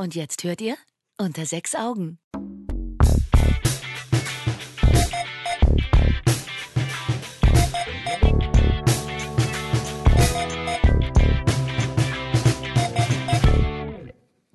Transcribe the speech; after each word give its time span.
Und 0.00 0.14
jetzt 0.14 0.44
hört 0.44 0.60
ihr 0.60 0.76
unter 1.20 1.44
sechs 1.44 1.74
Augen. 1.74 2.20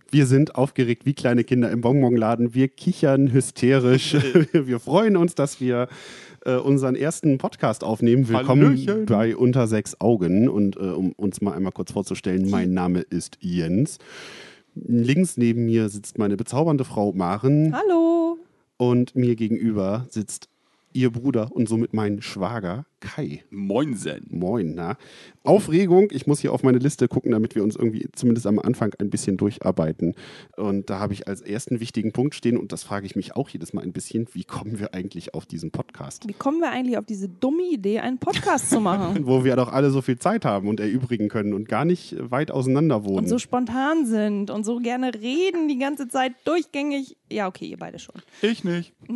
Wir 0.10 0.28
sind 0.28 0.56
aufgeregt 0.56 1.06
wie 1.06 1.14
kleine 1.14 1.44
Kinder 1.44 1.70
im 1.72 1.82
Bonbonladen. 1.82 2.54
Wir 2.54 2.70
kichern 2.70 3.34
hysterisch. 3.34 4.14
wir 4.54 4.80
freuen 4.80 5.18
uns, 5.18 5.36
dass 5.36 5.60
wir 5.60 5.90
äh, 6.46 6.56
unseren 6.56 6.96
ersten 6.96 7.38
Podcast 7.38 7.84
aufnehmen. 7.84 8.30
Willkommen 8.30 8.78
Hallöchen. 8.78 9.06
bei 9.08 9.36
Unter 9.36 9.68
sechs 9.68 10.00
Augen. 10.00 10.48
Und 10.48 10.78
äh, 10.78 10.80
um 10.80 11.12
uns 11.12 11.42
mal 11.42 11.54
einmal 11.54 11.74
kurz 11.74 11.92
vorzustellen, 11.92 12.50
mein 12.50 12.74
Name 12.74 13.02
ist 13.02 13.40
Jens. 13.42 13.98
Links 14.76 15.38
neben 15.38 15.66
mir 15.66 15.90
sitzt 15.90 16.18
meine 16.18 16.38
bezaubernde 16.38 16.84
Frau 16.84 17.14
Maren 17.14 17.76
Hallo. 17.76 18.38
und 18.78 19.16
mir 19.16 19.36
gegenüber 19.36 20.06
sitzt 20.10 20.50
ihr 20.94 21.12
Bruder 21.12 21.52
und 21.52 21.68
somit 21.68 21.94
mein 21.94 22.22
Schwager 22.22 22.86
Kai. 23.04 23.44
Moinsen. 23.52 24.26
Moin, 24.30 24.76
na. 24.76 24.96
Aufregung, 25.44 26.08
ich 26.12 26.26
muss 26.26 26.40
hier 26.40 26.54
auf 26.54 26.64
meine 26.64 26.78
Liste 26.78 27.10
gucken, 27.10 27.32
damit 27.32 27.54
wir 27.54 27.62
uns 27.62 27.76
irgendwie 27.76 28.08
zumindest 28.14 28.48
am 28.48 28.60
Anfang 28.60 28.94
ein 28.98 29.10
bisschen 29.10 29.36
durcharbeiten. 29.36 30.16
Und 30.56 30.90
da 30.90 31.00
habe 31.00 31.12
ich 31.12 31.28
als 31.28 31.42
ersten 31.42 31.82
wichtigen 31.82 32.14
Punkt 32.14 32.34
stehen, 32.34 32.58
und 32.58 32.72
das 32.72 32.84
frage 32.84 33.06
ich 33.06 33.18
mich 33.18 33.36
auch 33.36 33.50
jedes 33.50 33.74
Mal 33.74 33.82
ein 33.84 33.92
bisschen, 33.92 34.30
wie 34.32 34.46
kommen 34.46 34.80
wir 34.80 34.94
eigentlich 34.94 35.34
auf 35.34 35.46
diesen 35.46 35.72
Podcast? 35.72 36.30
Wie 36.30 36.34
kommen 36.34 36.62
wir 36.62 36.72
eigentlich 36.72 36.98
auf 36.98 37.06
diese 37.06 37.28
dumme 37.28 37.64
Idee, 37.64 38.00
einen 38.00 38.20
Podcast 38.20 38.70
zu 38.70 38.80
machen? 38.80 39.20
Wo 39.28 39.44
wir 39.44 39.58
doch 39.58 39.74
alle 39.74 39.92
so 39.92 40.02
viel 40.02 40.18
Zeit 40.18 40.46
haben 40.46 40.70
und 40.70 40.80
erübrigen 40.80 41.28
können 41.28 41.54
und 41.54 41.68
gar 41.68 41.84
nicht 41.84 42.16
weit 42.32 42.52
auseinander 42.52 43.04
wohnen. 43.04 43.18
und 43.18 43.28
so 43.28 43.38
spontan 43.38 44.06
sind 44.06 44.50
und 44.50 44.64
so 44.64 44.80
gerne 44.80 45.14
reden 45.14 45.68
die 45.68 45.78
ganze 45.78 46.08
Zeit 46.08 46.36
durchgängig. 46.46 47.18
Ja, 47.30 47.48
okay, 47.48 47.66
ihr 47.66 47.78
beide 47.78 48.00
schon. 48.00 48.16
Ich 48.42 48.64
nicht. 48.64 48.94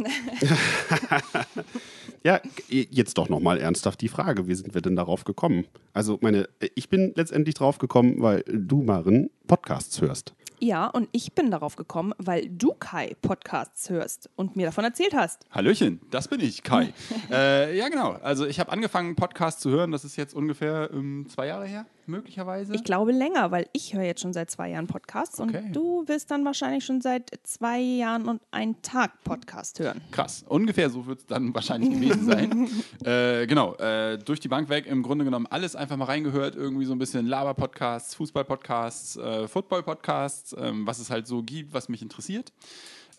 Ja, 2.23 2.41
jetzt 2.67 3.17
doch 3.17 3.29
nochmal 3.29 3.57
ernsthaft 3.77 4.01
die 4.01 4.07
Frage, 4.07 4.47
wie 4.47 4.55
sind 4.55 4.73
wir 4.73 4.81
denn 4.81 4.95
darauf 4.95 5.23
gekommen? 5.23 5.65
Also 5.93 6.17
meine, 6.21 6.49
ich 6.73 6.89
bin 6.89 7.13
letztendlich 7.15 7.53
drauf 7.53 7.77
gekommen, 7.77 8.15
weil 8.17 8.43
du, 8.47 8.81
Maren, 8.81 9.29
Podcasts 9.45 10.01
hörst. 10.01 10.33
Ja, 10.59 10.87
und 10.87 11.07
ich 11.11 11.33
bin 11.33 11.51
darauf 11.51 11.75
gekommen, 11.75 12.13
weil 12.17 12.49
du 12.49 12.73
Kai 12.73 13.15
Podcasts 13.21 13.91
hörst 13.91 14.31
und 14.35 14.55
mir 14.55 14.65
davon 14.65 14.83
erzählt 14.83 15.13
hast. 15.13 15.45
Hallöchen, 15.51 16.01
das 16.09 16.27
bin 16.27 16.39
ich, 16.39 16.63
Kai. 16.63 16.91
äh, 17.31 17.77
ja, 17.77 17.89
genau. 17.89 18.13
Also 18.23 18.47
ich 18.47 18.59
habe 18.59 18.71
angefangen, 18.71 19.15
Podcasts 19.15 19.61
zu 19.61 19.69
hören. 19.69 19.91
Das 19.91 20.03
ist 20.03 20.15
jetzt 20.15 20.33
ungefähr 20.33 20.89
ähm, 20.91 21.27
zwei 21.29 21.45
Jahre 21.45 21.67
her, 21.67 21.85
möglicherweise. 22.07 22.73
Ich 22.73 22.83
glaube 22.83 23.11
länger, 23.11 23.51
weil 23.51 23.67
ich 23.73 23.93
höre 23.93 24.03
jetzt 24.03 24.21
schon 24.21 24.33
seit 24.33 24.49
zwei 24.51 24.69
Jahren 24.69 24.87
Podcasts 24.87 25.39
Okay. 25.39 25.57
und 25.67 25.73
du 25.73 26.07
wirst 26.07 26.31
dann 26.31 26.45
wahrscheinlich 26.45 26.85
schon 26.85 27.01
seit 27.01 27.31
zwei 27.43 27.79
Jahren 27.79 28.27
und 28.27 28.41
einen 28.51 28.81
Tag 28.81 29.23
Podcast 29.23 29.79
hören. 29.79 30.01
Krass. 30.11 30.43
Ungefähr 30.47 30.89
so 30.89 31.05
wird 31.05 31.19
es 31.19 31.25
dann 31.25 31.53
wahrscheinlich 31.53 31.91
gewesen 31.91 32.25
sein. 32.25 32.69
äh, 33.05 33.45
genau. 33.47 33.75
Äh, 33.75 34.17
durch 34.17 34.39
die 34.39 34.47
Bank 34.47 34.69
weg 34.69 34.85
im 34.87 35.03
Grunde 35.03 35.25
genommen 35.25 35.47
alles 35.47 35.75
einfach 35.75 35.97
mal 35.97 36.05
reingehört. 36.05 36.55
Irgendwie 36.55 36.85
so 36.85 36.93
ein 36.93 36.99
bisschen 36.99 37.25
Laber-Podcasts, 37.27 38.15
Fußball-Podcasts, 38.15 39.17
äh, 39.17 39.47
Football-Podcasts, 39.47 40.55
ähm, 40.59 40.87
was 40.87 40.99
es 40.99 41.09
halt 41.09 41.27
so 41.27 41.43
gibt, 41.43 41.73
was 41.73 41.89
mich 41.89 42.01
interessiert. 42.01 42.51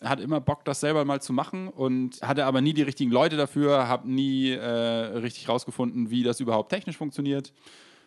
Hatte 0.01 0.23
immer 0.23 0.39
Bock, 0.39 0.63
das 0.63 0.79
selber 0.79 1.03
mal 1.03 1.21
zu 1.21 1.33
machen 1.33 1.67
und 1.67 2.21
hatte 2.21 2.45
aber 2.45 2.61
nie 2.61 2.73
die 2.73 2.83
richtigen 2.83 3.11
Leute 3.11 3.35
dafür, 3.35 3.89
habe 3.89 4.09
nie 4.09 4.51
äh, 4.51 4.63
richtig 4.65 5.49
rausgefunden, 5.49 6.09
wie 6.09 6.23
das 6.23 6.39
überhaupt 6.39 6.69
technisch 6.69 6.95
funktioniert. 6.95 7.51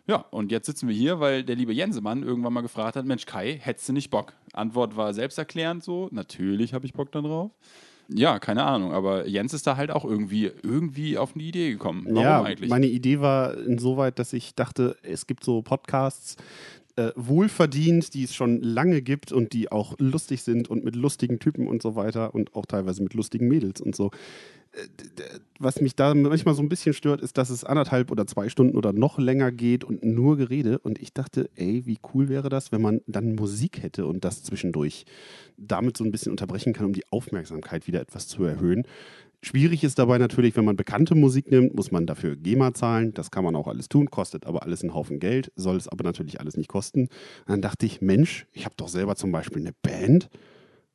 Ja, 0.06 0.25
und 0.31 0.50
jetzt 0.50 0.67
sitzen 0.67 0.89
wir 0.89 0.95
hier, 0.95 1.20
weil 1.20 1.45
der 1.45 1.55
liebe 1.55 1.72
Jensemann 1.72 2.22
irgendwann 2.22 2.53
mal 2.53 2.61
gefragt 2.62 2.97
hat: 2.97 3.06
Mensch, 3.06 3.27
Kai, 3.27 3.58
hättest 3.62 3.89
du 3.89 3.92
nicht 3.92 4.11
Bock? 4.11 4.34
Antwort 4.53 4.97
war 4.97 5.14
selbsterklärend 5.14 5.84
so: 5.84 6.09
Natürlich 6.11 6.75
habe 6.75 6.86
ich 6.86 6.92
Bock 6.92 7.12
da 7.12 7.20
drauf. 7.20 7.53
Ja, 8.09 8.38
keine 8.38 8.65
Ahnung, 8.65 8.93
aber 8.93 9.27
Jens 9.27 9.54
ist 9.54 9.66
da 9.66 9.77
halt 9.77 9.91
auch 9.91 10.04
irgendwie, 10.04 10.50
irgendwie 10.62 11.16
auf 11.16 11.34
eine 11.34 11.44
Idee 11.44 11.71
gekommen. 11.71 12.04
Warum 12.06 12.22
ja, 12.22 12.43
eigentlich? 12.43 12.69
meine 12.69 12.88
Idee 12.88 13.21
war 13.21 13.56
insoweit, 13.56 14.19
dass 14.19 14.32
ich 14.32 14.54
dachte, 14.54 14.97
es 15.03 15.27
gibt 15.27 15.44
so 15.44 15.62
Podcasts, 15.62 16.37
äh, 16.97 17.12
wohlverdient, 17.16 18.12
die 18.12 18.25
es 18.25 18.34
schon 18.34 18.60
lange 18.60 19.00
gibt 19.00 19.32
und 19.32 19.54
die 19.54 19.72
auch 19.72 19.94
lustig 19.98 20.43
sind 20.43 20.69
und 20.69 20.84
mit 20.84 20.94
lustigen 20.94 21.38
Typen 21.38 21.66
und 21.66 21.81
so 21.81 21.94
weiter 21.94 22.34
und 22.34 22.54
auch 22.54 22.66
teilweise 22.66 23.03
mit 23.03 23.15
lustigen 23.15 23.48
Mädels 23.48 23.81
und 23.81 23.97
so. 23.97 24.10
Was 25.59 25.81
mich 25.81 25.94
da 25.94 26.15
manchmal 26.15 26.55
so 26.55 26.62
ein 26.62 26.69
bisschen 26.69 26.94
stört, 26.94 27.21
ist, 27.21 27.37
dass 27.37 27.50
es 27.50 27.62
anderthalb 27.62 28.10
oder 28.10 28.27
zwei 28.27 28.49
Stunden 28.49 28.77
oder 28.77 28.93
noch 28.93 29.19
länger 29.19 29.53
geht 29.53 29.84
und 29.84 30.03
nur 30.03 30.37
Gerede. 30.37 30.78
Und 30.78 31.00
ich 31.00 31.12
dachte, 31.12 31.50
ey, 31.56 31.84
wie 31.84 31.99
cool 32.15 32.28
wäre 32.28 32.49
das, 32.49 32.72
wenn 32.72 32.81
man 32.81 33.00
dann 33.06 33.34
Musik 33.34 33.83
hätte 33.83 34.06
und 34.06 34.25
das 34.25 34.43
zwischendurch 34.43 35.05
damit 35.59 35.97
so 35.97 36.05
ein 36.05 36.10
bisschen 36.10 36.33
unterbrechen 36.33 36.72
kann, 36.72 36.87
um 36.87 36.93
die 36.93 37.06
Aufmerksamkeit 37.10 37.87
wieder 37.87 38.00
etwas 38.00 38.28
zu 38.28 38.44
erhöhen. 38.44 38.84
Schwierig 39.44 39.83
ist 39.83 39.99
dabei 39.99 40.19
natürlich, 40.19 40.56
wenn 40.56 40.65
man 40.65 40.77
bekannte 40.77 41.16
Musik 41.16 41.50
nimmt, 41.50 41.75
muss 41.75 41.91
man 41.91 42.06
dafür 42.06 42.37
GEMA 42.37 42.75
zahlen. 42.75 43.12
Das 43.12 43.33
kann 43.33 43.43
man 43.43 43.56
auch 43.56 43.66
alles 43.66 43.89
tun, 43.89 44.09
kostet 44.09 44.47
aber 44.47 44.62
alles 44.62 44.83
einen 44.83 44.94
Haufen 44.94 45.19
Geld, 45.19 45.50
soll 45.56 45.77
es 45.77 45.89
aber 45.89 46.04
natürlich 46.04 46.39
alles 46.41 46.56
nicht 46.56 46.69
kosten. 46.69 47.09
Dann 47.47 47.60
dachte 47.60 47.84
ich, 47.84 48.00
Mensch, 48.00 48.47
ich 48.53 48.65
habe 48.65 48.77
doch 48.77 48.89
selber 48.89 49.16
zum 49.16 49.33
Beispiel 49.33 49.62
eine 49.62 49.72
Band. 49.83 50.31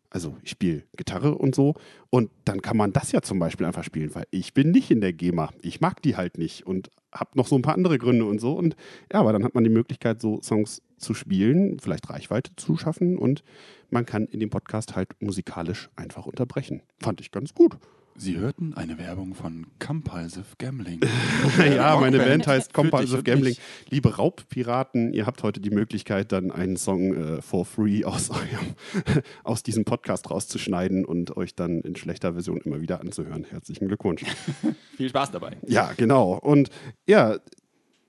Also 0.09 0.37
ich 0.41 0.51
spiele 0.51 0.83
Gitarre 0.95 1.35
und 1.35 1.53
so. 1.53 1.75
Und 2.09 2.31
dann 2.45 2.61
kann 2.61 2.77
man 2.77 2.93
das 2.93 3.11
ja 3.11 3.21
zum 3.21 3.39
Beispiel 3.39 3.65
einfach 3.65 3.83
spielen, 3.83 4.15
weil 4.15 4.25
ich 4.31 4.53
bin 4.53 4.71
nicht 4.71 4.89
in 4.89 5.01
der 5.01 5.13
GEMA. 5.13 5.51
Ich 5.61 5.81
mag 5.81 6.01
die 6.01 6.15
halt 6.15 6.37
nicht 6.37 6.65
und 6.65 6.89
habe 7.13 7.31
noch 7.35 7.47
so 7.47 7.55
ein 7.55 7.61
paar 7.61 7.73
andere 7.73 7.97
Gründe 7.97 8.25
und 8.25 8.39
so. 8.39 8.53
Und 8.53 8.75
ja, 9.11 9.19
aber 9.19 9.33
dann 9.33 9.43
hat 9.43 9.55
man 9.55 9.63
die 9.63 9.69
Möglichkeit, 9.69 10.21
so 10.21 10.41
Songs 10.41 10.81
zu 10.97 11.13
spielen, 11.13 11.79
vielleicht 11.79 12.09
Reichweite 12.09 12.55
zu 12.55 12.77
schaffen 12.77 13.17
und 13.17 13.43
man 13.89 14.05
kann 14.05 14.25
in 14.25 14.39
dem 14.39 14.49
Podcast 14.49 14.95
halt 14.95 15.09
musikalisch 15.21 15.89
einfach 15.95 16.25
unterbrechen. 16.25 16.81
Fand 16.99 17.21
ich 17.21 17.31
ganz 17.31 17.53
gut. 17.53 17.77
Sie 18.19 18.39
hörten 18.39 18.73
eine 18.73 18.97
Werbung 18.97 19.35
von 19.35 19.67
Compulsive 19.77 20.55
Gambling. 20.57 21.01
Ja, 21.59 21.99
meine 21.99 22.17
Band 22.17 22.47
heißt 22.47 22.73
Compulsive 22.73 23.21
Gambling. 23.21 23.55
Liebe 23.89 24.15
Raubpiraten, 24.15 25.13
ihr 25.13 25.27
habt 25.27 25.43
heute 25.43 25.59
die 25.61 25.69
Möglichkeit, 25.69 26.31
dann 26.31 26.49
einen 26.49 26.77
Song 26.77 27.13
äh, 27.13 27.41
for 27.43 27.63
free 27.63 28.03
aus, 28.05 28.31
eurem, 28.31 29.21
aus 29.43 29.61
diesem 29.61 29.85
Podcast 29.85 30.31
rauszuschneiden 30.31 31.05
und 31.05 31.37
euch 31.37 31.53
dann 31.53 31.81
in 31.81 31.95
schlechter 31.95 32.33
Version 32.33 32.59
immer 32.61 32.81
wieder 32.81 33.01
anzuhören. 33.01 33.43
Herzlichen 33.43 33.87
Glückwunsch. 33.87 34.23
Viel 34.97 35.09
Spaß 35.09 35.29
dabei. 35.29 35.57
ja, 35.67 35.91
genau. 35.95 36.39
Und 36.39 36.71
ja, 37.07 37.37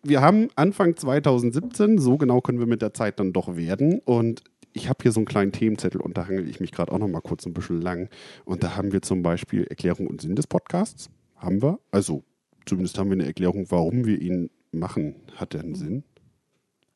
wir 0.02 0.22
haben 0.22 0.48
Anfang 0.56 0.96
2017, 0.96 1.98
so 1.98 2.16
genau 2.16 2.40
können 2.40 2.60
wir 2.60 2.66
mit 2.66 2.80
der 2.80 2.94
Zeit 2.94 3.20
dann 3.20 3.34
doch 3.34 3.56
werden. 3.56 4.00
Und 4.06 4.42
ich 4.78 4.88
habe 4.88 5.02
hier 5.02 5.12
so 5.12 5.20
einen 5.20 5.26
kleinen 5.26 5.52
Themenzettel 5.52 6.00
und 6.00 6.16
da 6.16 6.26
hangel 6.26 6.48
ich 6.48 6.60
mich 6.60 6.72
gerade 6.72 6.92
auch 6.92 6.98
noch 6.98 7.08
mal 7.08 7.20
kurz 7.20 7.44
ein 7.46 7.52
bisschen 7.52 7.82
lang. 7.82 8.08
Und 8.44 8.62
da 8.62 8.76
haben 8.76 8.92
wir 8.92 9.02
zum 9.02 9.22
Beispiel 9.22 9.64
Erklärung 9.64 10.06
und 10.06 10.20
Sinn 10.20 10.36
des 10.36 10.46
Podcasts. 10.46 11.10
Haben 11.36 11.62
wir. 11.62 11.78
Also 11.90 12.24
zumindest 12.64 12.98
haben 12.98 13.10
wir 13.10 13.14
eine 13.14 13.26
Erklärung, 13.26 13.70
warum 13.70 14.06
wir 14.06 14.20
ihn 14.20 14.50
machen. 14.72 15.16
Hat 15.36 15.52
der 15.52 15.60
einen 15.60 15.74
Sinn? 15.74 16.04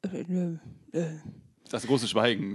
Äh, 0.03 0.25
nö, 0.29 0.57
äh. 0.93 1.07
Das 1.71 1.87
große 1.87 2.07
Schweigen. 2.07 2.55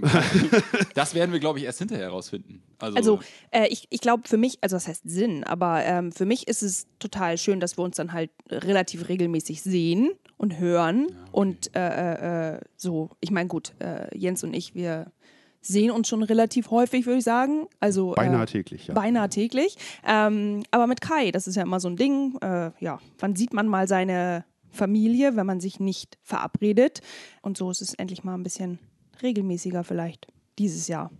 das 0.94 1.14
werden 1.14 1.32
wir, 1.32 1.40
glaube 1.40 1.58
ich, 1.58 1.64
erst 1.64 1.80
hinterher 1.80 2.06
herausfinden. 2.06 2.62
Also, 2.78 2.96
Also 2.96 3.20
äh, 3.50 3.66
ich, 3.66 3.88
ich 3.90 4.00
glaube 4.00 4.28
für 4.28 4.36
mich, 4.36 4.58
also 4.60 4.76
das 4.76 4.86
heißt 4.86 5.02
Sinn, 5.10 5.42
aber 5.42 5.84
ähm, 5.84 6.12
für 6.12 6.24
mich 6.24 6.46
ist 6.46 6.62
es 6.62 6.86
total 7.00 7.36
schön, 7.36 7.58
dass 7.58 7.76
wir 7.76 7.82
uns 7.84 7.96
dann 7.96 8.12
halt 8.12 8.30
relativ 8.48 9.08
regelmäßig 9.08 9.62
sehen 9.62 10.10
und 10.38 10.58
hören. 10.58 11.08
Und 11.32 11.74
äh, 11.76 11.80
äh, 11.80 12.54
äh, 12.54 12.60
so, 12.76 13.10
ich 13.20 13.30
meine, 13.30 13.48
gut, 13.48 13.74
äh, 13.80 14.16
Jens 14.16 14.42
und 14.42 14.54
ich, 14.54 14.74
wir 14.74 15.12
sehen 15.60 15.90
uns 15.90 16.08
schon 16.08 16.22
relativ 16.22 16.70
häufig, 16.70 17.04
würde 17.04 17.18
ich 17.18 17.24
sagen. 17.24 17.66
Also 17.80 18.12
Beinahe 18.14 18.44
äh, 18.44 18.46
täglich, 18.46 18.86
ja. 18.86 18.94
Beinahe 18.94 19.28
täglich. 19.28 19.76
Ähm, 20.06 20.62
aber 20.70 20.86
mit 20.86 21.00
Kai, 21.00 21.30
das 21.30 21.46
ist 21.46 21.56
ja 21.56 21.62
immer 21.62 21.80
so 21.80 21.88
ein 21.88 21.96
Ding. 21.96 22.38
Äh, 22.40 22.70
ja, 22.78 23.00
wann 23.18 23.36
sieht 23.36 23.52
man 23.52 23.68
mal 23.68 23.86
seine 23.86 24.44
Familie, 24.70 25.36
wenn 25.36 25.46
man 25.46 25.60
sich 25.60 25.80
nicht 25.80 26.16
verabredet? 26.22 27.00
Und 27.42 27.58
so 27.58 27.70
ist 27.70 27.82
es 27.82 27.94
endlich 27.94 28.24
mal 28.24 28.34
ein 28.34 28.44
bisschen 28.44 28.78
regelmäßiger 29.22 29.84
vielleicht 29.84 30.28
dieses 30.58 30.88
Jahr. 30.88 31.10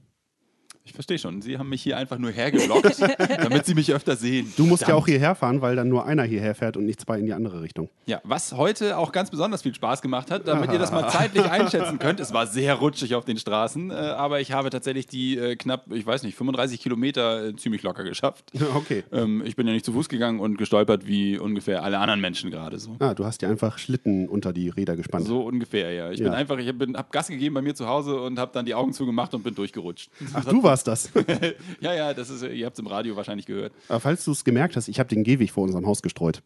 Ich 0.88 0.94
verstehe 0.94 1.18
schon. 1.18 1.42
Sie 1.42 1.58
haben 1.58 1.68
mich 1.68 1.82
hier 1.82 1.96
einfach 1.96 2.18
nur 2.18 2.30
hergelockt, 2.30 2.96
damit 3.42 3.66
Sie 3.66 3.74
mich 3.74 3.92
öfter 3.92 4.16
sehen. 4.16 4.52
Du 4.56 4.64
musst 4.66 4.82
ja 4.82 4.86
Verdammt. 4.86 5.02
auch 5.02 5.06
hierher 5.06 5.34
fahren, 5.34 5.60
weil 5.60 5.76
dann 5.76 5.88
nur 5.88 6.06
einer 6.06 6.22
hierher 6.24 6.54
fährt 6.54 6.76
und 6.76 6.86
nicht 6.86 7.00
zwei 7.00 7.18
in 7.18 7.26
die 7.26 7.32
andere 7.32 7.62
Richtung. 7.62 7.88
Ja, 8.06 8.20
was 8.24 8.52
heute 8.54 8.96
auch 8.96 9.12
ganz 9.12 9.30
besonders 9.30 9.62
viel 9.62 9.74
Spaß 9.74 10.02
gemacht 10.02 10.30
hat, 10.30 10.48
damit 10.48 10.72
ihr 10.72 10.78
das 10.78 10.90
mal 10.92 11.08
zeitlich 11.10 11.44
einschätzen 11.50 11.98
könnt. 11.98 12.20
Es 12.20 12.32
war 12.32 12.46
sehr 12.46 12.74
rutschig 12.74 13.14
auf 13.14 13.24
den 13.24 13.36
Straßen, 13.38 13.90
äh, 13.90 13.94
aber 13.94 14.40
ich 14.40 14.52
habe 14.52 14.70
tatsächlich 14.70 15.06
die 15.06 15.36
äh, 15.36 15.56
knapp, 15.56 15.92
ich 15.92 16.06
weiß 16.06 16.22
nicht, 16.22 16.36
35 16.36 16.80
Kilometer 16.80 17.48
äh, 17.48 17.56
ziemlich 17.56 17.82
locker 17.82 18.04
geschafft. 18.04 18.52
Okay. 18.78 19.02
Ähm, 19.12 19.42
ich 19.44 19.56
bin 19.56 19.66
ja 19.66 19.72
nicht 19.72 19.84
zu 19.84 19.92
Fuß 19.92 20.08
gegangen 20.08 20.38
und 20.40 20.56
gestolpert 20.56 21.06
wie 21.06 21.36
ungefähr 21.38 21.82
alle 21.82 21.98
anderen 21.98 22.20
Menschen 22.20 22.50
gerade 22.50 22.78
so. 22.78 22.96
Ah, 23.00 23.12
du 23.14 23.24
hast 23.24 23.42
dir 23.42 23.48
einfach 23.48 23.78
Schlitten 23.78 24.28
unter 24.28 24.52
die 24.52 24.68
Räder 24.68 24.94
gespannt. 24.94 25.26
So 25.26 25.40
ungefähr, 25.42 25.92
ja. 25.92 26.10
Ich 26.10 26.20
Ja. 26.20 26.24
bin 26.26 26.34
einfach, 26.34 26.58
ich 26.58 26.68
habe 26.68 26.86
hab 26.94 27.10
Gas 27.10 27.28
gegeben 27.28 27.54
bei 27.54 27.62
mir 27.62 27.74
zu 27.74 27.88
Hause 27.88 28.20
und 28.20 28.38
habe 28.38 28.52
dann 28.52 28.66
die 28.66 28.74
Augen 28.74 28.92
zugemacht 28.92 29.34
und 29.34 29.42
bin 29.42 29.54
durchgerutscht. 29.54 30.10
Ach, 30.32 30.44
du 30.44 30.62
warst 30.62 30.77
das. 30.84 31.10
Ja, 31.80 31.94
ja, 31.94 32.14
das 32.14 32.30
ist, 32.30 32.42
ihr 32.42 32.66
habt 32.66 32.74
es 32.76 32.80
im 32.80 32.86
Radio 32.86 33.16
wahrscheinlich 33.16 33.46
gehört. 33.46 33.72
Aber 33.88 34.00
falls 34.00 34.24
du 34.24 34.32
es 34.32 34.44
gemerkt 34.44 34.76
hast, 34.76 34.88
ich 34.88 34.98
habe 34.98 35.08
den 35.08 35.22
Gehweg 35.24 35.50
vor 35.50 35.64
unserem 35.64 35.86
Haus 35.86 36.02
gestreut. 36.02 36.42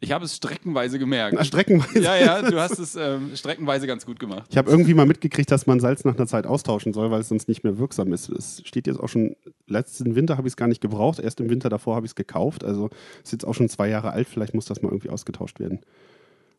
Ich 0.00 0.12
habe 0.12 0.24
es 0.24 0.36
streckenweise 0.36 0.98
gemerkt. 0.98 1.34
Na, 1.36 1.44
streckenweise. 1.44 2.00
Ja, 2.00 2.16
ja, 2.16 2.42
du 2.42 2.60
hast 2.60 2.78
es 2.78 2.94
ähm, 2.94 3.32
streckenweise 3.34 3.86
ganz 3.88 4.06
gut 4.06 4.20
gemacht. 4.20 4.46
Ich 4.50 4.56
habe 4.56 4.70
irgendwie 4.70 4.94
mal 4.94 5.06
mitgekriegt, 5.06 5.50
dass 5.50 5.66
man 5.66 5.80
Salz 5.80 6.04
nach 6.04 6.16
einer 6.16 6.28
Zeit 6.28 6.46
austauschen 6.46 6.92
soll, 6.92 7.10
weil 7.10 7.20
es 7.20 7.28
sonst 7.28 7.48
nicht 7.48 7.64
mehr 7.64 7.78
wirksam 7.78 8.12
ist. 8.12 8.28
Es 8.28 8.62
steht 8.64 8.86
jetzt 8.86 9.00
auch 9.00 9.08
schon, 9.08 9.34
letzten 9.66 10.14
Winter 10.14 10.36
habe 10.36 10.46
ich 10.46 10.52
es 10.52 10.56
gar 10.56 10.68
nicht 10.68 10.80
gebraucht, 10.80 11.18
erst 11.18 11.40
im 11.40 11.50
Winter 11.50 11.68
davor 11.68 11.96
habe 11.96 12.06
ich 12.06 12.10
es 12.10 12.16
gekauft. 12.16 12.62
Also 12.62 12.90
ist 13.24 13.32
jetzt 13.32 13.44
auch 13.44 13.54
schon 13.54 13.68
zwei 13.68 13.88
Jahre 13.88 14.12
alt, 14.12 14.28
vielleicht 14.28 14.54
muss 14.54 14.66
das 14.66 14.82
mal 14.82 14.90
irgendwie 14.90 15.10
ausgetauscht 15.10 15.58
werden. 15.58 15.80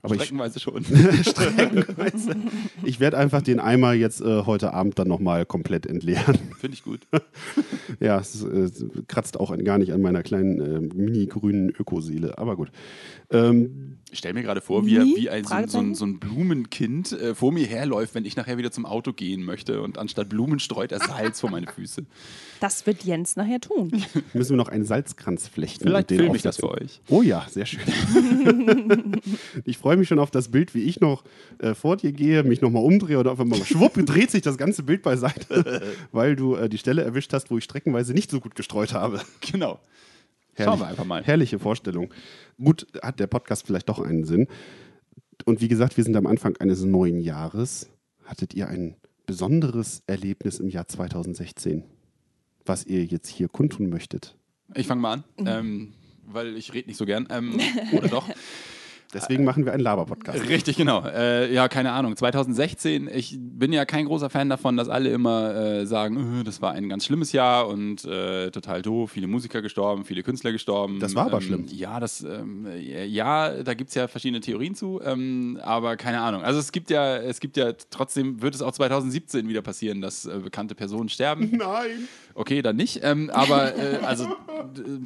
Aber 0.01 0.15
ich, 0.15 0.21
Streckenweise 0.21 0.59
schon. 0.59 0.83
streckenweise. 1.23 2.35
ich 2.83 2.99
werde 2.99 3.17
einfach 3.17 3.41
den 3.41 3.59
Eimer 3.59 3.93
jetzt 3.93 4.21
äh, 4.21 4.43
heute 4.45 4.73
Abend 4.73 4.97
dann 4.97 5.07
nochmal 5.09 5.45
komplett 5.45 5.85
entleeren. 5.85 6.37
Finde 6.59 6.75
ich 6.75 6.83
gut. 6.83 7.01
Ja, 7.99 8.19
es 8.19 8.43
äh, 8.43 8.69
kratzt 9.07 9.37
auch 9.39 9.51
an, 9.51 9.63
gar 9.65 9.77
nicht 9.77 9.91
an 9.91 10.01
meiner 10.01 10.21
kleinen 10.23 10.61
äh, 10.61 10.79
mini-grünen 10.95 11.69
Ökoseele. 11.69 12.37
Aber 12.37 12.55
gut. 12.55 12.69
Ähm, 13.31 13.97
Ich 14.11 14.19
stelle 14.19 14.35
mir 14.35 14.43
gerade 14.43 14.61
vor, 14.61 14.85
wie, 14.85 14.97
Wie? 14.99 15.15
wie 15.17 15.29
ein, 15.29 15.43
so, 15.43 15.55
so, 15.67 15.77
ein, 15.79 15.95
so 15.95 16.05
ein 16.05 16.19
Blumenkind 16.19 17.11
äh, 17.11 17.35
vor 17.35 17.51
mir 17.51 17.65
herläuft, 17.65 18.15
wenn 18.15 18.25
ich 18.25 18.35
nachher 18.37 18.57
wieder 18.57 18.71
zum 18.71 18.85
Auto 18.85 19.11
gehen 19.11 19.43
möchte 19.43 19.81
und 19.81 19.97
anstatt 19.97 20.29
Blumen 20.29 20.59
streut 20.59 20.91
er 20.91 20.99
Salz 20.99 21.41
vor 21.41 21.49
meine 21.49 21.67
Füße. 21.67 22.05
Das 22.61 22.85
wird 22.85 23.03
Jens 23.03 23.35
nachher 23.35 23.59
tun. 23.59 23.91
müssen 24.33 24.51
wir 24.51 24.57
noch 24.57 24.69
einen 24.69 24.85
Salzkranz 24.85 25.47
flechten. 25.47 25.83
Vielleicht 25.83 26.11
und 26.11 26.11
den 26.11 26.19
filme 26.19 26.35
ich 26.37 26.41
das 26.43 26.57
für 26.57 26.69
euch. 26.71 27.01
Oh 27.09 27.21
ja, 27.21 27.45
sehr 27.49 27.65
schön. 27.65 27.81
ich 29.65 29.77
freue 29.77 29.88
mich 29.97 30.07
schon 30.07 30.19
auf 30.19 30.31
das 30.31 30.49
Bild, 30.49 30.73
wie 30.75 30.83
ich 30.83 30.99
noch 30.99 31.23
äh, 31.59 31.73
vor 31.73 31.97
dir 31.97 32.11
gehe, 32.11 32.43
mich 32.43 32.61
nochmal 32.61 32.83
umdrehe 32.83 33.19
und 33.19 33.27
auf 33.27 33.39
einmal 33.39 33.63
schwupp 33.63 33.93
dreht 34.05 34.31
sich 34.31 34.41
das 34.41 34.57
ganze 34.57 34.83
Bild 34.83 35.01
beiseite, 35.01 35.81
weil 36.11 36.35
du 36.35 36.55
äh, 36.55 36.69
die 36.69 36.77
Stelle 36.77 37.03
erwischt 37.03 37.33
hast, 37.33 37.51
wo 37.51 37.57
ich 37.57 37.63
streckenweise 37.63 38.13
nicht 38.13 38.29
so 38.31 38.39
gut 38.39 38.55
gestreut 38.55 38.93
habe. 38.93 39.21
Genau. 39.51 39.79
Herrlich. 40.53 40.73
Schauen 40.73 40.79
wir 40.79 40.87
einfach 40.87 41.05
mal. 41.05 41.23
Herrliche 41.23 41.57
Vorstellung. 41.59 42.13
Gut, 42.61 42.87
hat 43.01 43.19
der 43.19 43.27
Podcast 43.27 43.65
vielleicht 43.65 43.87
doch 43.87 43.99
einen 43.99 44.25
Sinn. 44.25 44.47
Und 45.45 45.61
wie 45.61 45.69
gesagt, 45.69 45.95
wir 45.95 46.03
sind 46.03 46.17
am 46.17 46.27
Anfang 46.27 46.57
eines 46.57 46.83
neuen 46.83 47.21
Jahres. 47.21 47.89
Hattet 48.25 48.53
ihr 48.53 48.67
ein 48.67 48.95
besonderes 49.25 50.03
Erlebnis 50.05 50.59
im 50.59 50.67
Jahr 50.69 50.87
2016, 50.87 51.83
was 52.65 52.85
ihr 52.85 53.05
jetzt 53.05 53.29
hier 53.29 53.47
kundtun 53.47 53.89
möchtet? 53.89 54.35
Ich 54.75 54.87
fange 54.87 55.01
mal 55.01 55.13
an, 55.13 55.23
Mhm. 55.39 55.47
ähm, 55.47 55.93
weil 56.25 56.57
ich 56.57 56.73
rede 56.73 56.89
nicht 56.89 56.97
so 56.97 57.05
gern. 57.05 57.27
Ähm, 57.31 57.57
oder 57.93 58.07
doch? 58.09 58.29
Deswegen 59.13 59.43
machen 59.43 59.65
wir 59.65 59.73
einen 59.73 59.81
Laber-Podcast. 59.81 60.47
Richtig, 60.47 60.77
genau. 60.77 61.03
Äh, 61.03 61.51
ja, 61.51 61.67
keine 61.67 61.93
Ahnung. 61.93 62.15
2016, 62.15 63.09
ich 63.11 63.37
bin 63.39 63.73
ja 63.73 63.85
kein 63.85 64.05
großer 64.05 64.29
Fan 64.29 64.49
davon, 64.49 64.77
dass 64.77 64.87
alle 64.87 65.09
immer 65.09 65.55
äh, 65.55 65.85
sagen, 65.87 66.41
äh, 66.41 66.43
das 66.43 66.61
war 66.61 66.73
ein 66.73 66.89
ganz 66.89 67.05
schlimmes 67.05 67.31
Jahr 67.31 67.67
und 67.67 68.05
äh, 68.05 68.51
total 68.51 68.83
doof, 68.83 69.11
viele 69.11 69.25
Musiker 69.25 69.63
gestorben, 69.63 70.05
viele 70.05 70.21
Künstler 70.21 70.51
gestorben. 70.51 70.99
Das 70.99 71.15
war 71.15 71.25
aber 71.25 71.37
ähm, 71.37 71.43
schlimm. 71.43 71.65
Ja, 71.69 71.99
das, 71.99 72.21
ähm, 72.21 72.67
ja, 72.77 73.63
da 73.63 73.73
gibt 73.73 73.89
es 73.89 73.95
ja 73.95 74.07
verschiedene 74.07 74.41
Theorien 74.41 74.75
zu, 74.75 75.01
ähm, 75.03 75.59
aber 75.63 75.97
keine 75.97 76.21
Ahnung. 76.21 76.43
Also 76.43 76.59
es 76.59 76.71
gibt 76.71 76.91
ja, 76.91 77.17
es 77.17 77.39
gibt 77.39 77.57
ja 77.57 77.73
trotzdem, 77.89 78.43
wird 78.43 78.53
es 78.53 78.61
auch 78.61 78.73
2017 78.73 79.47
wieder 79.47 79.63
passieren, 79.63 80.01
dass 80.01 80.25
äh, 80.25 80.37
bekannte 80.37 80.75
Personen 80.75 81.09
sterben. 81.09 81.49
Nein! 81.57 82.07
Okay, 82.39 82.61
dann 82.61 82.77
nicht. 82.77 83.01
Ähm, 83.03 83.29
aber 83.31 83.75
äh, 83.75 83.97
also 83.97 84.25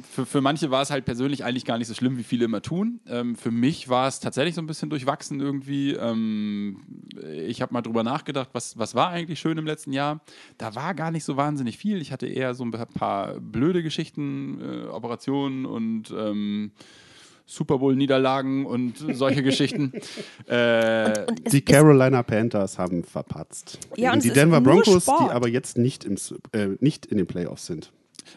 für, 0.08 0.24
für 0.24 0.40
manche 0.40 0.70
war 0.70 0.82
es 0.82 0.92
halt 0.92 1.04
persönlich 1.04 1.42
eigentlich 1.42 1.64
gar 1.64 1.78
nicht 1.78 1.88
so 1.88 1.94
schlimm, 1.94 2.16
wie 2.16 2.22
viele 2.22 2.44
immer 2.44 2.62
tun. 2.62 3.00
Ähm, 3.08 3.34
für 3.34 3.50
mich 3.50 3.88
war 3.88 4.06
es 4.06 4.20
tatsächlich 4.20 4.54
so 4.54 4.62
ein 4.62 4.68
bisschen 4.68 4.88
durchwachsen 4.88 5.40
irgendwie. 5.40 5.94
Ähm, 5.94 7.08
ich 7.48 7.60
habe 7.60 7.74
mal 7.74 7.82
drüber 7.82 8.04
nachgedacht, 8.04 8.50
was, 8.52 8.78
was 8.78 8.94
war 8.94 9.08
eigentlich 9.08 9.40
schön 9.40 9.58
im 9.58 9.66
letzten 9.66 9.92
Jahr. 9.92 10.20
Da 10.58 10.76
war 10.76 10.94
gar 10.94 11.10
nicht 11.10 11.24
so 11.24 11.36
wahnsinnig 11.36 11.76
viel. 11.76 12.00
Ich 12.00 12.12
hatte 12.12 12.28
eher 12.28 12.54
so 12.54 12.64
ein 12.64 12.70
paar 12.70 13.40
blöde 13.40 13.82
Geschichten, 13.82 14.60
äh, 14.60 14.86
Operationen 14.86 15.66
und 15.66 16.14
ähm, 16.16 16.70
Super 17.46 17.78
Bowl-Niederlagen 17.78 18.64
und 18.66 19.04
solche 19.12 19.42
Geschichten. 19.42 19.92
Äh, 20.46 21.24
Und 21.28 21.40
es 21.44 21.52
Die 21.52 21.58
ist- 21.58 21.66
Carolina 21.66 22.22
Panthers 22.22 22.78
haben 22.78 23.04
verpatzt. 23.04 23.78
Ja, 23.96 24.12
und 24.12 24.24
die 24.24 24.30
Denver 24.30 24.60
Broncos, 24.60 25.04
die 25.06 25.10
aber 25.30 25.48
jetzt 25.48 25.76
nicht, 25.76 26.04
im, 26.04 26.14
S- 26.14 26.34
äh, 26.52 26.68
nicht 26.80 27.06
in 27.06 27.18
den 27.18 27.26
Playoffs 27.26 27.66
sind. 27.66 27.92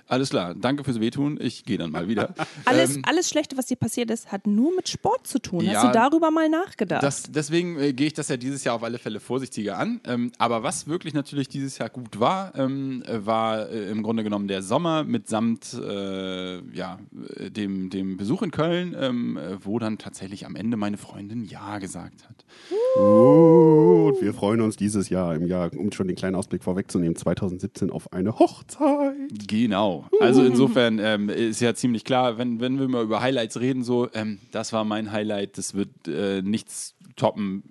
Alles 0.08 0.30
klar, 0.30 0.56
danke 0.56 0.84
fürs 0.84 1.00
Wehtun. 1.00 1.38
Ich 1.42 1.66
gehe 1.66 1.78
dann 1.78 1.92
mal 1.92 2.08
wieder. 2.08 2.34
alles, 2.66 2.96
Ähm, 2.96 3.04
alles 3.06 3.30
Schlechte, 3.30 3.58
was 3.58 3.66
dir 3.68 3.76
passiert 3.76 4.12
ist, 4.12 4.32
hat 4.32 4.48
nur 4.48 4.76
mit 4.76 4.90
Sport 4.90 5.28
zu 5.28 5.40
tun. 5.40 5.62
Ja, 5.62 5.82
Hast 5.82 5.88
du 5.88 5.92
darüber 5.92 6.32
mal 6.32 6.50
nachgedacht? 6.50 7.04
Das, 7.04 7.24
deswegen 7.24 7.80
äh, 7.80 7.94
gehe 7.94 8.08
ich 8.08 8.14
das 8.14 8.30
ja 8.30 8.38
dieses 8.38 8.64
Jahr 8.64 8.76
auf 8.76 8.84
alle 8.84 9.00
Fälle 9.00 9.20
vorsichtiger 9.20 9.78
an. 9.78 10.02
Ähm, 10.06 10.32
aber 10.38 10.64
was 10.64 10.88
wirklich 10.88 11.14
natürlich 11.14 11.50
dieses 11.50 11.78
Jahr 11.78 11.90
gut 11.90 12.20
war, 12.20 12.54
ähm, 12.56 13.04
äh, 13.06 13.26
war 13.26 13.70
äh, 13.70 13.90
im 13.90 14.04
Grunde 14.04 14.24
genommen 14.24 14.48
der 14.48 14.62
Sommer 14.62 15.04
mitsamt 15.04 15.74
äh, 15.74 16.62
ja, 16.76 17.00
dem, 17.12 17.90
dem 17.90 18.18
Besuch 18.18 18.42
in 18.42 18.52
Köln, 18.52 18.96
ähm, 19.00 19.38
äh, 19.38 19.64
wo 19.66 19.80
dann 19.80 19.98
tatsächlich 19.98 20.46
am 20.46 20.56
Ende 20.56 20.78
meine 20.78 20.98
Freundin 20.98 21.46
Ja 21.46 21.80
gesagt 21.80 22.28
hat. 22.28 22.46
Uh, 23.00 24.08
und 24.08 24.22
wir 24.22 24.34
freuen 24.34 24.62
uns 24.62 24.76
dieses 24.76 25.10
Jahr 25.10 25.36
im 25.36 25.48
Jahr, 25.48 25.72
um 25.76 25.92
schon 25.92 26.08
den 26.08 26.16
kleinen 26.16 26.36
Ausblick 26.36 26.64
vorwegzunehmen, 26.64 27.16
2017 27.16 27.90
auf 27.90 28.14
eine 28.14 28.40
Hochzeit. 28.40 29.16
Genau. 29.48 29.77
Also 30.20 30.44
insofern 30.44 31.00
ähm, 31.00 31.30
ist 31.30 31.60
ja 31.60 31.74
ziemlich 31.74 32.04
klar, 32.04 32.38
wenn, 32.38 32.60
wenn 32.60 32.80
wir 32.80 32.88
mal 32.88 33.04
über 33.04 33.22
Highlights 33.22 33.60
reden, 33.60 33.84
so, 33.84 34.10
ähm, 34.14 34.40
das 34.52 34.74
war 34.74 34.84
mein 34.84 35.12
Highlight, 35.12 35.58
das 35.58 35.74
wird 35.74 36.08
äh, 36.08 36.42
nichts 36.42 36.96
toppen, 37.16 37.64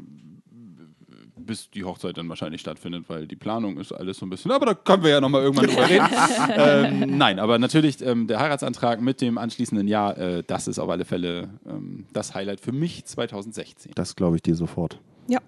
bis 1.47 1.71
die 1.71 1.85
Hochzeit 1.85 2.19
dann 2.19 2.29
wahrscheinlich 2.29 2.61
stattfindet, 2.61 3.05
weil 3.09 3.27
die 3.27 3.37
Planung 3.37 3.79
ist 3.79 3.93
alles 3.93 4.19
so 4.19 4.27
ein 4.27 4.31
bisschen, 4.31 4.51
aber 4.51 4.67
da 4.67 4.75
können 4.75 5.03
wir 5.03 5.11
ja 5.11 5.21
nochmal 5.21 5.43
irgendwann 5.43 5.67
drüber 5.67 5.89
reden. 5.89 6.09
ähm, 6.57 7.17
nein, 7.17 7.39
aber 7.39 7.59
natürlich 7.59 8.03
ähm, 8.03 8.27
der 8.27 8.41
Heiratsantrag 8.41 9.01
mit 9.01 9.21
dem 9.21 9.39
anschließenden 9.39 9.89
Jahr, 9.89 10.19
äh, 10.19 10.43
das 10.47 10.69
ist 10.69 10.79
auf 10.79 10.91
alle 10.91 11.05
Fälle 11.05 11.51
ähm, 11.67 12.07
das 12.13 12.35
Highlight 12.35 12.61
für 12.61 12.73
mich 12.73 13.05
2016. 13.05 13.93
Das 13.95 14.17
glaube 14.17 14.37
ich 14.37 14.43
dir 14.43 14.57
sofort. 14.57 14.99
Ja. 15.29 15.41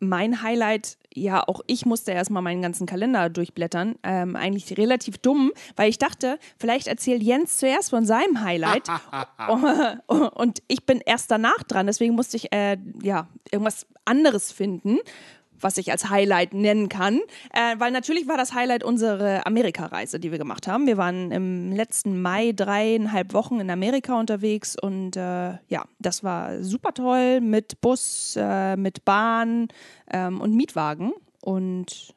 Mein 0.00 0.42
Highlight, 0.42 0.98
ja, 1.12 1.46
auch 1.46 1.60
ich 1.66 1.86
musste 1.86 2.12
erstmal 2.12 2.42
meinen 2.42 2.62
ganzen 2.62 2.86
Kalender 2.86 3.28
durchblättern. 3.28 3.96
Ähm, 4.02 4.34
eigentlich 4.34 4.76
relativ 4.78 5.18
dumm, 5.18 5.52
weil 5.76 5.90
ich 5.90 5.98
dachte, 5.98 6.38
vielleicht 6.58 6.86
erzählt 6.86 7.22
Jens 7.22 7.58
zuerst 7.58 7.90
von 7.90 8.04
seinem 8.06 8.42
Highlight 8.42 8.88
und 10.34 10.62
ich 10.68 10.86
bin 10.86 11.00
erst 11.04 11.30
danach 11.30 11.62
dran. 11.64 11.86
Deswegen 11.86 12.14
musste 12.14 12.36
ich 12.36 12.52
äh, 12.52 12.78
ja 13.02 13.28
irgendwas 13.50 13.86
anderes 14.04 14.52
finden, 14.52 14.98
was 15.60 15.78
ich 15.78 15.90
als 15.90 16.10
Highlight 16.10 16.54
nennen 16.54 16.88
kann. 16.88 17.20
Äh, 17.52 17.76
weil 17.78 17.92
natürlich 17.92 18.28
war 18.28 18.36
das 18.36 18.54
Highlight 18.54 18.84
unsere 18.84 19.46
Amerika-Reise, 19.46 20.20
die 20.20 20.30
wir 20.30 20.38
gemacht 20.38 20.66
haben. 20.66 20.86
Wir 20.86 20.96
waren 20.96 21.30
im 21.30 21.72
letzten 21.72 22.20
Mai 22.22 22.52
dreieinhalb 22.52 23.32
Wochen 23.34 23.60
in 23.60 23.70
Amerika 23.70 24.18
unterwegs 24.18 24.76
und 24.80 25.16
äh, 25.16 25.52
ja, 25.68 25.84
das 25.98 26.24
war 26.24 26.62
super 26.62 26.92
toll 26.94 27.40
mit 27.40 27.80
Bus, 27.80 28.34
äh, 28.36 28.76
mit 28.76 29.04
Bahn 29.04 29.68
ähm, 30.12 30.40
und 30.40 30.54
Mietwagen. 30.54 31.12
Und 31.42 32.14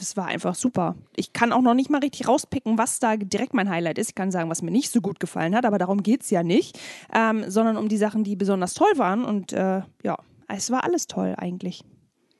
es 0.00 0.16
war 0.16 0.26
einfach 0.26 0.54
super. 0.54 0.96
Ich 1.16 1.32
kann 1.32 1.52
auch 1.52 1.60
noch 1.60 1.74
nicht 1.74 1.90
mal 1.90 2.00
richtig 2.00 2.28
rauspicken, 2.28 2.78
was 2.78 2.98
da 2.98 3.16
direkt 3.16 3.54
mein 3.54 3.68
Highlight 3.68 3.98
ist. 3.98 4.10
Ich 4.10 4.14
kann 4.14 4.30
sagen, 4.30 4.50
was 4.50 4.62
mir 4.62 4.70
nicht 4.70 4.90
so 4.90 5.00
gut 5.00 5.20
gefallen 5.20 5.54
hat, 5.54 5.66
aber 5.66 5.78
darum 5.78 6.02
geht 6.02 6.22
es 6.22 6.30
ja 6.30 6.42
nicht, 6.42 6.78
ähm, 7.14 7.44
sondern 7.48 7.76
um 7.76 7.88
die 7.88 7.96
Sachen, 7.96 8.24
die 8.24 8.36
besonders 8.36 8.74
toll 8.74 8.92
waren. 8.96 9.24
Und 9.24 9.52
äh, 9.52 9.82
ja, 10.02 10.16
es 10.48 10.70
war 10.70 10.84
alles 10.84 11.06
toll 11.06 11.34
eigentlich. 11.36 11.84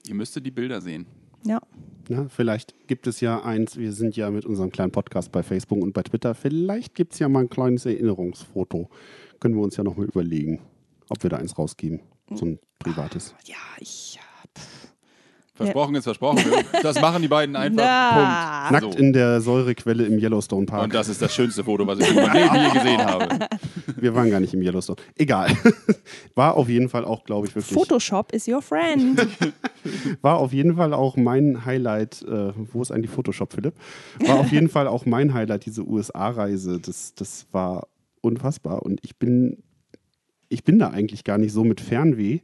Ihr 0.07 0.15
müsstet 0.15 0.45
die 0.47 0.51
Bilder 0.51 0.81
sehen. 0.81 1.07
Ja. 1.45 1.61
Ja, 2.09 2.29
vielleicht 2.29 2.75
gibt 2.89 3.07
es 3.07 3.21
ja 3.21 3.43
eins, 3.43 3.77
wir 3.77 3.93
sind 3.93 4.17
ja 4.17 4.31
mit 4.31 4.45
unserem 4.45 4.71
kleinen 4.71 4.91
Podcast 4.91 5.31
bei 5.31 5.43
Facebook 5.43 5.81
und 5.81 5.93
bei 5.93 6.03
Twitter, 6.03 6.35
vielleicht 6.35 6.95
gibt 6.95 7.13
es 7.13 7.21
ja 7.21 7.29
mal 7.29 7.41
ein 7.41 7.49
kleines 7.49 7.87
Erinnerungsfoto. 7.87 8.91
Können 9.39 9.55
wir 9.55 9.63
uns 9.63 9.77
ja 9.77 9.85
nochmal 9.85 10.07
überlegen, 10.07 10.61
ob 11.09 11.23
wir 11.23 11.31
da 11.31 11.37
eins 11.37 11.57
rausgeben. 11.57 12.01
So 12.35 12.47
ein 12.47 12.59
privates. 12.79 13.35
Ja, 13.47 13.57
ich. 13.79 14.19
Versprochen 15.55 15.95
ist 15.97 16.05
versprochen. 16.05 16.43
Das 16.83 16.99
machen 17.01 17.21
die 17.21 17.29
beiden 17.29 17.57
einfach. 17.57 17.85
Na. 17.85 18.69
Punkt. 18.69 18.73
Nackt 18.73 18.95
So. 18.95 18.99
in 18.99 19.13
der 19.13 19.41
Säurequelle 19.43 20.05
im 20.07 20.19
Yellowstone 20.19 20.65
Park. 20.65 20.85
Und 20.85 20.95
das 20.95 21.09
ist 21.11 21.21
das 21.21 21.35
schönste 21.35 21.63
Foto, 21.65 21.87
was 21.87 21.99
ich 21.99 22.09
in 22.09 22.17
meinem 22.17 22.33
Leben 22.33 22.55
je 22.67 22.71
gesehen 22.79 23.05
habe. 23.05 23.29
wir 23.97 24.15
waren 24.15 24.31
gar 24.31 24.41
nicht 24.41 24.55
im 24.55 24.63
Yellowstone. 24.63 24.97
Egal. 25.17 25.51
War 26.35 26.57
auf 26.57 26.71
jeden 26.71 26.89
Fall 26.89 27.05
auch, 27.05 27.25
glaube 27.25 27.47
ich, 27.49 27.55
wirklich. 27.55 27.75
Photoshop 27.75 28.33
is 28.33 28.49
your 28.49 28.63
friend. 28.63 29.27
War 30.23 30.39
auf 30.39 30.55
jeden 30.55 30.77
Fall 30.77 30.95
auch 30.95 31.17
mein 31.17 31.67
Highlight. 31.67 32.23
Äh, 32.23 32.53
wo 32.73 32.81
ist 32.81 32.91
eigentlich 32.91 33.11
Photoshop, 33.11 33.53
Philipp? 33.53 33.75
War 34.27 34.41
auf 34.41 34.51
jeden 34.53 34.71
Fall 34.71 34.89
auch 34.89 35.05
mein 35.05 35.35
Highlight, 35.35 35.67
diese 35.67 35.87
USA-Reise. 35.87 36.81
Das, 36.81 37.15
das 37.15 37.47
war 37.53 37.89
unfassbar. 38.23 38.83
Und 38.83 39.01
ich 39.05 39.17
bin, 39.19 39.63
ich 40.49 40.65
bin 40.65 40.79
da 40.79 40.89
eigentlich 40.89 41.25
gar 41.25 41.37
nicht 41.37 41.53
so 41.53 41.63
mit 41.63 41.83
Fernweh. 41.83 42.41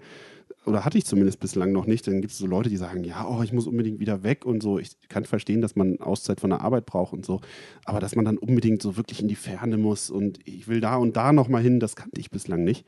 Oder 0.65 0.85
hatte 0.85 0.99
ich 0.99 1.07
zumindest 1.07 1.41
bislang 1.41 1.73
noch 1.73 1.87
nicht. 1.87 2.07
Dann 2.07 2.21
gibt 2.21 2.33
es 2.33 2.38
so 2.38 2.47
Leute, 2.47 2.69
die 2.69 2.77
sagen, 2.77 3.05
ja, 3.05 3.27
oh, 3.27 3.43
ich 3.43 3.53
muss 3.53 3.67
unbedingt 3.67 4.00
wieder 4.00 4.23
weg 4.23 4.45
und 4.45 4.62
so. 4.62 4.79
Ich 4.79 4.97
kann 5.09 5.25
verstehen, 5.25 5.61
dass 5.61 5.77
man 5.77 5.99
Auszeit 6.00 6.41
von 6.41 6.50
der 6.50 6.61
Arbeit 6.61 6.85
braucht 6.85 7.12
und 7.12 7.25
so. 7.25 7.41
Aber 7.85 8.00
dass 8.00 8.17
man 8.17 8.25
dann 8.25 8.38
unbedingt 8.38 8.83
so 8.83 8.97
wirklich 8.97 9.21
in 9.21 9.29
die 9.29 9.35
Ferne 9.35 9.79
muss 9.79 10.11
und 10.11 10.38
ich 10.45 10.69
will 10.69 10.81
da 10.81 10.97
und 10.97 11.17
da 11.17 11.33
nochmal 11.33 11.62
hin, 11.62 11.81
das 11.81 11.97
kannte 11.97 12.21
ich 12.21 12.31
bislang 12.31 12.65
nicht. 12.65 12.85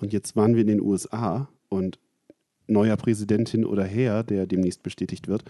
Und 0.00 0.12
jetzt 0.12 0.36
waren 0.36 0.54
wir 0.54 0.62
in 0.62 0.68
den 0.68 0.80
USA 0.80 1.48
und 1.68 1.98
neuer 2.66 2.96
Präsident 2.96 3.48
hin 3.48 3.64
oder 3.64 3.84
her, 3.84 4.22
der 4.22 4.46
demnächst 4.46 4.82
bestätigt 4.82 5.28
wird. 5.28 5.44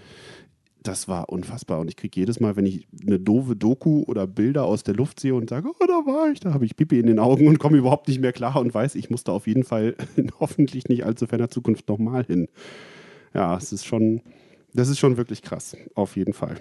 Das 0.89 1.07
war 1.07 1.29
unfassbar. 1.29 1.81
Und 1.81 1.89
ich 1.89 1.97
kriege 1.97 2.19
jedes 2.19 2.41
Mal, 2.41 2.57
wenn 2.57 2.65
ich 2.65 2.89
eine 3.07 3.21
doofe 3.21 3.55
Doku 3.55 4.05
oder 4.05 4.27
Bilder 4.27 4.65
aus 4.65 4.85
der 4.85 4.95
Luft 4.95 5.21
sehe 5.21 5.35
und 5.35 5.51
sage, 5.51 5.69
oh, 5.69 5.87
da 5.87 6.07
war 6.11 6.31
ich, 6.31 6.41
da 6.41 6.55
habe 6.55 6.65
ich 6.65 6.77
Pipi 6.77 6.99
in 6.99 7.07
den 7.07 7.19
Augen 7.19 7.47
und 7.47 7.59
komme 7.59 7.77
überhaupt 7.77 8.09
nicht 8.09 8.23
mehr 8.23 8.33
klar 8.33 8.57
und 8.57 8.73
weiß, 8.73 8.95
ich 8.95 9.11
muss 9.11 9.23
da 9.23 9.33
auf 9.33 9.47
jeden 9.47 9.65
Fall 9.65 9.97
in 10.17 10.33
hoffentlich 10.41 10.89
nicht 10.89 11.05
allzu 11.05 11.27
ferner 11.27 11.51
Zukunft 11.51 11.89
nochmal 11.91 12.25
hin. 12.25 12.49
Ja, 13.35 13.55
es 13.55 13.71
ist 13.71 13.85
schon, 13.85 14.23
das 14.73 14.89
ist 14.89 14.99
schon 14.99 15.19
wirklich 15.19 15.43
krass, 15.43 15.77
auf 15.95 16.17
jeden 16.17 16.33
Fall. 16.33 16.57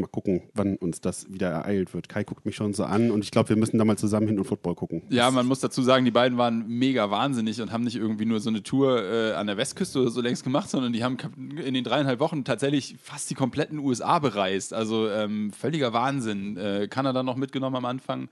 Mal 0.00 0.08
gucken, 0.08 0.42
wann 0.54 0.76
uns 0.76 1.00
das 1.00 1.32
wieder 1.32 1.48
ereilt 1.48 1.94
wird. 1.94 2.08
Kai 2.08 2.24
guckt 2.24 2.46
mich 2.46 2.56
schon 2.56 2.74
so 2.74 2.84
an 2.84 3.10
und 3.10 3.24
ich 3.24 3.30
glaube, 3.30 3.50
wir 3.50 3.56
müssen 3.56 3.78
da 3.78 3.84
mal 3.84 3.98
zusammen 3.98 4.26
hin 4.26 4.38
und 4.38 4.44
Football 4.44 4.74
gucken. 4.74 5.02
Ja, 5.10 5.30
man 5.30 5.46
muss 5.46 5.60
dazu 5.60 5.82
sagen, 5.82 6.04
die 6.04 6.10
beiden 6.10 6.38
waren 6.38 6.66
mega 6.66 7.10
wahnsinnig 7.10 7.60
und 7.60 7.72
haben 7.72 7.84
nicht 7.84 7.96
irgendwie 7.96 8.24
nur 8.24 8.40
so 8.40 8.50
eine 8.50 8.62
Tour 8.62 9.02
äh, 9.02 9.32
an 9.32 9.46
der 9.46 9.56
Westküste 9.56 10.00
oder 10.00 10.10
so 10.10 10.20
längst 10.20 10.44
gemacht, 10.44 10.70
sondern 10.70 10.92
die 10.92 11.04
haben 11.04 11.16
in 11.64 11.74
den 11.74 11.84
dreieinhalb 11.84 12.20
Wochen 12.20 12.44
tatsächlich 12.44 12.96
fast 13.02 13.30
die 13.30 13.34
kompletten 13.34 13.78
USA 13.78 14.18
bereist. 14.18 14.72
Also 14.74 15.08
ähm, 15.08 15.52
völliger 15.52 15.92
Wahnsinn. 15.92 16.56
Äh, 16.56 16.88
Kanada 16.88 17.22
noch 17.22 17.36
mitgenommen 17.36 17.76
am 17.76 17.84
Anfang 17.84 18.28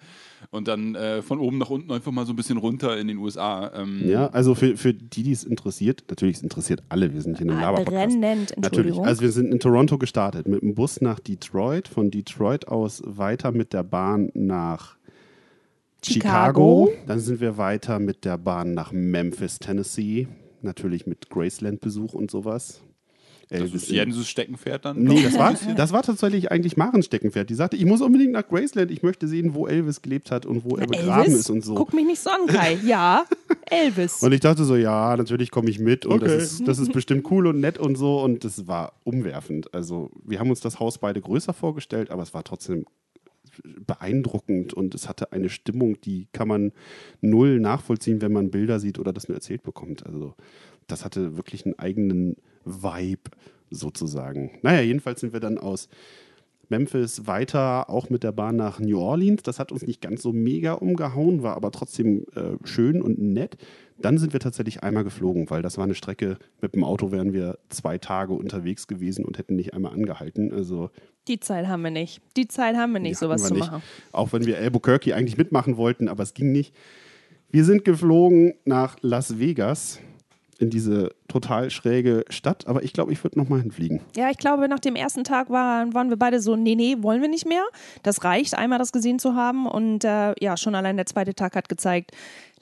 und 0.51 0.69
dann 0.69 0.95
äh, 0.95 1.23
von 1.23 1.39
oben 1.39 1.59
nach 1.59 1.71
unten 1.71 1.91
einfach 1.93 2.13
mal 2.13 2.27
so 2.27 2.33
ein 2.33 2.37
bisschen 2.37 2.59
runter 2.59 2.99
in 2.99 3.09
den 3.09 3.19
USA. 3.19 3.71
Ähm, 3.75 4.03
Ja, 4.09 4.29
also 4.29 4.55
für, 4.55 4.77
für 4.77 4.95
die, 4.95 5.23
die 5.23 5.33
es 5.33 5.45
interessiert, 5.45 6.05
natürlich, 6.09 6.37
es 6.37 6.43
interessiert 6.43 6.83
alle, 6.89 7.13
wir 7.13 7.21
sind 7.23 7.39
hier 7.39 7.47
in 7.47 7.53
einem 7.53 7.61
Ah, 7.65 7.71
Laber-Podcast. 7.71 8.21
brennend, 8.21 8.55
Natürlich. 8.59 8.99
Also 8.99 9.23
wir 9.23 9.33
sind 9.33 9.53
in 9.53 9.61
Toronto 9.61 9.99
gestartet 9.99 10.49
mit 10.49 10.63
dem 10.63 10.75
Bus 10.75 11.01
nach 11.01 11.21
Detroit, 11.21 11.89
von 11.89 12.11
Detroit 12.11 12.69
aus 12.69 13.03
weiter 13.05 13.53
mit 13.53 13.73
der 13.73 13.83
Bahn 13.85 14.31
nach 14.35 14.97
Chicago. 16.05 16.87
Chicago. 16.87 17.07
Dann 17.07 17.19
sind 17.21 17.41
wir 17.41 17.57
weiter 17.59 17.99
mit 17.99 18.25
der 18.25 18.39
Bahn 18.39 18.73
nach 18.75 18.93
Memphis, 18.93 19.59
Tennessee. 19.59 20.29
Natürlich 20.63 21.07
mit 21.07 21.29
Graceland-Besuch 21.31 22.15
und 22.15 22.31
sowas. 22.31 22.83
Das 23.49 23.61
Elvis 23.61 23.83
ist 23.83 23.91
Jenses 23.91 24.29
Steckenpferd 24.29 24.85
dann. 24.85 25.03
Nee, 25.03 25.23
das 25.23 25.39
war, 25.39 25.55
das 25.77 25.93
war 25.93 26.03
tatsächlich 26.03 26.51
eigentlich 26.51 26.77
Marens 26.77 27.07
Steckenpferd. 27.07 27.49
Die 27.49 27.55
sagte, 27.55 27.77
ich 27.77 27.87
muss 27.87 28.01
unbedingt 28.03 28.33
nach 28.33 28.47
Graceland, 28.47 28.91
ich 28.91 29.03
möchte 29.03 29.27
sehen, 29.27 29.55
wo 29.55 29.67
Elvis 29.67 30.03
gelebt 30.03 30.31
hat 30.31 30.45
und 30.45 30.65
wo 30.65 30.77
er 30.77 30.87
begraben 30.87 31.25
Elvis? 31.25 31.41
ist 31.41 31.51
und 31.51 31.65
so. 31.65 31.75
Guck 31.75 31.95
mich 31.95 32.05
nicht 32.07 32.21
so 32.21 32.31
an, 32.31 32.47
Kai. 32.47 32.79
Ja, 32.85 33.25
Elvis. 33.71 34.23
Und 34.23 34.33
ich 34.33 34.41
dachte 34.41 34.65
so, 34.65 34.77
ja, 34.77 35.17
natürlich 35.17 35.51
komme 35.51 35.71
ich 35.71 35.79
mit 35.79 36.05
und 36.05 36.23
Okay. 36.23 36.27
das, 36.27 36.53
ist, 36.53 36.69
das 36.69 36.79
ist 36.79 36.93
bestimmt 36.93 37.31
cool 37.31 37.47
und 37.47 37.61
nett 37.61 37.79
und 37.79 37.97
so. 37.97 38.21
Und 38.21 38.45
das 38.45 38.67
war 38.67 38.93
umwerfend. 39.05 39.73
Also, 39.73 40.11
wir 40.25 40.41
haben 40.41 40.51
uns 40.51 40.61
das 40.61 40.79
Haus 40.81 40.99
beide 40.99 41.21
größer 41.21 41.53
vorgestellt, 41.55 42.11
aber 42.11 42.23
es 42.23 42.35
war 42.35 42.45
trotzdem 42.45 42.85
beeindruckend 43.87 44.73
und 44.75 44.95
es 44.95 45.09
hatte 45.09 45.33
eine 45.33 45.49
Stimmung, 45.49 46.01
die 46.03 46.29
kann 46.33 46.49
man 46.49 46.73
null 47.21 47.61
nachvollziehen, 47.61 48.21
wenn 48.21 48.33
man 48.33 48.51
Bilder 48.51 48.79
sieht 48.79 48.99
oder 48.99 49.13
das 49.13 49.29
nur 49.29 49.37
erzählt 49.37 49.63
bekommt. 49.63 50.07
Also, 50.07 50.35
das 50.87 51.05
hatte 51.05 51.37
wirklich 51.37 51.65
einen 51.65 51.79
eigenen 51.79 52.37
Vibe 52.83 53.31
sozusagen. 53.71 54.59
Naja, 54.63 54.81
jedenfalls 54.81 55.21
sind 55.21 55.33
wir 55.33 55.41
dann 55.41 55.59
aus 55.59 55.89
Memphis 56.71 57.27
weiter, 57.27 57.89
auch 57.89 58.11
mit 58.11 58.23
der 58.23 58.33
Bahn 58.33 58.57
nach 58.57 58.79
New 58.79 58.99
Orleans. 59.01 59.43
Das 59.43 59.59
hat 59.59 59.73
uns 59.73 59.87
nicht 59.87 60.01
ganz 60.03 60.23
so 60.23 60.33
mega 60.33 60.75
umgehauen, 60.75 61.43
war 61.43 61.57
aber 61.57 61.71
trotzdem 61.71 62.25
äh, 62.35 62.57
schön 62.65 63.01
und 63.01 63.19
nett. 63.19 63.57
Dann 64.01 64.19
sind 64.19 64.33
wir 64.33 64.41
tatsächlich 64.41 64.83
einmal 64.83 65.03
geflogen, 65.03 65.49
weil 65.51 65.63
das 65.63 65.77
war 65.79 65.85
eine 65.85 65.95
Strecke, 65.95 66.39
mit 66.61 66.75
dem 66.75 66.85
Auto 66.85 67.11
wären 67.11 67.33
wir 67.33 67.59
zwei 67.69 67.99
Tage 67.99 68.35
unterwegs 68.35 68.87
gewesen 68.87 69.25
und 69.25 69.39
hätten 69.39 69.57
nicht 69.57 69.73
einmal 69.75 69.93
angehalten. 69.93 70.53
Also 70.53 70.91
Die 71.27 71.41
Zeit 71.41 71.67
haben 71.69 71.83
wir 71.83 71.91
nicht. 71.91 72.21
Die 72.37 72.47
Zeit 72.49 72.77
haben 72.77 72.93
wir 72.93 73.01
nicht, 73.01 73.19
sowas 73.19 73.43
hatten 73.45 73.55
zu 73.55 73.55
wir 73.57 73.63
nicht. 73.63 73.73
machen. 73.73 73.83
Auch 74.13 74.33
wenn 74.33 74.45
wir 74.45 74.59
Albuquerque 74.59 75.15
eigentlich 75.15 75.39
mitmachen 75.39 75.79
wollten, 75.79 76.09
aber 76.09 76.23
es 76.23 76.35
ging 76.35 76.53
nicht. 76.53 76.75
Wir 77.51 77.65
sind 77.65 77.85
geflogen 77.87 78.55
nach 78.67 78.99
Las 79.01 79.39
Vegas 79.39 80.01
in 80.59 80.71
diese 80.71 81.11
total 81.29 81.71
schräge 81.71 82.25
Stadt, 82.29 82.67
aber 82.67 82.83
ich 82.83 82.93
glaube, 82.93 83.13
ich 83.13 83.23
würde 83.23 83.39
nochmal 83.39 83.61
hinfliegen. 83.61 84.01
Ja, 84.17 84.29
ich 84.29 84.39
glaube, 84.39 84.69
nach 84.69 84.81
dem 84.81 84.97
ersten 84.97 85.23
Tag 85.23 85.51
waren, 85.51 85.95
waren 85.95 86.11
wir 86.11 86.17
beide 86.17 86.41
so, 86.41 86.57
nee, 86.57 86.75
nee, 86.75 86.97
wollen 86.99 87.23
wir 87.23 87.29
nicht 87.29 87.47
mehr. 87.47 87.65
Das 88.03 88.25
reicht, 88.25 88.57
einmal 88.59 88.79
das 88.79 88.93
gesehen 88.93 89.21
zu 89.21 89.35
haben. 89.35 89.67
Und 89.67 90.05
äh, 90.05 90.35
ja, 90.41 90.57
schon 90.57 90.75
allein 90.75 90.97
der 90.97 91.07
zweite 91.07 91.35
Tag 91.35 91.55
hat 91.55 91.69
gezeigt, 91.69 92.11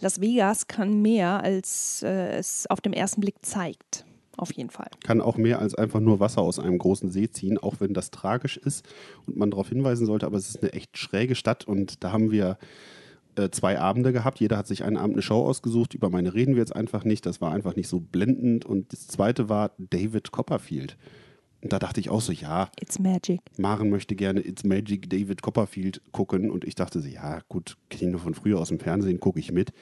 Las 0.00 0.20
Vegas 0.20 0.66
kann 0.66 1.00
mehr, 1.00 1.42
als 1.42 2.02
äh, 2.02 2.36
es 2.36 2.66
auf 2.68 2.82
dem 2.82 2.92
ersten 2.92 3.22
Blick 3.22 3.36
zeigt. 3.40 4.04
Auf 4.38 4.52
jeden 4.52 4.68
Fall. 4.68 4.90
kann 5.02 5.22
auch 5.22 5.38
mehr 5.38 5.60
als 5.60 5.74
einfach 5.74 6.00
nur 6.00 6.20
Wasser 6.20 6.42
aus 6.42 6.58
einem 6.58 6.76
großen 6.76 7.10
See 7.10 7.30
ziehen, 7.30 7.56
auch 7.56 7.76
wenn 7.78 7.94
das 7.94 8.10
tragisch 8.10 8.58
ist 8.58 8.86
und 9.26 9.38
man 9.38 9.50
darauf 9.50 9.70
hinweisen 9.70 10.04
sollte. 10.04 10.26
Aber 10.26 10.36
es 10.36 10.50
ist 10.50 10.62
eine 10.62 10.74
echt 10.74 10.98
schräge 10.98 11.34
Stadt 11.34 11.64
und 11.66 12.04
da 12.04 12.12
haben 12.12 12.30
wir 12.30 12.58
äh, 13.37 13.50
zwei 13.50 13.78
Abende 13.78 14.12
gehabt. 14.12 14.40
Jeder 14.40 14.57
hat 14.57 14.66
sich 14.66 14.85
einen 14.85 14.97
Abend 14.97 15.14
eine 15.14 15.23
Show 15.23 15.47
ausgesucht. 15.47 15.95
Über 15.95 16.11
meine 16.11 16.35
reden 16.35 16.55
wir 16.55 16.61
jetzt 16.61 16.75
einfach 16.75 17.05
nicht. 17.05 17.26
Das 17.26 17.40
war 17.40 17.52
einfach 17.52 17.76
nicht 17.76 17.88
so 17.88 18.00
blendend. 18.00 18.64
Und 18.64 18.93
das 18.93 19.07
zweite 19.07 19.49
war 19.49 19.73
David 19.78 20.33
Copperfield. 20.33 20.97
Und 21.62 21.73
da 21.73 21.78
dachte 21.78 22.00
ich 22.00 22.11
auch 22.11 22.21
so, 22.21 22.33
ja, 22.33 22.71
It's 22.81 22.99
magic. 22.99 23.40
Maren 23.59 23.90
möchte 23.90 24.14
gerne 24.14 24.40
It's 24.40 24.64
Magic 24.64 25.11
David 25.11 25.43
Copperfield 25.43 26.00
gucken. 26.12 26.50
Und 26.50 26.64
ich 26.64 26.75
dachte 26.75 27.00
so, 27.00 27.09
ja, 27.09 27.40
gut, 27.49 27.76
kenne 27.90 28.05
ich 28.05 28.11
nur 28.11 28.21
von 28.21 28.35
früher 28.35 28.59
aus 28.59 28.69
dem 28.69 28.78
Fernsehen, 28.78 29.21
gucke 29.21 29.40
ich 29.40 29.52
mit. 29.52 29.73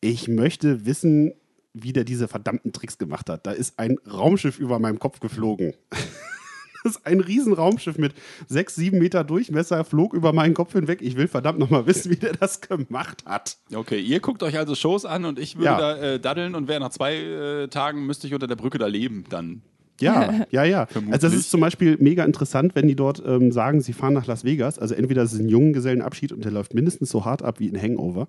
Ich 0.00 0.28
möchte 0.28 0.86
wissen, 0.86 1.34
wie 1.74 1.92
der 1.92 2.04
diese 2.04 2.28
verdammten 2.28 2.72
Tricks 2.72 2.98
gemacht 2.98 3.28
hat. 3.28 3.46
Da 3.46 3.52
ist 3.52 3.78
ein 3.78 3.98
Raumschiff 4.10 4.58
über 4.58 4.78
meinem 4.78 4.98
Kopf 4.98 5.20
geflogen. 5.20 5.74
Das 6.82 6.96
ist 6.96 7.06
ein 7.06 7.20
Riesenraumschiff 7.20 7.98
mit 7.98 8.14
sechs, 8.48 8.74
sieben 8.74 8.98
Meter 8.98 9.24
Durchmesser, 9.24 9.84
flog 9.84 10.14
über 10.14 10.32
meinen 10.32 10.54
Kopf 10.54 10.72
hinweg. 10.72 11.00
Ich 11.02 11.16
will 11.16 11.28
verdammt 11.28 11.58
nochmal 11.58 11.86
wissen, 11.86 12.10
wie 12.10 12.16
der 12.16 12.32
das 12.32 12.60
gemacht 12.60 13.24
hat. 13.26 13.56
Okay, 13.74 14.00
ihr 14.00 14.20
guckt 14.20 14.42
euch 14.42 14.56
also 14.58 14.74
Shows 14.74 15.04
an 15.04 15.24
und 15.24 15.38
ich 15.38 15.56
würde 15.56 15.64
Ja. 15.66 15.78
da 15.78 15.96
äh, 15.96 16.20
daddeln 16.20 16.54
und 16.54 16.68
wäre 16.68 16.80
nach 16.80 16.90
zwei 16.90 17.16
äh, 17.16 17.68
Tagen 17.68 18.06
müsste 18.06 18.26
ich 18.26 18.34
unter 18.34 18.46
der 18.46 18.56
Brücke 18.56 18.78
da 18.78 18.86
leben 18.86 19.24
dann. 19.28 19.62
Ja, 20.00 20.46
ja, 20.50 20.64
ja. 20.64 20.86
Vermutlich. 20.86 21.12
Also 21.14 21.26
das 21.28 21.36
ist 21.36 21.50
zum 21.50 21.60
Beispiel 21.60 21.98
mega 22.00 22.24
interessant, 22.24 22.74
wenn 22.74 22.88
die 22.88 22.96
dort 22.96 23.22
ähm, 23.26 23.52
sagen, 23.52 23.82
sie 23.82 23.92
fahren 23.92 24.14
nach 24.14 24.26
Las 24.26 24.44
Vegas. 24.44 24.78
Also 24.78 24.94
entweder 24.94 25.22
es 25.22 25.34
ist 25.34 25.40
ein 25.40 25.48
Junggesellenabschied 25.48 26.32
und 26.32 26.44
der 26.44 26.52
läuft 26.52 26.72
mindestens 26.72 27.10
so 27.10 27.24
hart 27.26 27.42
ab 27.42 27.60
wie 27.60 27.68
ein 27.70 27.80
Hangover. 27.80 28.26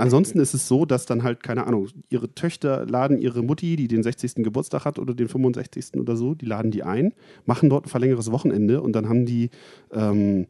Ansonsten 0.00 0.40
ist 0.40 0.54
es 0.54 0.66
so, 0.66 0.86
dass 0.86 1.04
dann 1.04 1.22
halt, 1.22 1.42
keine 1.42 1.66
Ahnung, 1.66 1.88
ihre 2.08 2.34
Töchter 2.34 2.86
laden 2.86 3.18
ihre 3.18 3.42
Mutti, 3.42 3.76
die 3.76 3.86
den 3.86 4.02
60. 4.02 4.36
Geburtstag 4.36 4.86
hat 4.86 4.98
oder 4.98 5.12
den 5.12 5.28
65. 5.28 6.00
oder 6.00 6.16
so, 6.16 6.34
die 6.34 6.46
laden 6.46 6.70
die 6.70 6.82
ein, 6.82 7.12
machen 7.44 7.68
dort 7.68 7.84
ein 7.84 7.90
verlängertes 7.90 8.32
Wochenende 8.32 8.80
und 8.80 8.92
dann 8.94 9.10
haben 9.10 9.26
die, 9.26 9.50
ähm, 9.92 10.46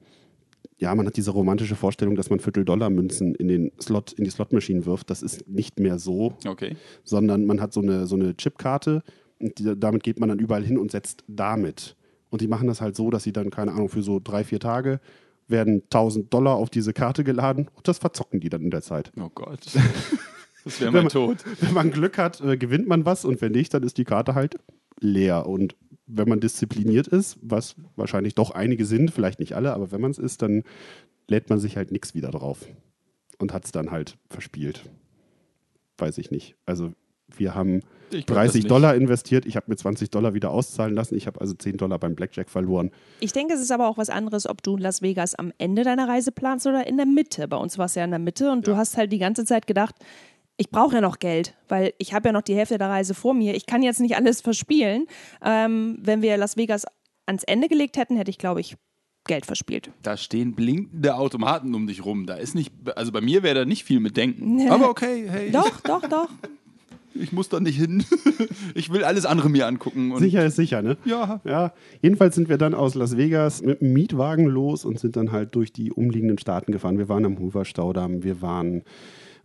ja, 0.78 0.95
man 0.95 1.04
hat 1.07 1.16
diese 1.16 1.33
romantische 1.33 1.75
Vorstellung, 1.75 2.14
dass 2.14 2.30
man 2.30 2.38
Viertel-Dollar-Münzen 2.38 3.35
in, 3.35 3.49
den 3.49 3.73
Slot, 3.80 4.12
in 4.12 4.23
die 4.23 4.30
Slotmaschinen 4.30 4.87
wirft. 4.87 5.11
Das 5.11 5.21
ist 5.21 5.49
nicht 5.49 5.80
mehr 5.80 5.99
so 5.99 6.35
Okay. 6.47 6.76
sondern 7.02 7.45
man 7.45 7.61
hat 7.61 7.73
so 7.73 7.80
eine, 7.80 8.07
so 8.07 8.14
eine 8.14 8.37
Chipkarte 8.37 9.02
und 9.40 9.59
die, 9.59 9.76
damit 9.76 10.04
geht 10.04 10.21
man 10.21 10.28
dann 10.28 10.38
überall 10.38 10.64
hin 10.64 10.78
und 10.78 10.92
setzt 10.92 11.25
damit. 11.26 11.97
Und 12.30 12.40
die 12.40 12.47
machen 12.47 12.69
das 12.69 12.80
halt 12.80 12.95
so, 12.95 13.11
dass 13.11 13.25
sie 13.25 13.33
dann, 13.33 13.50
keine 13.50 13.73
Ahnung, 13.73 13.88
für 13.88 14.02
so 14.02 14.21
drei, 14.23 14.45
vier 14.45 14.61
Tage 14.61 15.00
werden 15.50 15.83
1000 15.85 16.33
Dollar 16.33 16.54
auf 16.54 16.71
diese 16.71 16.92
Karte 16.92 17.25
geladen 17.25 17.69
und 17.75 17.88
das 17.88 17.99
verzocken 17.99 18.40
die 18.40 18.49
dann 18.49 18.62
in 18.62 18.71
der 18.71 18.83
Zeit. 18.83 19.12
Oh 19.21 19.30
Gott. 19.35 19.61
Das 20.62 20.78
wäre 20.78 20.92
mein 20.92 21.09
Tod. 21.09 21.38
Wenn 21.61 21.73
man 21.73 21.90
Glück 21.90 22.19
hat, 22.19 22.42
äh, 22.42 22.59
gewinnt 22.59 22.87
man 22.87 23.07
was 23.07 23.25
und 23.25 23.40
wenn 23.40 23.52
nicht, 23.52 23.73
dann 23.73 23.83
ist 23.83 23.97
die 23.97 24.04
Karte 24.04 24.35
halt 24.35 24.57
leer. 25.00 25.47
Und 25.47 25.75
wenn 26.07 26.28
man 26.28 26.40
diszipliniert 26.40 27.09
ist, 27.09 27.38
was 27.40 27.76
wahrscheinlich 27.97 28.35
doch 28.35 28.50
einige 28.50 28.85
sind, 28.85 29.11
vielleicht 29.11 29.40
nicht 29.40 29.54
alle, 29.54 29.73
aber 29.73 29.90
wenn 29.90 30.00
man 30.00 30.11
es 30.11 30.19
ist, 30.19 30.42
dann 30.42 30.64
lädt 31.28 31.49
man 31.49 31.59
sich 31.61 31.76
halt 31.76 31.92
nichts 31.92 32.14
wieder 32.14 32.30
drauf 32.30 32.66
und 33.38 33.52
hat 33.52 33.64
es 33.64 33.73
dann 33.73 33.90
halt 33.90 34.19
verspielt. 34.28 34.85
Weiß 35.99 36.19
ich 36.19 36.30
nicht. 36.30 36.57
Also 36.66 36.92
wir 37.28 37.54
haben 37.54 37.80
Ich 38.12 38.26
glaub 38.26 38.37
das 38.38 38.52
30 38.52 38.62
nicht. 38.62 38.71
Dollar 38.71 38.95
investiert, 38.95 39.47
ich 39.47 39.57
habe 39.57 39.67
mir 39.69 39.76
20 39.76 40.11
Dollar 40.11 40.35
wieder 40.35 40.50
auszahlen 40.50 40.95
lassen, 40.95 41.17
ich 41.17 41.26
habe 41.26 41.40
also 41.40 41.55
10 41.55 41.76
Dollar 41.76 41.99
beim 41.99 42.14
Blackjack 42.14 42.50
verloren. 42.50 42.90
Ich 43.21 43.33
denke, 43.33 43.55
es 43.55 43.61
ist 43.61 43.71
aber 43.71 43.88
auch 43.88 43.99
was 43.99 44.11
anderes, 44.11 44.49
ob 44.49 44.62
du 44.62 44.76
Las 44.76 45.02
Vegas 45.02 45.35
am 45.35 45.52
Ende 45.59 45.83
deiner 45.83 46.09
Reise 46.09 46.33
planst 46.33 46.67
oder 46.67 46.87
in 46.87 46.97
der 46.97 47.07
Mitte. 47.07 47.49
Bei 47.49 47.57
uns 47.57 47.79
war 47.79 47.87
es 47.87 47.95
ja 47.95 48.05
in 48.05 48.11
der 48.11 48.19
Mitte 48.19 48.50
und 48.50 48.67
du 48.67 48.76
hast 48.76 48.97
halt 48.97 49.12
die 49.12 49.19
ganze 49.19 49.45
Zeit 49.45 49.67
gedacht, 49.67 49.95
ich 50.57 50.71
brauche 50.71 50.97
ja 50.97 51.00
noch 51.00 51.19
Geld, 51.19 51.55
weil 51.69 51.95
ich 51.97 52.12
habe 52.12 52.29
ja 52.29 52.33
noch 52.33 52.43
die 52.43 52.55
Hälfte 52.55 52.76
der 52.76 52.90
Reise 52.90 53.14
vor 53.14 53.33
mir. 53.33 53.55
Ich 53.55 53.64
kann 53.64 53.83
jetzt 53.83 53.99
nicht 53.99 54.17
alles 54.17 54.43
verspielen. 54.43 55.07
Ähm, 55.43 55.99
wenn 56.02 56.21
wir 56.21 56.37
Las 56.37 56.59
Vegas 56.59 56.85
ans 57.25 57.45
Ende 57.45 57.67
gelegt 57.69 57.97
hätten, 57.97 58.17
hätte 58.17 58.31
ich, 58.31 58.37
glaube 58.37 58.61
ich, 58.61 58.76
Geld 59.26 59.47
verspielt. 59.47 59.90
Da 60.02 60.17
stehen 60.17 60.55
blinkende 60.55 61.14
Automaten 61.14 61.75
um 61.75 61.87
dich 61.87 62.05
rum. 62.05 62.26
Da 62.26 62.35
ist 62.35 62.55
nicht, 62.55 62.73
also 62.97 63.12
bei 63.12 63.21
mir 63.21 63.43
wäre 63.43 63.61
da 63.61 63.64
nicht 63.64 63.85
viel 63.85 64.00
mit 64.00 64.17
denken. 64.17 64.69
Aber 64.71 64.90
okay, 64.90 65.26
hey, 65.31 65.50
Doch, 65.50 65.81
doch, 65.81 66.02
doch. 66.09 66.29
Ich 67.14 67.33
muss 67.33 67.49
da 67.49 67.61
nicht 67.61 67.79
hin. 67.79 68.05
Ich 68.75 68.93
will 68.93 69.02
alles 69.05 69.26
andere 69.26 69.49
mir 69.50 69.67
angucken. 69.67 70.12
Und 70.12 70.21
Sicher 70.21 70.45
ist 70.45 70.57
sicher, 70.57 70.81
ne? 70.83 70.97
Ja. 71.05 71.40
Ja, 71.45 71.73
jedenfalls 72.02 72.35
sind 72.37 72.49
wir 72.49 72.57
dann 72.57 72.75
aus 72.75 72.95
Las 72.95 73.17
Vegas 73.17 73.62
mit 73.62 73.83
einem 73.83 73.93
Mietwagen 73.93 74.47
los 74.47 74.85
und 74.85 74.99
sind 75.00 75.17
dann 75.17 75.33
halt 75.33 75.55
durch 75.55 75.73
die 75.73 75.93
umliegenden 75.93 76.38
Staaten 76.38 76.71
gefahren. 76.73 76.99
Wir 76.99 77.09
waren 77.09 77.25
am 77.25 77.38
Hoover-Staudamm, 77.38 78.23
wir 78.23 78.43
waren 78.43 78.83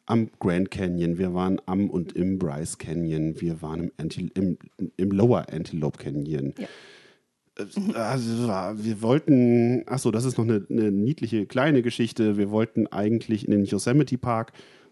am 0.05 0.29
Grand 0.39 0.69
Canyon, 0.69 1.17
wir 1.17 1.33
waren 1.33 1.59
am 1.65 1.89
und 1.89 2.13
im 2.13 2.37
Bryce 2.37 2.77
Canyon, 2.77 3.41
wir 3.41 3.61
waren 3.61 3.85
im, 3.85 3.91
Anti 3.97 4.31
im, 4.35 4.57
im 4.97 5.11
Lower 5.11 5.47
Antelope 5.51 5.97
Canyon. 5.97 6.53
Ja. 6.57 6.67
Äh, 7.57 7.97
Also, 7.97 8.29
wir 8.83 9.01
wollten, 9.01 9.83
achso, 9.87 10.11
das 10.11 10.25
ist 10.25 10.37
noch 10.37 10.45
eine, 10.45 10.65
eine 10.69 10.91
niedliche 10.91 11.45
kleine 11.45 11.81
Geschichte. 11.81 12.37
Wir 12.37 12.51
wollten 12.51 12.87
eigentlich 12.87 13.45
in 13.45 13.51
den 13.51 13.65
Yosemite 13.65 14.17
Park, 14.17 14.51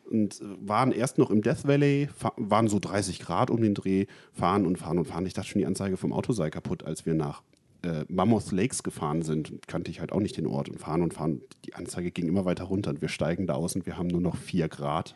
und 0.10 0.41
waren 0.41 0.91
erst 0.91 1.17
noch 1.17 1.29
im 1.29 1.41
Death 1.41 1.67
Valley, 1.67 2.10
waren 2.38 2.67
so 2.67 2.79
30 2.79 3.19
Grad 3.19 3.50
um 3.50 3.62
den 3.62 3.74
Dreh, 3.74 4.05
fahren 4.31 4.65
und 4.65 4.77
fahren 4.77 5.00
und 5.00 5.05
fahren. 5.05 5.25
Ich 5.25 5.33
dachte 5.33 5.50
schon, 5.50 5.60
die 5.60 5.65
Anzeige 5.65 5.98
vom 5.98 6.13
Auto 6.13 6.33
sei 6.33 6.50
kaputt, 6.50 6.83
als 6.83 7.05
wir 7.05 7.13
nach 7.13 7.41
äh, 7.83 8.05
Mammoth 8.07 8.51
Lakes 8.51 8.83
gefahren 8.83 9.22
sind. 9.22 9.67
Kannte 9.67 9.91
ich 9.91 10.00
halt 10.00 10.12
auch 10.12 10.19
nicht 10.19 10.38
den 10.38 10.48
Ort 10.48 10.69
und 10.69 10.79
fahren 10.79 11.01
und 11.01 11.13
fahren. 11.13 11.41
Die 11.65 11.75
Anzeige 11.75 12.12
ging 12.12 12.27
immer 12.27 12.45
weiter 12.45 12.65
runter 12.65 12.91
und 12.91 13.01
wir 13.01 13.10
steigen 13.10 13.48
da 13.48 13.55
aus 13.55 13.75
und 13.75 13.86
wir 13.86 13.98
haben 13.98 14.07
nur 14.07 14.22
noch 14.22 14.38
4 14.38 14.67
Grad. 14.69 15.15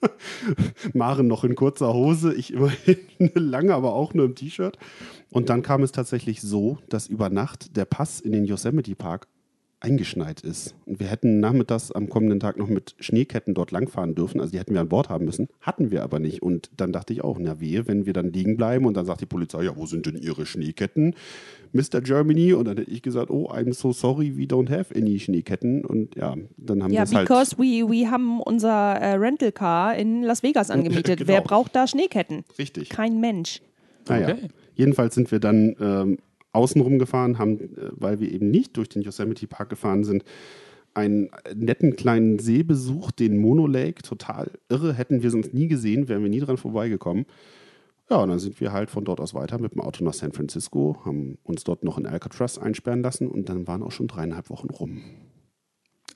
Maren 0.94 1.26
noch 1.26 1.44
in 1.44 1.54
kurzer 1.54 1.92
Hose, 1.92 2.34
ich 2.34 2.52
immerhin 2.52 2.98
lange, 3.34 3.74
aber 3.74 3.94
auch 3.94 4.14
nur 4.14 4.24
im 4.24 4.34
T-Shirt. 4.34 4.78
Und 5.30 5.48
dann 5.48 5.62
kam 5.62 5.82
es 5.82 5.92
tatsächlich 5.92 6.40
so, 6.40 6.78
dass 6.88 7.06
über 7.06 7.30
Nacht 7.30 7.76
der 7.76 7.84
Pass 7.84 8.20
in 8.20 8.32
den 8.32 8.44
Yosemite 8.44 8.94
Park 8.94 9.28
eingeschneit 9.80 10.42
ist. 10.42 10.74
Und 10.84 11.00
wir 11.00 11.06
hätten 11.06 11.40
nachmittags 11.40 11.90
am 11.90 12.08
kommenden 12.08 12.38
Tag 12.38 12.58
noch 12.58 12.68
mit 12.68 12.94
Schneeketten 13.00 13.54
dort 13.54 13.70
langfahren 13.70 14.14
dürfen. 14.14 14.40
Also 14.40 14.52
die 14.52 14.58
hätten 14.58 14.74
wir 14.74 14.80
an 14.82 14.88
Bord 14.88 15.08
haben 15.08 15.24
müssen. 15.24 15.48
Hatten 15.60 15.90
wir 15.90 16.02
aber 16.02 16.18
nicht. 16.18 16.42
Und 16.42 16.70
dann 16.76 16.92
dachte 16.92 17.12
ich 17.14 17.24
auch, 17.24 17.38
na 17.40 17.60
wehe, 17.60 17.88
wenn 17.88 18.04
wir 18.06 18.12
dann 18.12 18.32
liegen 18.32 18.56
bleiben 18.56 18.84
und 18.84 18.94
dann 18.96 19.06
sagt 19.06 19.22
die 19.22 19.26
Polizei, 19.26 19.62
ja, 19.64 19.76
wo 19.76 19.86
sind 19.86 20.04
denn 20.06 20.16
Ihre 20.16 20.44
Schneeketten, 20.44 21.14
Mr. 21.72 22.00
Germany? 22.02 22.52
Und 22.52 22.66
dann 22.66 22.76
hätte 22.76 22.90
ich 22.90 23.00
gesagt, 23.02 23.30
oh, 23.30 23.48
I'm 23.50 23.72
so 23.72 23.92
sorry, 23.92 24.36
we 24.36 24.42
don't 24.42 24.70
have 24.70 24.94
any 24.94 25.18
Schneeketten. 25.18 25.84
Und 25.84 26.14
ja, 26.14 26.36
dann 26.58 26.82
haben 26.82 26.90
wir 26.90 26.96
Ja, 26.98 27.04
es 27.04 27.14
halt... 27.14 27.26
because 27.28 27.56
we, 27.56 27.88
we 27.88 28.10
haben 28.10 28.40
unser 28.40 28.96
äh, 28.96 29.14
Rental 29.14 29.52
Car 29.52 29.96
in 29.96 30.22
Las 30.22 30.42
Vegas 30.42 30.70
angemietet. 30.70 31.18
Genau. 31.20 31.28
Wer 31.28 31.40
braucht 31.40 31.74
da 31.74 31.86
Schneeketten? 31.86 32.44
Richtig. 32.58 32.90
Kein 32.90 33.20
Mensch. 33.20 33.60
Naja, 34.08 34.28
Okay. 34.34 34.48
jedenfalls 34.74 35.14
sind 35.14 35.30
wir 35.30 35.40
dann 35.40 35.74
ähm, 35.80 36.18
außenrum 36.52 36.98
gefahren, 36.98 37.38
haben, 37.38 37.60
äh, 37.60 37.90
weil 37.92 38.20
wir 38.20 38.30
eben 38.30 38.50
nicht 38.50 38.76
durch 38.76 38.88
den 38.88 39.02
Yosemite 39.02 39.46
Park 39.46 39.70
gefahren 39.70 40.04
sind, 40.04 40.24
einen 40.94 41.30
netten 41.54 41.96
kleinen 41.96 42.38
See 42.38 42.62
besucht, 42.62 43.20
den 43.20 43.38
Mono 43.38 43.66
Lake. 43.66 44.02
Total 44.02 44.50
irre, 44.68 44.92
hätten 44.92 45.22
wir 45.22 45.30
sonst 45.30 45.54
nie 45.54 45.68
gesehen, 45.68 46.08
wären 46.08 46.22
wir 46.22 46.30
nie 46.30 46.40
dran 46.40 46.56
vorbeigekommen. 46.56 47.26
Ja, 48.10 48.16
und 48.16 48.28
dann 48.28 48.40
sind 48.40 48.60
wir 48.60 48.72
halt 48.72 48.90
von 48.90 49.04
dort 49.04 49.20
aus 49.20 49.34
weiter 49.34 49.60
mit 49.60 49.74
dem 49.74 49.82
Auto 49.82 50.02
nach 50.02 50.14
San 50.14 50.32
Francisco, 50.32 51.00
haben 51.04 51.38
uns 51.44 51.62
dort 51.62 51.84
noch 51.84 51.96
in 51.96 52.06
Alcatraz 52.06 52.58
einsperren 52.58 53.02
lassen 53.02 53.28
und 53.28 53.48
dann 53.48 53.68
waren 53.68 53.84
auch 53.84 53.92
schon 53.92 54.08
dreieinhalb 54.08 54.50
Wochen 54.50 54.68
rum. 54.68 55.02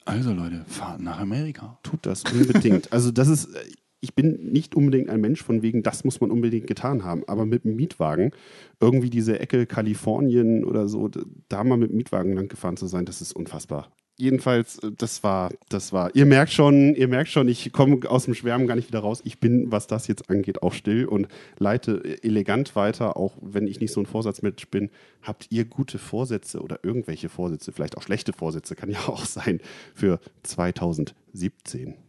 Also 0.05 0.33
Leute, 0.33 0.65
fahrt 0.67 1.01
nach 1.01 1.21
Amerika. 1.21 1.79
Tut 1.85 2.05
das 2.05 2.25
unbedingt. 2.25 2.93
also 2.93 3.13
das 3.13 3.29
ist, 3.29 3.47
äh, 3.55 3.65
ich 4.05 4.15
bin 4.15 4.53
nicht 4.53 4.75
unbedingt 4.75 5.09
ein 5.09 5.21
Mensch 5.21 5.43
von 5.43 5.63
wegen, 5.63 5.83
das 5.83 6.05
muss 6.05 6.21
man 6.21 6.31
unbedingt 6.31 6.67
getan 6.67 7.05
haben, 7.05 7.25
aber 7.27 7.47
mit 7.47 7.65
dem 7.65 7.75
Mietwagen, 7.75 8.33
irgendwie 8.79 9.09
diese 9.09 9.41
Ecke 9.41 9.67
Kalifornien 9.67 10.65
oder 10.65 10.89
so, 10.89 11.11
da 11.49 11.65
mal 11.65 11.79
mit 11.79 11.91
dem 11.91 11.97
Mietwagen 11.97 12.35
lang 12.35 12.49
gefahren 12.49 12.77
zu 12.77 12.87
sein, 12.87 13.07
das 13.07 13.23
ist 13.23 13.33
unfassbar. 13.33 13.91
Jedenfalls, 14.17 14.79
äh, 14.79 14.93
das 14.97 15.25
war, 15.25 15.51
das 15.71 15.93
war, 15.93 16.15
ihr 16.15 16.27
merkt 16.27 16.53
schon, 16.53 16.95
ihr 16.95 17.09
merkt 17.09 17.31
schon, 17.31 17.49
ich 17.49 17.73
komme 17.73 17.99
aus 18.09 18.27
dem 18.27 18.35
Schwärmen 18.35 18.67
gar 18.67 18.77
nicht 18.77 18.89
wieder 18.89 19.01
raus. 19.01 19.23
Ich 19.25 19.41
bin, 19.41 19.73
was 19.73 19.87
das 19.87 20.07
jetzt 20.07 20.31
angeht, 20.31 20.63
auch 20.63 20.75
still 20.75 21.07
und 21.07 21.27
leite 21.59 22.23
elegant 22.23 22.77
weiter, 22.77 23.17
auch 23.17 23.37
wenn 23.41 23.67
ich 23.67 23.81
nicht 23.81 23.93
so 23.93 24.01
ein 24.01 24.07
Vorsatzmensch 24.07 24.69
bin. 24.69 24.91
Habt 25.23 25.47
ihr 25.51 25.65
gute 25.65 25.99
Vorsätze 25.99 26.61
oder 26.61 26.81
irgendwelche 26.83 27.29
Vorsätze, 27.29 27.73
vielleicht 27.73 27.97
auch 27.97 28.03
schlechte 28.03 28.33
Vorsätze, 28.33 28.77
kann 28.77 28.91
ja 28.91 28.99
auch 29.09 29.25
sein, 29.25 29.61
für 29.95 30.21
2017? 30.45 32.04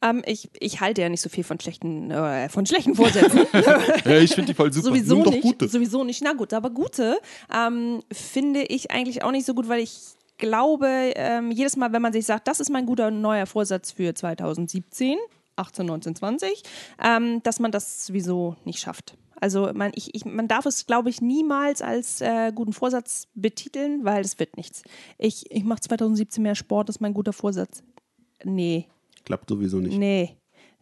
Ähm, 0.00 0.22
ich, 0.26 0.48
ich 0.60 0.80
halte 0.80 1.02
ja 1.02 1.08
nicht 1.08 1.20
so 1.20 1.28
viel 1.28 1.44
von 1.44 1.58
schlechten, 1.58 2.10
äh, 2.10 2.48
von 2.48 2.66
schlechten 2.66 2.94
Vorsätzen. 2.94 3.40
Ja, 4.04 4.18
ich 4.18 4.34
finde 4.34 4.52
die 4.52 4.54
voll 4.54 4.72
super. 4.72 4.88
sowieso 4.88 5.16
Nimm 5.16 5.30
nicht. 5.30 5.42
gute. 5.42 5.68
Sowieso 5.68 6.04
nicht. 6.04 6.22
Na 6.22 6.32
gut, 6.32 6.52
aber 6.52 6.70
gute 6.70 7.18
ähm, 7.54 8.02
finde 8.12 8.62
ich 8.62 8.90
eigentlich 8.90 9.22
auch 9.22 9.32
nicht 9.32 9.46
so 9.46 9.54
gut, 9.54 9.68
weil 9.68 9.80
ich 9.80 9.98
glaube, 10.38 10.86
ähm, 11.16 11.50
jedes 11.50 11.76
Mal, 11.76 11.92
wenn 11.92 12.02
man 12.02 12.12
sich 12.12 12.26
sagt, 12.26 12.46
das 12.46 12.60
ist 12.60 12.70
mein 12.70 12.86
guter 12.86 13.10
neuer 13.10 13.46
Vorsatz 13.46 13.90
für 13.92 14.14
2017, 14.14 15.18
18, 15.56 15.86
19, 15.86 16.14
20, 16.14 16.62
ähm, 17.02 17.42
dass 17.42 17.58
man 17.58 17.72
das 17.72 18.06
sowieso 18.06 18.56
nicht 18.64 18.78
schafft. 18.78 19.16
Also 19.40 19.70
man, 19.72 19.92
ich, 19.94 20.14
ich, 20.14 20.24
man 20.24 20.48
darf 20.48 20.66
es, 20.66 20.86
glaube 20.86 21.10
ich, 21.10 21.20
niemals 21.20 21.82
als 21.82 22.20
äh, 22.20 22.52
guten 22.54 22.72
Vorsatz 22.72 23.28
betiteln, 23.34 24.04
weil 24.04 24.24
es 24.24 24.38
wird 24.38 24.56
nichts. 24.56 24.82
Ich, 25.16 25.50
ich 25.50 25.64
mache 25.64 25.80
2017 25.80 26.42
mehr 26.42 26.54
Sport, 26.54 26.88
das 26.88 26.96
ist 26.96 27.00
mein 27.00 27.14
guter 27.14 27.32
Vorsatz. 27.32 27.82
Nee, 28.44 28.86
Klappt 29.24 29.48
sowieso 29.48 29.78
nicht. 29.78 29.98
Nee. 29.98 30.36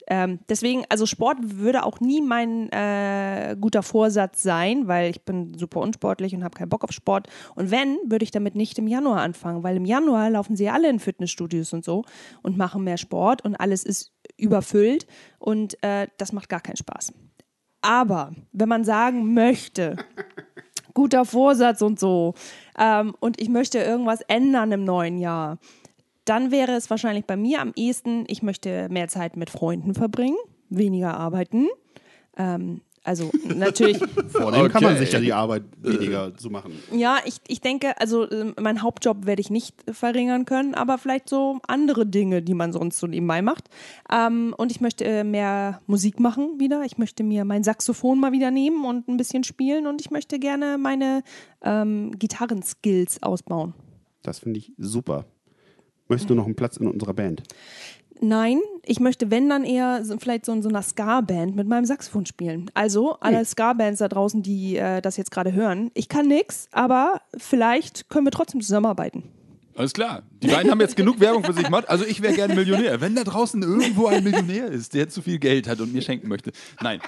Ähm, 0.08 0.38
deswegen, 0.48 0.84
also 0.88 1.04
Sport 1.04 1.38
würde 1.40 1.84
auch 1.84 1.98
nie 1.98 2.20
mein 2.20 2.70
äh, 2.70 3.56
guter 3.60 3.82
Vorsatz 3.82 4.42
sein, 4.42 4.86
weil 4.86 5.10
ich 5.10 5.24
bin 5.24 5.58
super 5.58 5.80
unsportlich 5.80 6.32
und 6.34 6.44
habe 6.44 6.56
keinen 6.56 6.68
Bock 6.68 6.84
auf 6.84 6.92
Sport. 6.92 7.28
Und 7.56 7.72
wenn, 7.72 7.98
würde 8.06 8.22
ich 8.22 8.30
damit 8.30 8.54
nicht 8.54 8.78
im 8.78 8.86
Januar 8.86 9.20
anfangen, 9.20 9.64
weil 9.64 9.76
im 9.76 9.84
Januar 9.84 10.30
laufen 10.30 10.54
sie 10.54 10.68
alle 10.68 10.88
in 10.88 11.00
Fitnessstudios 11.00 11.72
und 11.72 11.84
so 11.84 12.04
und 12.42 12.56
machen 12.56 12.84
mehr 12.84 12.98
Sport 12.98 13.44
und 13.44 13.56
alles 13.56 13.82
ist 13.82 14.12
überfüllt 14.36 15.06
und 15.38 15.82
äh, 15.82 16.06
das 16.18 16.32
macht 16.32 16.48
gar 16.48 16.60
keinen 16.60 16.76
Spaß. 16.76 17.12
Aber 17.80 18.32
wenn 18.52 18.68
man 18.68 18.84
sagen 18.84 19.34
möchte, 19.34 19.96
guter 20.94 21.24
Vorsatz 21.24 21.82
und 21.82 21.98
so, 21.98 22.34
ähm, 22.78 23.14
und 23.18 23.40
ich 23.40 23.48
möchte 23.48 23.78
irgendwas 23.78 24.20
ändern 24.22 24.70
im 24.70 24.84
neuen 24.84 25.18
Jahr, 25.18 25.58
dann 26.26 26.50
wäre 26.50 26.72
es 26.72 26.90
wahrscheinlich 26.90 27.24
bei 27.24 27.36
mir 27.36 27.60
am 27.62 27.72
ehesten, 27.76 28.24
ich 28.28 28.42
möchte 28.42 28.88
mehr 28.90 29.08
Zeit 29.08 29.36
mit 29.36 29.48
Freunden 29.50 29.94
verbringen, 29.94 30.36
weniger 30.68 31.16
arbeiten. 31.16 31.66
Ähm, 32.36 32.82
also 33.04 33.30
natürlich, 33.44 33.98
Vor 34.30 34.50
dem 34.50 34.68
kann 34.68 34.82
man 34.82 34.94
Okay. 34.96 35.04
sich 35.04 35.12
ja 35.12 35.20
die 35.20 35.32
Arbeit 35.32 35.62
weniger 35.80 36.34
zu 36.36 36.50
machen. 36.50 36.72
ja, 36.92 37.18
ich, 37.24 37.36
ich 37.46 37.60
denke, 37.60 38.00
also 38.00 38.28
ähm, 38.28 38.52
meinen 38.60 38.82
Hauptjob 38.82 39.26
werde 39.26 39.40
ich 39.40 39.48
nicht 39.48 39.76
verringern 39.92 40.44
können, 40.44 40.74
aber 40.74 40.98
vielleicht 40.98 41.28
so 41.28 41.60
andere 41.68 42.04
Dinge, 42.04 42.42
die 42.42 42.54
man 42.54 42.72
sonst 42.72 42.98
so 42.98 43.06
nebenbei 43.06 43.42
macht. 43.42 43.68
Ähm, 44.12 44.52
und 44.58 44.72
ich 44.72 44.80
möchte 44.80 45.04
äh, 45.04 45.22
mehr 45.22 45.80
Musik 45.86 46.18
machen 46.18 46.58
wieder. 46.58 46.82
Ich 46.84 46.98
möchte 46.98 47.22
mir 47.22 47.44
mein 47.44 47.62
Saxophon 47.62 48.18
mal 48.18 48.32
wieder 48.32 48.50
nehmen 48.50 48.84
und 48.84 49.06
ein 49.06 49.16
bisschen 49.16 49.44
spielen 49.44 49.86
und 49.86 50.00
ich 50.00 50.10
möchte 50.10 50.40
gerne 50.40 50.76
meine 50.76 51.22
ähm, 51.62 52.10
Gitarrenskills 52.18 53.22
ausbauen. 53.22 53.72
Das 54.22 54.40
finde 54.40 54.58
ich 54.58 54.72
super. 54.78 55.26
Möchtest 56.08 56.30
du 56.30 56.34
noch 56.34 56.46
einen 56.46 56.54
Platz 56.54 56.76
in 56.76 56.86
unserer 56.86 57.14
Band? 57.14 57.42
Nein, 58.20 58.60
ich 58.84 59.00
möchte, 59.00 59.30
wenn 59.30 59.48
dann 59.48 59.64
eher 59.64 60.04
so, 60.04 60.16
vielleicht 60.18 60.46
so 60.46 60.52
in 60.52 60.62
so 60.62 60.68
einer 60.68 60.82
Ska-Band 60.82 61.54
mit 61.54 61.68
meinem 61.68 61.84
Saxophon 61.84 62.24
spielen. 62.24 62.70
Also, 62.72 63.16
alle 63.20 63.44
Ska-Bands 63.44 63.98
da 63.98 64.08
draußen, 64.08 64.42
die 64.42 64.76
äh, 64.76 65.02
das 65.02 65.16
jetzt 65.16 65.30
gerade 65.30 65.52
hören. 65.52 65.90
Ich 65.94 66.08
kann 66.08 66.26
nix, 66.26 66.68
aber 66.72 67.20
vielleicht 67.36 68.08
können 68.08 68.26
wir 68.26 68.30
trotzdem 68.30 68.60
zusammenarbeiten. 68.60 69.24
Alles 69.76 69.92
klar. 69.92 70.22
Die 70.42 70.46
beiden 70.46 70.70
haben 70.70 70.80
jetzt 70.80 70.96
genug 70.96 71.20
Werbung 71.20 71.44
für 71.44 71.52
sich 71.52 71.64
gemacht. 71.64 71.88
Also 71.88 72.06
ich 72.06 72.22
wäre 72.22 72.32
gerne 72.32 72.54
Millionär. 72.54 73.02
Wenn 73.02 73.14
da 73.14 73.24
draußen 73.24 73.62
irgendwo 73.62 74.06
ein 74.06 74.24
Millionär 74.24 74.68
ist, 74.68 74.94
der 74.94 75.10
zu 75.10 75.20
viel 75.20 75.38
Geld 75.38 75.68
hat 75.68 75.80
und 75.80 75.92
mir 75.92 76.00
schenken 76.00 76.28
möchte. 76.28 76.52
Nein, 76.80 77.00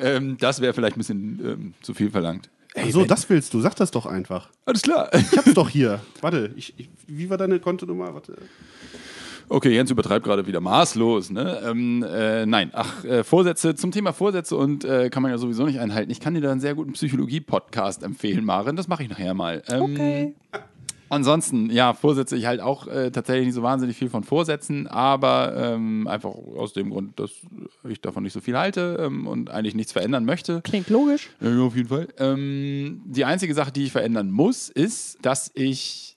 ähm, 0.00 0.36
das 0.38 0.60
wäre 0.60 0.72
vielleicht 0.72 0.96
ein 0.96 1.00
bisschen 1.00 1.40
ähm, 1.44 1.74
zu 1.82 1.94
viel 1.94 2.10
verlangt. 2.10 2.48
Ey, 2.74 2.90
so, 2.90 3.04
das 3.04 3.28
willst 3.28 3.52
du. 3.52 3.60
Sag 3.60 3.74
das 3.76 3.90
doch 3.90 4.06
einfach. 4.06 4.48
Alles 4.64 4.82
klar. 4.82 5.10
Ich 5.14 5.36
hab's 5.36 5.52
doch 5.54 5.68
hier. 5.68 6.00
Warte, 6.20 6.52
ich, 6.56 6.72
ich, 6.78 6.88
wie 7.06 7.28
war 7.28 7.36
deine 7.36 7.60
Kontonummer? 7.60 8.14
Warte. 8.14 8.36
Okay, 9.48 9.74
Jens 9.74 9.90
übertreibt 9.90 10.24
gerade 10.24 10.46
wieder 10.46 10.60
maßlos. 10.60 11.30
Ne? 11.30 11.60
Ähm, 11.66 12.02
äh, 12.08 12.46
nein, 12.46 12.70
ach, 12.72 13.04
äh, 13.04 13.22
Vorsätze 13.24 13.74
zum 13.74 13.90
Thema 13.90 14.12
Vorsätze 14.14 14.56
und 14.56 14.84
äh, 14.84 15.10
kann 15.10 15.22
man 15.22 15.30
ja 15.30 15.36
sowieso 15.36 15.66
nicht 15.66 15.78
einhalten. 15.80 16.10
Ich 16.10 16.20
kann 16.20 16.32
dir 16.32 16.40
da 16.40 16.50
einen 16.50 16.60
sehr 16.60 16.74
guten 16.74 16.92
Psychologie-Podcast 16.92 18.02
empfehlen, 18.02 18.44
Maren. 18.46 18.76
Das 18.76 18.88
mache 18.88 19.02
ich 19.02 19.10
nachher 19.10 19.34
mal. 19.34 19.62
Ähm, 19.68 19.82
Okay. 19.82 20.34
Ansonsten, 21.12 21.68
ja, 21.68 21.92
Vorsätze, 21.92 22.38
ich 22.38 22.46
halt 22.46 22.62
auch 22.62 22.86
äh, 22.86 23.10
tatsächlich 23.10 23.44
nicht 23.44 23.54
so 23.54 23.62
wahnsinnig 23.62 23.98
viel 23.98 24.08
von 24.08 24.24
Vorsätzen, 24.24 24.86
aber 24.86 25.52
ähm, 25.54 26.08
einfach 26.08 26.30
aus 26.30 26.72
dem 26.72 26.88
Grund, 26.88 27.20
dass 27.20 27.32
ich 27.86 28.00
davon 28.00 28.22
nicht 28.22 28.32
so 28.32 28.40
viel 28.40 28.56
halte 28.56 28.96
ähm, 28.98 29.26
und 29.26 29.50
eigentlich 29.50 29.74
nichts 29.74 29.92
verändern 29.92 30.24
möchte. 30.24 30.62
Klingt 30.62 30.88
logisch. 30.88 31.28
Ja, 31.42 31.60
auf 31.60 31.76
jeden 31.76 31.90
Fall. 31.90 32.08
Ähm, 32.16 33.02
die 33.04 33.26
einzige 33.26 33.52
Sache, 33.52 33.72
die 33.72 33.84
ich 33.84 33.92
verändern 33.92 34.30
muss, 34.30 34.70
ist, 34.70 35.18
dass 35.20 35.50
ich, 35.52 36.11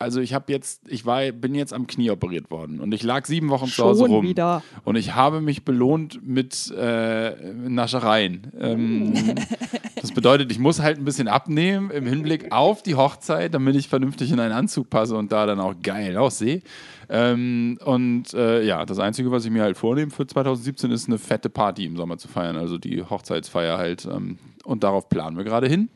also 0.00 0.20
ich 0.20 0.34
habe 0.34 0.52
jetzt, 0.52 0.88
ich 0.88 1.06
war, 1.06 1.32
bin 1.32 1.54
jetzt 1.54 1.72
am 1.72 1.86
Knie 1.86 2.10
operiert 2.10 2.50
worden 2.50 2.80
und 2.80 2.92
ich 2.94 3.02
lag 3.02 3.26
sieben 3.26 3.48
Wochen 3.48 3.66
zu 3.66 3.84
Hause 3.84 4.04
Schon 4.04 4.10
rum. 4.10 4.24
wieder. 4.24 4.62
Und 4.84 4.96
ich 4.96 5.14
habe 5.14 5.40
mich 5.40 5.64
belohnt 5.64 6.20
mit 6.26 6.72
äh, 6.76 7.52
Naschereien. 7.52 8.52
Ähm, 8.58 9.12
das 10.00 10.12
bedeutet, 10.12 10.52
ich 10.52 10.58
muss 10.58 10.80
halt 10.80 10.98
ein 10.98 11.04
bisschen 11.04 11.28
abnehmen 11.28 11.90
im 11.90 12.06
Hinblick 12.06 12.52
auf 12.52 12.82
die 12.82 12.94
Hochzeit, 12.94 13.54
damit 13.54 13.76
ich 13.76 13.88
vernünftig 13.88 14.30
in 14.30 14.40
einen 14.40 14.52
Anzug 14.52 14.88
passe 14.88 15.16
und 15.16 15.32
da 15.32 15.46
dann 15.46 15.60
auch 15.60 15.74
geil 15.82 16.16
aussehe. 16.16 16.62
Ähm, 17.08 17.78
und 17.84 18.34
äh, 18.34 18.62
ja, 18.64 18.84
das 18.84 18.98
Einzige, 18.98 19.30
was 19.30 19.44
ich 19.44 19.50
mir 19.50 19.62
halt 19.62 19.76
vornehme 19.76 20.10
für 20.10 20.26
2017, 20.26 20.90
ist 20.90 21.08
eine 21.08 21.18
fette 21.18 21.48
Party 21.48 21.86
im 21.86 21.96
Sommer 21.96 22.18
zu 22.18 22.28
feiern. 22.28 22.56
Also 22.56 22.78
die 22.78 23.02
Hochzeitsfeier 23.02 23.78
halt. 23.78 24.04
Ähm, 24.04 24.38
und 24.64 24.84
darauf 24.84 25.08
planen 25.08 25.38
wir 25.38 25.44
gerade 25.44 25.66
hin. 25.66 25.88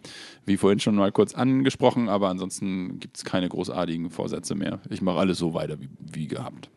Wie 0.44 0.56
vorhin 0.56 0.80
schon 0.80 0.96
mal 0.96 1.12
kurz 1.12 1.34
angesprochen, 1.34 2.08
aber 2.08 2.28
ansonsten 2.28 2.98
gibt 2.98 3.16
es 3.16 3.24
keine 3.24 3.48
großartigen 3.48 4.10
Vorsätze 4.10 4.54
mehr. 4.54 4.80
Ich 4.90 5.00
mache 5.00 5.18
alles 5.18 5.38
so 5.38 5.54
weiter 5.54 5.80
wie, 5.80 5.88
wie 5.98 6.26
gehabt. 6.26 6.68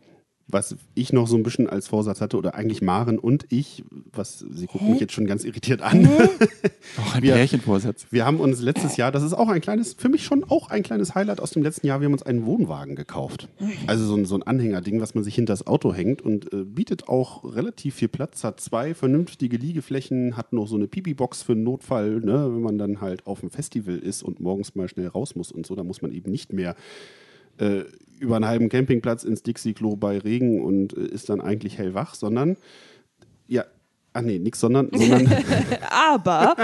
Was 0.47 0.75
ich 0.93 1.11
noch 1.11 1.27
so 1.27 1.35
ein 1.35 1.41
bisschen 1.43 1.67
als 1.67 1.87
Vorsatz 1.87 2.21
hatte, 2.21 2.37
oder 2.37 2.53
eigentlich 2.53 2.81
Maren 2.83 3.17
und 3.17 3.45
ich, 3.49 3.83
was 4.13 4.39
sie 4.39 4.67
guckt 4.67 4.87
mich 4.87 4.99
jetzt 4.99 5.13
schon 5.13 5.25
ganz 5.25 5.43
irritiert 5.43 5.81
an. 5.81 6.07
Auch 7.01 7.15
ein 7.15 7.23
Wir- 7.23 7.33
Pärchenvorsatz. 7.33 8.05
Wir 8.11 8.25
haben 8.25 8.39
uns 8.39 8.61
letztes 8.61 8.95
Jahr, 8.95 9.11
das 9.11 9.23
ist 9.23 9.33
auch 9.33 9.49
ein 9.49 9.59
kleines, 9.59 9.93
für 9.95 10.07
mich 10.07 10.23
schon 10.23 10.43
auch 10.43 10.69
ein 10.69 10.83
kleines 10.83 11.15
Highlight 11.15 11.39
aus 11.39 11.49
dem 11.51 11.63
letzten 11.63 11.87
Jahr, 11.87 11.99
wir 11.99 12.05
haben 12.05 12.13
uns 12.13 12.21
einen 12.23 12.45
Wohnwagen 12.45 12.95
gekauft. 12.95 13.47
Also 13.87 14.05
so 14.05 14.15
ein, 14.15 14.25
so 14.25 14.35
ein 14.35 14.43
Anhängerding, 14.43 15.01
was 15.01 15.15
man 15.15 15.23
sich 15.23 15.33
hinter 15.35 15.53
das 15.53 15.65
Auto 15.65 15.93
hängt 15.93 16.21
und 16.21 16.53
äh, 16.53 16.63
bietet 16.63 17.07
auch 17.09 17.43
relativ 17.55 17.95
viel 17.95 18.07
Platz, 18.07 18.43
hat 18.43 18.59
zwei 18.61 18.93
vernünftige 18.93 19.57
Liegeflächen, 19.57 20.37
hat 20.37 20.53
noch 20.53 20.67
so 20.67 20.75
eine 20.75 20.87
Pipi-Box 20.87 21.41
für 21.41 21.53
einen 21.53 21.63
Notfall, 21.63 22.19
ne, 22.21 22.49
wenn 22.53 22.61
man 22.61 22.77
dann 22.77 23.01
halt 23.01 23.25
auf 23.25 23.39
dem 23.39 23.49
Festival 23.49 23.97
ist 23.97 24.21
und 24.21 24.39
morgens 24.39 24.75
mal 24.75 24.87
schnell 24.87 25.07
raus 25.07 25.35
muss 25.35 25.51
und 25.51 25.65
so, 25.65 25.75
da 25.75 25.83
muss 25.83 26.01
man 26.03 26.11
eben 26.11 26.29
nicht 26.29 26.53
mehr 26.53 26.75
äh, 27.59 27.83
über 28.19 28.35
einen 28.35 28.45
halben 28.45 28.69
Campingplatz 28.69 29.23
ins 29.23 29.43
Dixie-Klo 29.43 29.95
bei 29.95 30.17
Regen 30.17 30.63
und 30.63 30.95
äh, 30.95 31.01
ist 31.01 31.29
dann 31.29 31.41
eigentlich 31.41 31.77
hellwach, 31.77 32.15
sondern 32.15 32.57
ja, 33.47 33.65
ach 34.15 34.21
nee, 34.21 34.39
nix, 34.39 34.59
sondern, 34.59 34.89
sondern 34.91 35.27
Aber 35.89 36.55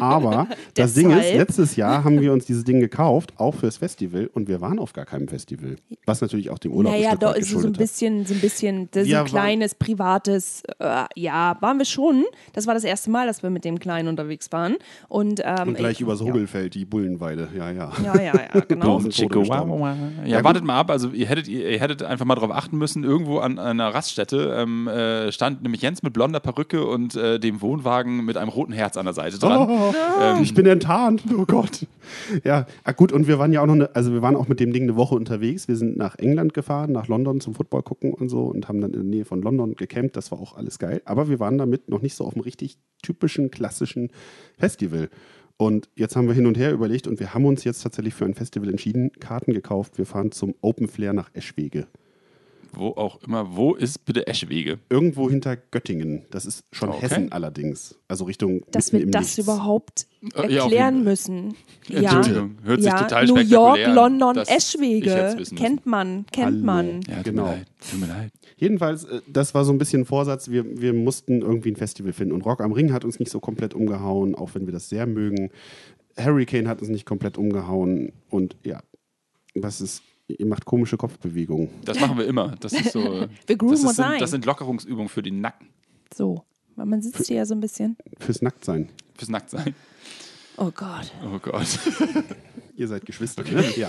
aber 0.00 0.48
das 0.74 0.94
Ding 0.94 1.10
ist, 1.10 1.34
letztes 1.34 1.76
Jahr 1.76 2.04
haben 2.04 2.20
wir 2.20 2.32
uns 2.32 2.46
dieses 2.46 2.64
Ding 2.64 2.80
gekauft, 2.80 3.32
auch 3.36 3.54
fürs 3.54 3.78
Festival, 3.78 4.30
und 4.32 4.48
wir 4.48 4.60
waren 4.60 4.78
auf 4.78 4.92
gar 4.92 5.04
keinem 5.04 5.28
Festival. 5.28 5.76
Was 6.06 6.20
natürlich 6.20 6.50
auch 6.50 6.58
dem 6.58 6.72
Urlaub 6.72 6.92
naja, 6.92 7.14
doch 7.16 7.34
so 7.40 7.66
ein 7.66 7.72
bisschen, 7.72 8.26
so 8.26 8.34
ein 8.34 8.40
bisschen, 8.40 8.88
das 8.90 9.06
Wir 9.06 9.20
ein 9.20 9.26
kleines, 9.26 9.74
privates, 9.74 10.62
äh, 10.78 11.04
ja, 11.16 11.56
waren 11.60 11.78
wir 11.78 11.84
schon. 11.84 12.24
Das 12.52 12.66
war 12.66 12.74
das 12.74 12.84
erste 12.84 13.10
Mal, 13.10 13.26
dass 13.26 13.42
wir 13.42 13.50
mit 13.50 13.64
dem 13.64 13.78
Kleinen 13.78 14.08
unterwegs 14.08 14.50
waren. 14.52 14.76
Und, 15.08 15.40
ähm, 15.44 15.68
Und 15.68 15.74
gleich 15.74 15.92
ich, 15.94 16.00
übers 16.00 16.20
Hobelfeld, 16.20 16.74
die 16.74 16.84
Bullenweide, 16.84 17.48
ja, 17.56 17.70
ja. 17.70 17.92
Ja, 18.04 18.16
ja, 18.20 18.32
ja, 18.54 18.60
genau. 18.68 18.98
Gestorben. 18.98 20.26
Ja, 20.26 20.42
wartet 20.44 20.64
mal 20.64 20.78
ab. 20.78 20.90
Also 20.90 21.10
ihr 21.10 21.26
hättet, 21.26 21.48
ihr, 21.48 21.70
ihr 21.70 21.80
hättet 21.80 22.02
einfach 22.02 22.24
mal 22.24 22.34
darauf 22.34 22.50
achten 22.50 22.76
müssen, 22.78 23.04
irgendwo 23.04 23.38
an 23.38 23.58
einer 23.58 23.94
Raststätte 23.94 24.54
ähm, 24.58 24.88
äh, 24.88 25.32
stand 25.32 25.62
nämlich 25.62 25.82
Jens 25.82 26.02
mit 26.02 26.12
blonder 26.12 26.40
Perücke 26.40 26.81
und 26.86 27.14
äh, 27.16 27.38
dem 27.38 27.60
Wohnwagen 27.60 28.24
mit 28.24 28.36
einem 28.36 28.48
roten 28.48 28.72
Herz 28.72 28.96
an 28.96 29.04
der 29.04 29.14
Seite 29.14 29.38
dran. 29.38 29.68
Oh, 29.68 29.94
Ähm, 30.20 30.42
ich 30.42 30.54
bin 30.54 30.66
enttarnt, 30.66 31.22
oh 31.36 31.44
Gott. 31.46 31.86
Ja, 32.44 32.66
ah, 32.84 32.92
gut, 32.92 33.12
und 33.12 33.26
wir 33.26 33.38
waren 33.38 33.52
ja 33.52 33.62
auch 33.62 33.66
noch, 33.66 33.74
eine, 33.74 33.94
also 33.94 34.12
wir 34.12 34.22
waren 34.22 34.36
auch 34.36 34.48
mit 34.48 34.60
dem 34.60 34.72
Ding 34.72 34.84
eine 34.84 34.96
Woche 34.96 35.14
unterwegs. 35.14 35.68
Wir 35.68 35.76
sind 35.76 35.96
nach 35.96 36.16
England 36.18 36.54
gefahren, 36.54 36.92
nach 36.92 37.08
London 37.08 37.40
zum 37.40 37.54
Football 37.54 37.82
gucken 37.82 38.12
und 38.12 38.28
so 38.28 38.44
und 38.44 38.68
haben 38.68 38.80
dann 38.80 38.92
in 38.92 39.00
der 39.00 39.08
Nähe 39.08 39.24
von 39.24 39.42
London 39.42 39.74
gecampt. 39.74 40.16
Das 40.16 40.30
war 40.30 40.40
auch 40.40 40.56
alles 40.56 40.78
geil. 40.78 41.02
Aber 41.04 41.28
wir 41.28 41.40
waren 41.40 41.58
damit 41.58 41.88
noch 41.88 42.02
nicht 42.02 42.14
so 42.14 42.24
auf 42.24 42.34
einem 42.34 42.42
richtig 42.42 42.78
typischen, 43.02 43.50
klassischen 43.50 44.10
Festival. 44.58 45.08
Und 45.56 45.88
jetzt 45.94 46.16
haben 46.16 46.26
wir 46.26 46.34
hin 46.34 46.46
und 46.46 46.58
her 46.58 46.72
überlegt 46.72 47.06
und 47.06 47.20
wir 47.20 47.34
haben 47.34 47.44
uns 47.44 47.64
jetzt 47.64 47.82
tatsächlich 47.82 48.14
für 48.14 48.24
ein 48.24 48.34
Festival 48.34 48.68
entschieden, 48.68 49.12
Karten 49.20 49.52
gekauft. 49.52 49.98
Wir 49.98 50.06
fahren 50.06 50.32
zum 50.32 50.54
Open 50.60 50.88
Flair 50.88 51.12
nach 51.12 51.30
Eschwege. 51.34 51.86
Wo 52.74 52.88
auch 52.88 53.22
immer, 53.22 53.54
wo 53.56 53.74
ist 53.74 54.04
bitte 54.04 54.26
Eschwege? 54.26 54.78
Irgendwo 54.88 55.28
hinter 55.30 55.56
Göttingen. 55.56 56.24
Das 56.30 56.46
ist 56.46 56.64
schon 56.72 56.88
Okay. 56.90 57.02
Hessen 57.02 57.32
allerdings. 57.32 57.98
Also 58.08 58.24
Richtung. 58.24 58.62
dass 58.70 58.92
wir 58.92 59.06
das 59.06 59.22
Nichts. 59.36 59.38
überhaupt 59.38 60.06
Äh, 60.34 60.52
ja, 60.52 60.62
erklären 60.64 60.94
jeden- 60.96 61.04
müssen. 61.04 61.54
Entschuldigung, 61.88 62.56
hört 62.62 62.82
sich 62.82 62.90
ja, 62.92 63.02
total 63.02 63.26
New 63.26 63.36
York, 63.36 63.78
an. 63.86 63.94
London, 63.94 64.34
Das- 64.36 64.48
Eschwege. 64.48 65.36
Kennt 65.56 65.84
man, 65.86 66.26
kennt 66.32 66.46
Hallo. 66.46 66.64
man. 66.64 67.00
Ja, 67.08 67.16
tut 67.16 67.24
Genau. 67.24 67.42
mir 67.44 67.48
leid. 67.50 67.66
Tut 67.90 68.00
mir 68.00 68.06
leid. 68.06 68.32
Jedenfalls, 68.56 69.04
äh, 69.04 69.20
das 69.26 69.54
war 69.54 69.64
so 69.64 69.72
ein 69.72 69.78
bisschen 69.78 70.04
Vorsatz. 70.04 70.48
Wir, 70.50 70.64
wir 70.80 70.92
mussten 70.92 71.42
irgendwie 71.42 71.70
ein 71.72 71.76
Festival 71.76 72.12
finden. 72.12 72.32
Und 72.32 72.42
Rock 72.44 72.60
am 72.60 72.72
Ring 72.72 72.92
hat 72.92 73.04
uns 73.04 73.18
nicht 73.18 73.30
so 73.32 73.40
komplett 73.40 73.74
umgehauen, 73.74 74.34
auch 74.34 74.54
wenn 74.54 74.66
wir 74.66 74.72
das 74.72 74.88
sehr 74.88 75.06
mögen. 75.06 75.50
Hurricane 76.18 76.68
hat 76.68 76.80
uns 76.80 76.90
nicht 76.90 77.06
komplett 77.06 77.38
umgehauen. 77.38 78.12
Und 78.28 78.56
ja, 78.64 78.80
was 79.54 79.80
ist. 79.80 80.02
Ihr 80.28 80.46
macht 80.46 80.64
komische 80.64 80.96
Kopfbewegungen. 80.96 81.68
Das 81.84 82.00
machen 82.00 82.16
wir 82.16 82.26
immer. 82.26 82.54
Das 82.60 82.72
ist 82.72 82.92
so. 82.92 83.00
Wir 83.46 83.56
grooven 83.56 83.82
das, 83.82 83.92
ist, 83.92 84.00
ein. 84.00 84.10
sind, 84.12 84.20
das 84.22 84.30
sind 84.30 84.44
Lockerungsübungen 84.46 85.08
für 85.08 85.22
den 85.22 85.40
Nacken, 85.40 85.68
So, 86.14 86.44
weil 86.76 86.86
man 86.86 87.02
sitzt 87.02 87.26
hier 87.26 87.36
ja 87.38 87.46
so 87.46 87.54
ein 87.54 87.60
bisschen. 87.60 87.96
Fürs 88.18 88.40
Nacktsein. 88.40 88.88
fürs 89.14 89.28
Nacktsein. 89.28 89.74
Oh 90.56 90.70
Gott. 90.74 91.12
Oh 91.24 91.38
Gott. 91.40 91.66
Ihr 92.76 92.88
seid 92.88 93.04
Geschwister. 93.04 93.42
Ne? 93.42 93.64
Ja. 93.76 93.88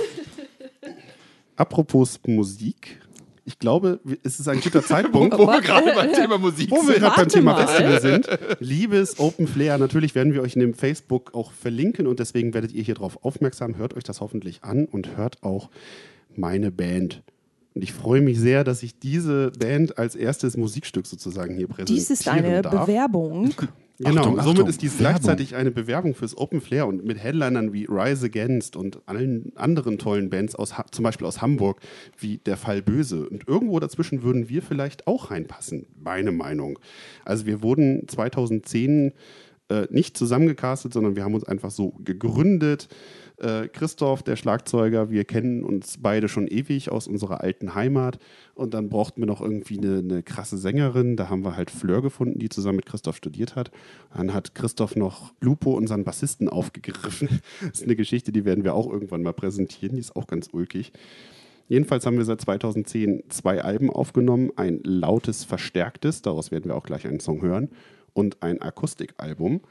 Apropos 1.56 2.20
Musik. 2.26 3.00
Ich 3.46 3.60
glaube, 3.60 4.00
wir- 4.04 4.18
es 4.24 4.40
ist 4.40 4.48
ein 4.48 4.62
guter 4.62 4.82
Zeitpunkt, 4.86 5.38
Wo 5.38 5.46
wir 5.48 5.62
gerade 5.62 5.94
beim 5.94 6.14
Thema 6.14 6.38
Musik 6.38 6.72
Wo 6.72 6.78
wir 6.78 6.94
sind. 6.94 7.00
gerade 7.00 7.16
beim 7.18 7.28
Thema 7.30 7.54
mal. 7.54 7.68
Festival 7.68 8.02
sind, 8.02 8.28
liebes 8.62 9.20
Open 9.20 9.48
Flair, 9.48 9.78
natürlich 9.78 10.16
werden 10.16 10.34
wir 10.34 10.42
euch 10.42 10.56
in 10.56 10.62
dem 10.62 10.74
Facebook 10.74 11.34
auch 11.36 11.52
verlinken 11.52 12.08
und 12.08 12.20
deswegen 12.20 12.54
werdet 12.54 12.72
ihr 12.72 12.84
hier 12.84 12.96
drauf 12.96 13.24
aufmerksam. 13.24 13.76
Hört 13.76 13.96
euch 13.96 14.04
das 14.06 14.22
hoffentlich 14.22 14.64
an 14.64 14.86
und 14.86 15.18
hört 15.18 15.44
auch 15.44 15.70
meine 16.38 16.72
Band. 16.72 17.24
Und 17.76 17.84
ich 17.84 17.94
freue 17.94 18.22
mich 18.22 18.40
sehr, 18.40 18.64
dass 18.64 18.84
ich 18.84 19.00
diese 19.00 19.52
Band 19.52 19.98
als 19.98 20.16
erstes 20.16 20.58
Musikstück 20.58 21.08
sozusagen 21.08 21.56
hier 21.56 21.68
präsentieren 21.68 22.00
Dies 22.00 22.10
ist 22.10 22.28
eine 22.28 22.62
darf. 22.62 22.86
Bewerbung. 22.86 23.54
Genau, 24.00 24.22
Achtung, 24.22 24.36
somit 24.38 24.48
Achtung, 24.48 24.70
ist 24.70 24.82
dies 24.82 25.00
Werbung. 25.00 25.22
gleichzeitig 25.22 25.56
eine 25.56 25.70
Bewerbung 25.70 26.16
fürs 26.16 26.36
Open 26.36 26.62
Flair 26.62 26.88
und 26.88 27.06
mit 27.06 27.24
Headlinern 27.24 27.74
wie 27.74 27.86
Rise 27.86 28.26
Against 28.26 28.76
und 28.76 29.00
allen 29.06 29.54
anderen 29.56 30.00
tollen 30.00 30.32
Bands, 30.32 30.56
aus, 30.56 30.74
zum 30.92 31.04
Beispiel 31.04 31.28
aus 31.28 31.42
Hamburg, 31.42 31.80
wie 32.18 32.40
Der 32.40 32.58
Fall 32.58 32.82
Böse. 32.82 33.30
Und 33.30 33.48
irgendwo 33.48 33.80
dazwischen 33.80 34.24
würden 34.24 34.50
wir 34.50 34.64
vielleicht 34.64 35.06
auch 35.06 35.30
reinpassen, 35.30 35.86
meine 35.96 36.32
Meinung. 36.32 36.80
Also 37.24 37.46
wir 37.46 37.62
wurden 37.62 38.08
2010 38.08 39.14
äh, 39.70 39.88
nicht 39.92 40.18
zusammengecastet, 40.18 40.92
sondern 40.92 41.16
wir 41.16 41.24
haben 41.24 41.36
uns 41.36 41.46
einfach 41.46 41.72
so 41.72 41.92
gegründet. 42.04 42.88
Äh, 43.38 43.68
Christoph, 43.68 44.24
der 44.24 44.36
Schlagzeuger, 44.36 45.10
wir 45.10 45.26
kennen 45.26 45.64
uns 45.64 45.98
beide 46.00 46.28
schon 46.28 46.48
ewig 46.48 46.92
aus 46.92 47.08
unserer 47.08 47.42
alten 47.42 47.76
Heimat. 47.76 48.20
Und 48.56 48.74
dann 48.74 48.90
brauchten 48.90 49.22
wir 49.22 49.26
noch 49.26 49.42
irgendwie 49.42 49.78
eine, 49.78 50.00
eine 50.00 50.24
krasse 50.24 50.58
Sängerin. 50.58 51.16
Da 51.16 51.30
haben 51.30 51.44
wir 51.44 51.56
halt 51.56 51.72
Fleur 51.72 52.02
gefunden, 52.02 52.40
die 52.40 52.50
zusammen 52.50 52.78
mit 52.78 52.86
Christoph 52.86 53.18
studiert 53.18 53.56
hat. 53.56 53.72
Dann 54.16 54.34
hat 54.34 54.56
Christoph 54.56 54.96
noch 54.96 55.34
Lupo, 55.42 55.72
unseren 55.74 56.04
Bassisten, 56.04 56.50
aufgegriffen. 56.50 57.42
Das 57.62 57.80
ist 57.80 57.84
eine 57.84 57.96
Geschichte, 57.96 58.32
die 58.32 58.46
werden 58.46 58.64
wir 58.64 58.74
auch 58.74 58.92
irgendwann 58.92 59.24
mal 59.24 59.34
präsentieren. 59.34 59.96
Die 59.96 60.02
ist 60.02 60.16
auch 60.16 60.28
ganz 60.28 60.50
ulkig. 60.52 60.92
Jedenfalls 61.68 62.06
haben 62.06 62.18
wir 62.18 62.26
seit 62.26 62.42
2010 62.42 63.24
zwei 63.30 63.62
Alben 63.62 63.90
aufgenommen. 63.90 64.52
Ein 64.56 64.82
lautes, 64.84 65.44
verstärktes, 65.44 66.22
daraus 66.22 66.52
werden 66.52 66.66
wir 66.66 66.76
auch 66.76 66.84
gleich 66.84 67.08
einen 67.08 67.20
Song 67.20 67.42
hören, 67.42 67.70
und 68.14 68.44
ein 68.44 68.62
Akustikalbum. 68.62 69.62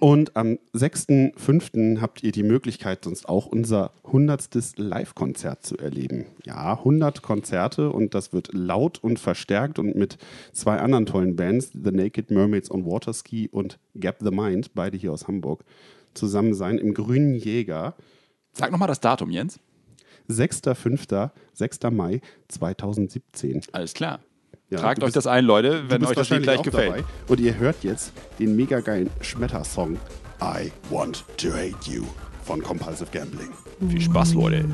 Und 0.00 0.36
am 0.36 0.58
6.5. 0.74 2.00
habt 2.00 2.22
ihr 2.22 2.30
die 2.30 2.44
Möglichkeit, 2.44 3.04
sonst 3.04 3.28
auch 3.28 3.46
unser 3.46 3.90
100. 4.04 4.78
Live-Konzert 4.78 5.64
zu 5.64 5.76
erleben. 5.76 6.26
Ja, 6.44 6.74
100 6.74 7.20
Konzerte 7.20 7.90
und 7.90 8.14
das 8.14 8.32
wird 8.32 8.50
laut 8.52 9.02
und 9.02 9.18
verstärkt 9.18 9.80
und 9.80 9.96
mit 9.96 10.16
zwei 10.52 10.78
anderen 10.78 11.04
tollen 11.04 11.34
Bands, 11.34 11.72
The 11.72 11.90
Naked 11.90 12.30
Mermaids 12.30 12.70
on 12.70 12.86
Waterski 12.86 13.48
und 13.48 13.80
Gap 13.96 14.18
the 14.20 14.30
Mind, 14.30 14.72
beide 14.74 14.96
hier 14.96 15.12
aus 15.12 15.26
Hamburg, 15.26 15.64
zusammen 16.14 16.54
sein 16.54 16.78
im 16.78 16.94
Grünen 16.94 17.34
Jäger. 17.34 17.96
Sag 18.52 18.70
nochmal 18.70 18.88
das 18.88 19.00
Datum, 19.00 19.32
Jens. 19.32 19.58
6.5., 20.28 21.30
6. 21.54 21.78
Mai 21.90 22.20
2017. 22.46 23.62
Alles 23.72 23.94
klar. 23.94 24.20
Ja, 24.70 24.80
Tragt 24.80 25.02
euch 25.02 25.12
das 25.12 25.26
ein, 25.26 25.46
Leute, 25.46 25.84
wenn 25.88 26.04
euch 26.04 26.14
das 26.14 26.28
Lied 26.28 26.42
gleich 26.42 26.62
gefällt. 26.62 26.90
dabei. 26.90 27.04
Und 27.26 27.40
ihr 27.40 27.56
hört 27.56 27.84
jetzt 27.84 28.12
den 28.38 28.54
mega 28.54 28.80
geilen 28.80 29.08
Schmetter-Song 29.22 29.96
I 30.42 30.70
Want 30.90 31.24
to 31.38 31.48
Hate 31.48 31.90
You 31.90 32.04
von 32.44 32.62
Compulsive 32.62 33.08
Gambling. 33.10 33.48
Viel 33.88 34.00
Spaß, 34.00 34.34
Leute. 34.34 34.66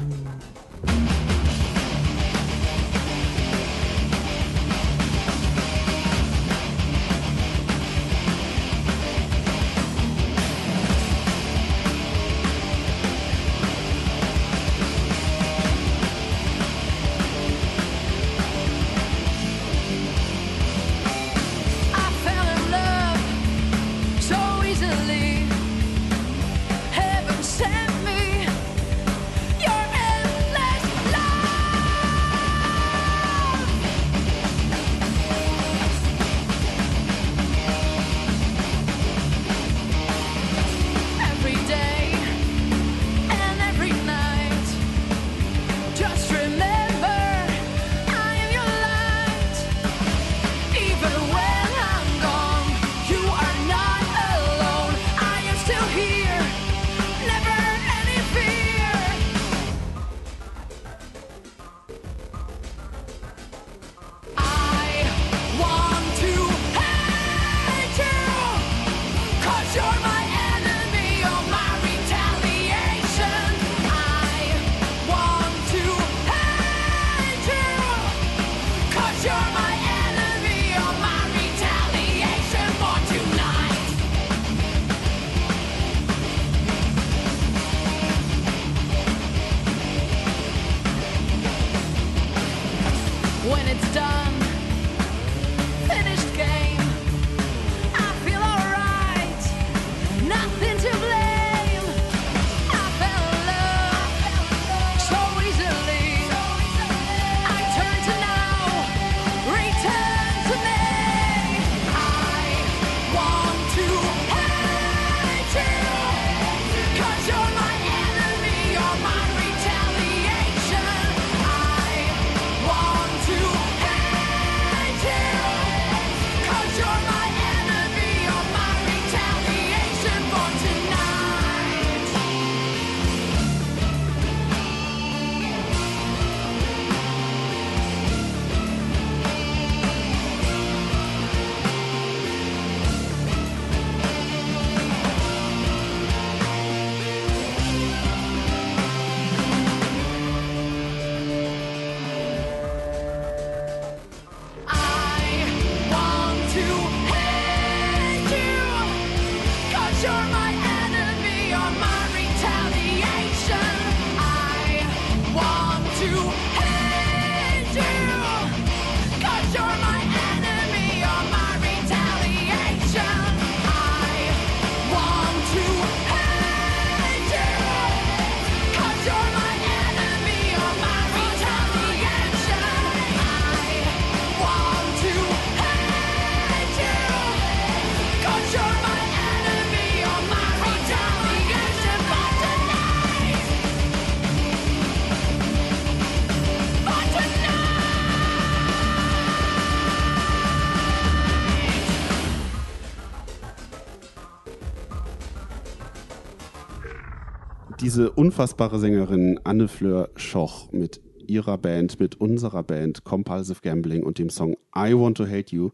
Diese 207.95 208.11
unfassbare 208.11 208.81
Sängerin 208.81 209.39
Anne 209.45 209.69
Fleur 209.69 210.11
Schoch 210.17 210.73
mit 210.73 211.01
ihrer 211.29 211.57
Band, 211.57 212.01
mit 212.01 212.21
unserer 212.21 212.65
Band 212.65 213.05
Compulsive 213.05 213.61
Gambling 213.63 214.03
und 214.03 214.19
dem 214.19 214.31
Song 214.31 214.57
I 214.77 214.95
Want 214.95 215.17
to 215.19 215.29
Hate 215.29 215.55
You 215.55 215.71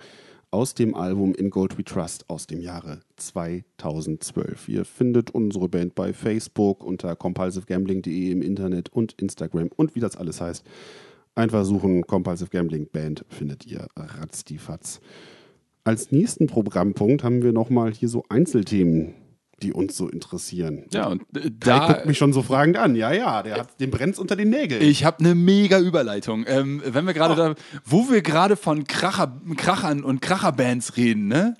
aus 0.50 0.74
dem 0.74 0.94
Album 0.94 1.35
In 1.35 1.48
Gold 1.48 1.78
We 1.78 1.85
Trust 1.85 2.28
aus 2.28 2.46
dem 2.46 2.61
Jahre 2.61 3.00
2012. 3.16 4.68
Ihr 4.68 4.85
findet 4.85 5.30
unsere 5.30 5.70
Band 5.70 5.94
bei 5.94 6.12
Facebook 6.12 6.85
unter 6.85 7.16
compulsivegambling.de 7.16 8.30
im 8.30 8.42
Internet 8.42 8.90
und 8.90 9.14
Instagram 9.14 9.70
und 9.74 9.94
wie 9.94 10.00
das 10.00 10.18
alles 10.18 10.42
heißt. 10.42 10.62
Einfach 11.35 11.64
suchen 11.64 12.06
Compulsive 12.06 12.50
Gambling 12.50 12.87
Band 12.92 13.24
findet 13.30 13.66
ihr 13.66 13.88
ratzdifatz. 13.96 15.00
Als 15.85 16.12
nächsten 16.12 16.48
Programmpunkt 16.48 17.24
haben 17.24 17.42
wir 17.42 17.54
nochmal 17.54 17.94
hier 17.94 18.11
so 18.11 18.24
Einzelthemen, 18.28 19.14
die 19.62 19.73
uns 19.73 19.96
so 19.96 20.09
interessieren. 20.09 20.85
Ja, 20.92 21.07
und 21.09 21.23
äh, 21.37 21.51
Da 21.59 21.79
da. 21.81 21.87
guckt 21.87 22.07
mich 22.07 22.18
schon 22.18 22.33
so 22.33 22.42
fragend 22.42 22.77
an. 22.77 22.96
Ja, 22.96 23.12
ja, 23.12 23.42
der 23.42 23.57
hat 23.59 23.81
den 23.81 23.90
brennt's 23.90 24.18
unter 24.18 24.37
den 24.37 24.51
Nägeln. 24.51 24.83
Ich 24.83 25.05
habe 25.05 25.18
eine 25.20 25.35
mega 25.35 25.79
Überleitung. 25.79 26.44
Ähm, 26.46 26.83
wenn 26.85 27.05
wir 27.05 27.11
Oh. 27.12 27.14
gerade 27.14 27.35
da, 27.37 27.55
wo 27.85 28.11
wir 28.11 28.23
gerade 28.23 28.57
von 28.57 28.85
Kracher, 28.87 29.40
Krachern 29.57 30.03
und 30.05 30.20
Kracherbands 30.23 30.96
reden, 30.96 31.29
ne? 31.29 31.55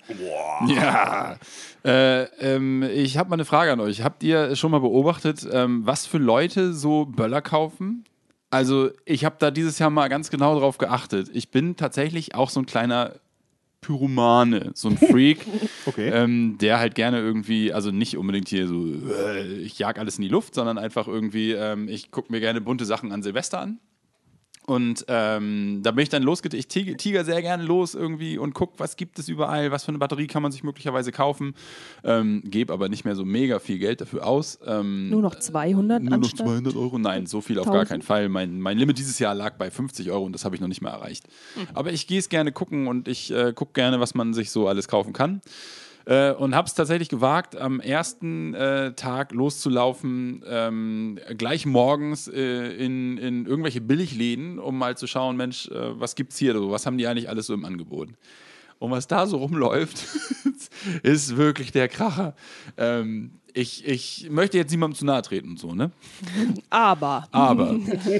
Ja. 0.67 1.37
Äh, 1.83 2.23
ähm, 2.39 2.83
ich 2.83 3.17
habe 3.17 3.29
mal 3.29 3.35
eine 3.35 3.45
Frage 3.45 3.71
an 3.71 3.79
euch. 3.79 4.03
Habt 4.03 4.23
ihr 4.23 4.55
schon 4.55 4.71
mal 4.71 4.79
beobachtet, 4.79 5.47
ähm, 5.51 5.81
was 5.85 6.05
für 6.05 6.17
Leute 6.19 6.73
so 6.73 7.05
Böller 7.05 7.41
kaufen? 7.41 8.03
Also 8.51 8.89
ich 9.05 9.25
habe 9.25 9.37
da 9.39 9.49
dieses 9.49 9.79
Jahr 9.79 9.89
mal 9.89 10.07
ganz 10.09 10.29
genau 10.29 10.59
drauf 10.59 10.77
geachtet. 10.77 11.29
Ich 11.33 11.49
bin 11.51 11.77
tatsächlich 11.77 12.35
auch 12.35 12.49
so 12.49 12.59
ein 12.59 12.65
kleiner 12.65 13.13
Pyromane, 13.81 14.71
so 14.75 14.89
ein 14.89 14.97
Freak, 14.97 15.45
Okay. 15.85 16.09
ähm, 16.09 16.57
der 16.59 16.79
halt 16.79 16.95
gerne 16.95 17.19
irgendwie, 17.19 17.73
also 17.73 17.91
nicht 17.91 18.15
unbedingt 18.17 18.47
hier 18.47 18.67
so, 18.67 18.85
äh, 18.85 19.53
ich 19.57 19.79
jag 19.79 19.97
alles 19.97 20.17
in 20.17 20.21
die 20.21 20.29
Luft, 20.29 20.53
sondern 20.55 20.77
einfach 20.77 21.07
irgendwie, 21.07 21.51
ähm, 21.53 21.87
ich 21.89 22.11
gucke 22.11 22.31
mir 22.31 22.39
gerne 22.39 22.61
bunte 22.61 22.85
Sachen 22.85 23.11
an 23.11 23.23
Silvester 23.23 23.59
an. 23.59 23.79
Und 24.67 25.05
ähm, 25.07 25.79
da 25.81 25.91
bin 25.91 26.03
ich 26.03 26.09
dann 26.09 26.21
losgeht. 26.21 26.53
Ich 26.53 26.67
tiger, 26.67 27.23
sehr 27.25 27.41
gerne 27.41 27.63
los 27.63 27.95
irgendwie 27.95 28.37
und 28.37 28.53
gucke, 28.53 28.73
was 28.77 28.95
gibt 28.95 29.17
es 29.17 29.27
überall, 29.27 29.71
was 29.71 29.85
für 29.85 29.89
eine 29.89 29.97
Batterie 29.97 30.27
kann 30.27 30.43
man 30.43 30.51
sich 30.51 30.63
möglicherweise 30.63 31.11
kaufen. 31.11 31.55
Ähm, 32.03 32.43
Gebe 32.45 32.71
aber 32.71 32.87
nicht 32.87 33.03
mehr 33.03 33.15
so 33.15 33.25
mega 33.25 33.59
viel 33.59 33.79
Geld 33.79 34.01
dafür 34.01 34.25
aus. 34.25 34.59
Ähm, 34.65 35.09
Nur 35.09 35.21
noch 35.23 35.35
200 35.35 36.03
nur 36.03 36.09
noch 36.11 36.17
anstatt 36.17 36.45
200 36.45 36.75
Euro? 36.75 36.99
Nein, 36.99 37.25
so 37.25 37.41
viel 37.41 37.57
auf 37.57 37.65
gar 37.65 37.81
1000? 37.81 37.89
keinen 37.89 38.01
Fall. 38.03 38.29
Mein, 38.29 38.61
mein 38.61 38.77
Limit 38.77 38.99
dieses 38.99 39.17
Jahr 39.17 39.33
lag 39.33 39.55
bei 39.57 39.71
50 39.71 40.11
Euro 40.11 40.25
und 40.25 40.33
das 40.33 40.45
habe 40.45 40.55
ich 40.55 40.61
noch 40.61 40.67
nicht 40.67 40.81
mehr 40.81 40.91
erreicht. 40.91 41.25
Aber 41.73 41.91
ich 41.91 42.05
gehe 42.05 42.19
es 42.19 42.29
gerne 42.29 42.51
gucken 42.51 42.87
und 42.87 43.07
ich 43.07 43.31
äh, 43.31 43.53
gucke 43.53 43.73
gerne, 43.73 43.99
was 43.99 44.13
man 44.13 44.33
sich 44.33 44.51
so 44.51 44.67
alles 44.67 44.87
kaufen 44.87 45.11
kann. 45.11 45.41
Äh, 46.05 46.31
und 46.31 46.55
habe 46.55 46.67
es 46.67 46.73
tatsächlich 46.73 47.09
gewagt, 47.09 47.55
am 47.55 47.79
ersten 47.79 48.53
äh, 48.53 48.93
Tag 48.93 49.31
loszulaufen, 49.31 50.43
ähm, 50.47 51.19
gleich 51.37 51.65
morgens 51.65 52.27
äh, 52.27 52.73
in, 52.73 53.17
in 53.17 53.45
irgendwelche 53.45 53.81
Billigläden, 53.81 54.59
um 54.59 54.77
mal 54.77 54.97
zu 54.97 55.07
schauen, 55.07 55.37
Mensch, 55.37 55.67
äh, 55.67 55.99
was 55.99 56.15
gibt's 56.15 56.37
hier 56.37 56.53
so? 56.53 56.71
Was 56.71 56.85
haben 56.85 56.97
die 56.97 57.07
eigentlich 57.07 57.29
alles 57.29 57.47
so 57.47 57.53
im 57.53 57.65
Angebot? 57.65 58.09
Und 58.79 58.89
was 58.89 59.07
da 59.07 59.27
so 59.27 59.37
rumläuft, 59.37 60.07
ist 61.03 61.37
wirklich 61.37 61.71
der 61.71 61.87
Kracher. 61.87 62.35
Ähm, 62.77 63.39
ich, 63.53 63.87
ich 63.87 64.29
möchte 64.29 64.57
jetzt 64.57 64.71
niemandem 64.71 64.97
zu 64.97 65.05
nahe 65.05 65.21
treten 65.21 65.51
und 65.51 65.59
so, 65.59 65.73
ne? 65.73 65.91
Aber 66.69 67.27
Aber, 67.31 67.75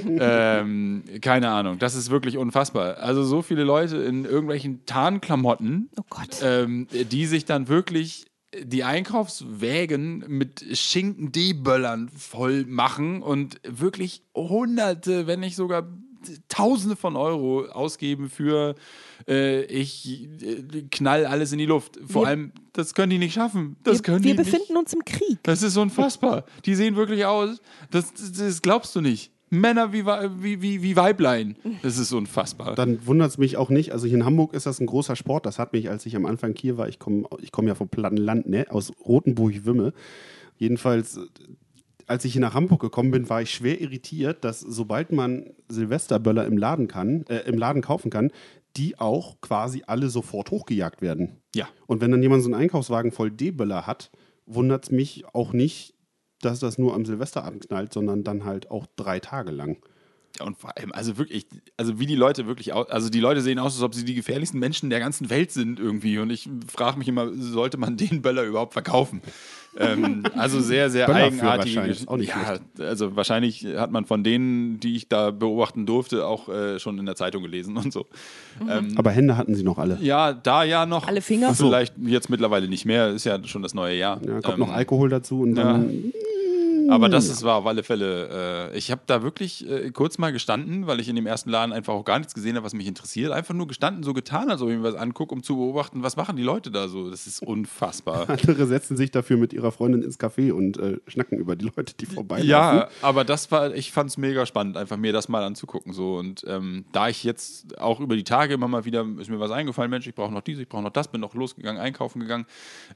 ähm, 0.06 1.04
keine 1.20 1.50
Ahnung, 1.50 1.78
das 1.78 1.94
ist 1.94 2.10
wirklich 2.10 2.36
unfassbar. 2.38 2.98
Also 2.98 3.22
so 3.24 3.42
viele 3.42 3.64
Leute 3.64 3.96
in 3.98 4.24
irgendwelchen 4.24 4.84
Tarnklamotten, 4.86 5.90
Oh 5.96 6.02
ähm, 6.42 6.86
die 6.92 7.26
sich 7.26 7.44
dann 7.44 7.68
wirklich 7.68 8.26
die 8.60 8.84
Einkaufswägen 8.84 10.24
mit 10.28 10.64
Schinken-D-Böllern 10.72 12.10
voll 12.10 12.64
machen 12.66 13.22
und 13.22 13.60
wirklich 13.66 14.22
hunderte, 14.34 15.26
wenn 15.26 15.40
nicht 15.40 15.56
sogar 15.56 15.86
Tausende 16.48 16.96
von 16.96 17.16
Euro 17.16 17.66
ausgeben 17.66 18.28
für 18.30 18.74
äh, 19.28 19.62
ich 19.64 20.28
äh, 20.42 20.82
knall 20.90 21.26
alles 21.26 21.52
in 21.52 21.58
die 21.58 21.66
Luft. 21.66 21.98
Vor 22.06 22.22
Wir- 22.22 22.28
allem, 22.28 22.52
das 22.72 22.94
können 22.94 23.10
die 23.10 23.18
nicht 23.18 23.34
schaffen. 23.34 23.76
Das 23.84 23.98
wir, 23.98 24.02
können 24.02 24.24
wir 24.24 24.32
die 24.34 24.38
nicht. 24.38 24.50
befinden 24.50 24.76
uns 24.76 24.92
im 24.92 25.04
Krieg. 25.04 25.38
Das 25.42 25.62
ist 25.62 25.76
unfassbar. 25.76 26.44
Die 26.64 26.74
sehen 26.74 26.96
wirklich 26.96 27.24
aus. 27.24 27.60
Das, 27.90 28.12
das, 28.14 28.32
das 28.32 28.62
glaubst 28.62 28.94
du 28.96 29.00
nicht. 29.00 29.30
Männer 29.50 29.92
wie, 29.92 30.06
wie, 30.06 30.62
wie, 30.62 30.82
wie 30.82 30.96
Weiblein. 30.96 31.56
Das 31.82 31.98
ist 31.98 32.10
unfassbar. 32.12 32.74
Dann 32.74 33.06
wundert 33.06 33.28
es 33.32 33.36
mich 33.36 33.58
auch 33.58 33.68
nicht. 33.68 33.92
Also 33.92 34.06
hier 34.06 34.16
in 34.16 34.24
Hamburg 34.24 34.54
ist 34.54 34.64
das 34.64 34.80
ein 34.80 34.86
großer 34.86 35.14
Sport. 35.14 35.44
Das 35.44 35.58
hat 35.58 35.74
mich, 35.74 35.90
als 35.90 36.06
ich 36.06 36.16
am 36.16 36.24
Anfang 36.24 36.54
hier 36.56 36.78
war, 36.78 36.88
ich 36.88 36.98
komme 36.98 37.26
ich 37.42 37.52
komm 37.52 37.68
ja 37.68 37.74
vom 37.74 37.88
platten 37.90 38.16
Land, 38.16 38.48
ne, 38.48 38.64
aus 38.70 38.92
Rotenburg-Wümme. 39.04 39.92
Jedenfalls, 40.56 41.18
als 42.06 42.24
ich 42.24 42.32
hier 42.32 42.40
nach 42.40 42.54
Hamburg 42.54 42.80
gekommen 42.80 43.10
bin, 43.10 43.28
war 43.28 43.42
ich 43.42 43.52
schwer 43.52 43.80
irritiert, 43.80 44.44
dass 44.44 44.60
sobald 44.60 45.12
man 45.12 45.50
Silvesterböller 45.68 46.46
im 46.46 46.56
Laden 46.58 46.88
kann, 46.88 47.24
äh, 47.28 47.40
im 47.40 47.58
Laden 47.58 47.82
kaufen 47.82 48.10
kann, 48.10 48.30
die 48.76 48.98
auch 48.98 49.40
quasi 49.40 49.82
alle 49.86 50.08
sofort 50.08 50.50
hochgejagt 50.50 51.02
werden. 51.02 51.42
Ja. 51.54 51.68
Und 51.86 52.00
wenn 52.00 52.10
dann 52.10 52.22
jemand 52.22 52.42
so 52.42 52.48
einen 52.48 52.60
Einkaufswagen 52.60 53.12
voll 53.12 53.30
D-Böller 53.30 53.86
hat, 53.86 54.10
wundert 54.46 54.84
es 54.84 54.90
mich 54.90 55.24
auch 55.34 55.52
nicht, 55.52 55.94
dass 56.40 56.60
das 56.60 56.78
nur 56.78 56.94
am 56.94 57.04
Silvesterabend 57.04 57.68
knallt, 57.68 57.92
sondern 57.92 58.24
dann 58.24 58.44
halt 58.44 58.70
auch 58.70 58.86
drei 58.96 59.20
Tage 59.20 59.50
lang. 59.50 59.78
Ja, 60.38 60.46
und 60.46 60.58
vor 60.58 60.76
allem, 60.76 60.92
also 60.92 61.18
wirklich, 61.18 61.46
also 61.76 61.98
wie 61.98 62.06
die 62.06 62.14
Leute 62.16 62.46
wirklich 62.46 62.72
aus, 62.72 62.88
also 62.90 63.08
die 63.10 63.20
Leute 63.20 63.40
sehen 63.40 63.58
aus, 63.58 63.74
als 63.74 63.82
ob 63.82 63.94
sie 63.94 64.04
die 64.04 64.14
gefährlichsten 64.14 64.58
Menschen 64.58 64.90
der 64.90 65.00
ganzen 65.00 65.30
Welt 65.30 65.50
sind 65.50 65.78
irgendwie. 65.80 66.18
Und 66.18 66.30
ich 66.30 66.48
frage 66.66 66.98
mich 66.98 67.08
immer, 67.08 67.28
sollte 67.34 67.76
man 67.78 67.96
den 67.96 68.22
Böller 68.22 68.44
überhaupt 68.44 68.72
verkaufen? 68.72 69.20
ähm, 69.78 70.24
also 70.36 70.60
sehr, 70.60 70.90
sehr 70.90 71.06
nicht 72.18 72.28
Ja, 72.28 72.58
also 72.84 73.16
wahrscheinlich 73.16 73.64
hat 73.76 73.90
man 73.90 74.04
von 74.04 74.22
denen, 74.22 74.78
die 74.80 74.96
ich 74.96 75.08
da 75.08 75.30
beobachten 75.30 75.86
durfte, 75.86 76.26
auch 76.26 76.48
äh, 76.50 76.78
schon 76.78 76.98
in 76.98 77.06
der 77.06 77.16
Zeitung 77.16 77.42
gelesen 77.42 77.76
und 77.78 77.92
so. 77.92 78.06
Ähm, 78.68 78.92
Aber 78.96 79.10
Hände 79.10 79.36
hatten 79.36 79.54
sie 79.54 79.62
noch 79.62 79.78
alle. 79.78 79.98
ja, 80.02 80.32
da 80.34 80.64
ja 80.64 80.84
noch. 80.84 81.08
Alle 81.08 81.22
Finger? 81.22 81.54
Vielleicht 81.54 81.94
jetzt 82.04 82.28
mittlerweile 82.28 82.68
nicht 82.68 82.84
mehr, 82.84 83.08
ist 83.10 83.24
ja 83.24 83.42
schon 83.44 83.62
das 83.62 83.72
neue 83.72 83.96
Jahr. 83.96 84.20
Ja, 84.26 84.40
kommt 84.42 84.54
Ähm, 84.54 84.60
noch 84.60 84.72
Alkohol 84.72 85.08
dazu 85.08 85.40
und 85.40 85.54
dann. 85.54 86.12
Aber 86.88 87.08
das 87.08 87.28
ist, 87.28 87.42
war 87.42 87.56
auf 87.56 87.66
alle 87.66 87.82
Fälle. 87.82 88.70
Äh, 88.72 88.78
ich 88.78 88.90
habe 88.90 89.02
da 89.06 89.22
wirklich 89.22 89.68
äh, 89.68 89.90
kurz 89.90 90.18
mal 90.18 90.32
gestanden, 90.32 90.86
weil 90.86 91.00
ich 91.00 91.08
in 91.08 91.16
dem 91.16 91.26
ersten 91.26 91.50
Laden 91.50 91.72
einfach 91.72 91.94
auch 91.94 92.04
gar 92.04 92.18
nichts 92.18 92.34
gesehen 92.34 92.56
habe, 92.56 92.64
was 92.64 92.74
mich 92.74 92.86
interessiert. 92.86 93.32
Einfach 93.32 93.54
nur 93.54 93.66
gestanden, 93.66 94.02
so 94.02 94.12
getan, 94.12 94.50
als 94.50 94.62
ob 94.62 94.68
ich 94.68 94.76
mir 94.76 94.82
was 94.82 94.94
angucke, 94.94 95.34
um 95.34 95.42
zu 95.42 95.56
beobachten, 95.56 96.02
was 96.02 96.16
machen 96.16 96.36
die 96.36 96.42
Leute 96.42 96.70
da 96.70 96.88
so. 96.88 97.10
Das 97.10 97.26
ist 97.26 97.42
unfassbar. 97.42 98.28
Andere 98.28 98.66
setzen 98.66 98.96
sich 98.96 99.10
dafür 99.10 99.36
mit 99.36 99.52
ihrer 99.52 99.72
Freundin 99.72 100.02
ins 100.02 100.18
Café 100.18 100.52
und 100.52 100.78
äh, 100.78 100.98
schnacken 101.06 101.38
über 101.38 101.56
die 101.56 101.70
Leute, 101.76 101.94
die 101.98 102.06
vorbeilaufen. 102.06 102.48
Ja, 102.48 102.88
aber 103.02 103.24
das 103.24 103.50
war, 103.50 103.74
ich 103.74 103.92
fand 103.92 104.10
es 104.10 104.16
mega 104.16 104.46
spannend, 104.46 104.76
einfach 104.76 104.96
mir 104.96 105.12
das 105.12 105.28
mal 105.28 105.42
anzugucken. 105.44 105.92
So. 105.92 106.16
Und 106.16 106.44
ähm, 106.46 106.84
da 106.92 107.08
ich 107.08 107.24
jetzt 107.24 107.78
auch 107.80 108.00
über 108.00 108.16
die 108.16 108.24
Tage 108.24 108.54
immer 108.54 108.68
mal 108.68 108.84
wieder, 108.84 109.06
ist 109.18 109.30
mir 109.30 109.40
was 109.40 109.50
eingefallen, 109.50 109.90
Mensch, 109.90 110.06
ich 110.06 110.14
brauche 110.14 110.32
noch 110.32 110.42
dies, 110.42 110.58
ich 110.58 110.68
brauche 110.68 110.82
noch 110.82 110.90
das, 110.90 111.08
bin 111.08 111.20
noch 111.20 111.34
losgegangen, 111.34 111.80
einkaufen 111.80 112.20
gegangen. 112.20 112.46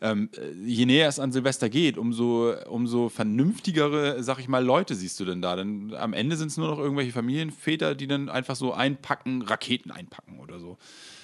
Ähm, 0.00 0.28
äh, 0.36 0.52
je 0.66 0.86
näher 0.86 1.08
es 1.08 1.18
an 1.18 1.32
Silvester 1.32 1.68
geht, 1.68 1.98
umso, 1.98 2.52
umso 2.68 3.08
vernünftigere, 3.76 4.22
sag 4.22 4.38
ich 4.38 4.48
mal, 4.48 4.64
Leute 4.64 4.94
siehst 4.94 5.18
du 5.20 5.24
denn 5.24 5.42
da. 5.42 5.56
Denn 5.56 5.94
am 5.94 6.12
Ende 6.12 6.36
sind 6.36 6.48
es 6.48 6.56
nur 6.56 6.68
noch 6.68 6.78
irgendwelche 6.78 7.12
Familienväter, 7.12 7.94
die 7.94 8.06
dann 8.06 8.28
einfach 8.28 8.56
so 8.56 8.72
einpacken, 8.72 9.42
Raketen 9.42 9.90
einpacken 9.90 10.38
oder 10.40 10.58
so. 10.58 10.78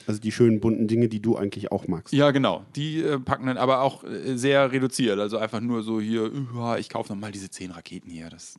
Also 0.06 0.20
die 0.20 0.32
schönen 0.32 0.60
bunten 0.60 0.88
Dinge, 0.88 1.08
die 1.08 1.20
du 1.20 1.36
eigentlich 1.36 1.70
auch 1.70 1.86
magst. 1.86 2.12
Ja, 2.12 2.32
genau. 2.32 2.64
Die 2.74 3.00
äh, 3.00 3.20
packen 3.20 3.46
dann 3.46 3.56
aber 3.56 3.82
auch 3.82 4.02
äh, 4.04 4.36
sehr 4.36 4.72
reduziert. 4.72 5.18
Also 5.18 5.38
einfach 5.38 5.60
nur 5.60 5.82
so 5.82 6.00
hier, 6.00 6.30
ich 6.78 6.88
kaufe 6.88 7.12
nochmal 7.12 7.30
diese 7.30 7.50
zehn 7.50 7.70
Raketen 7.70 8.10
hier. 8.10 8.28
Das, 8.28 8.58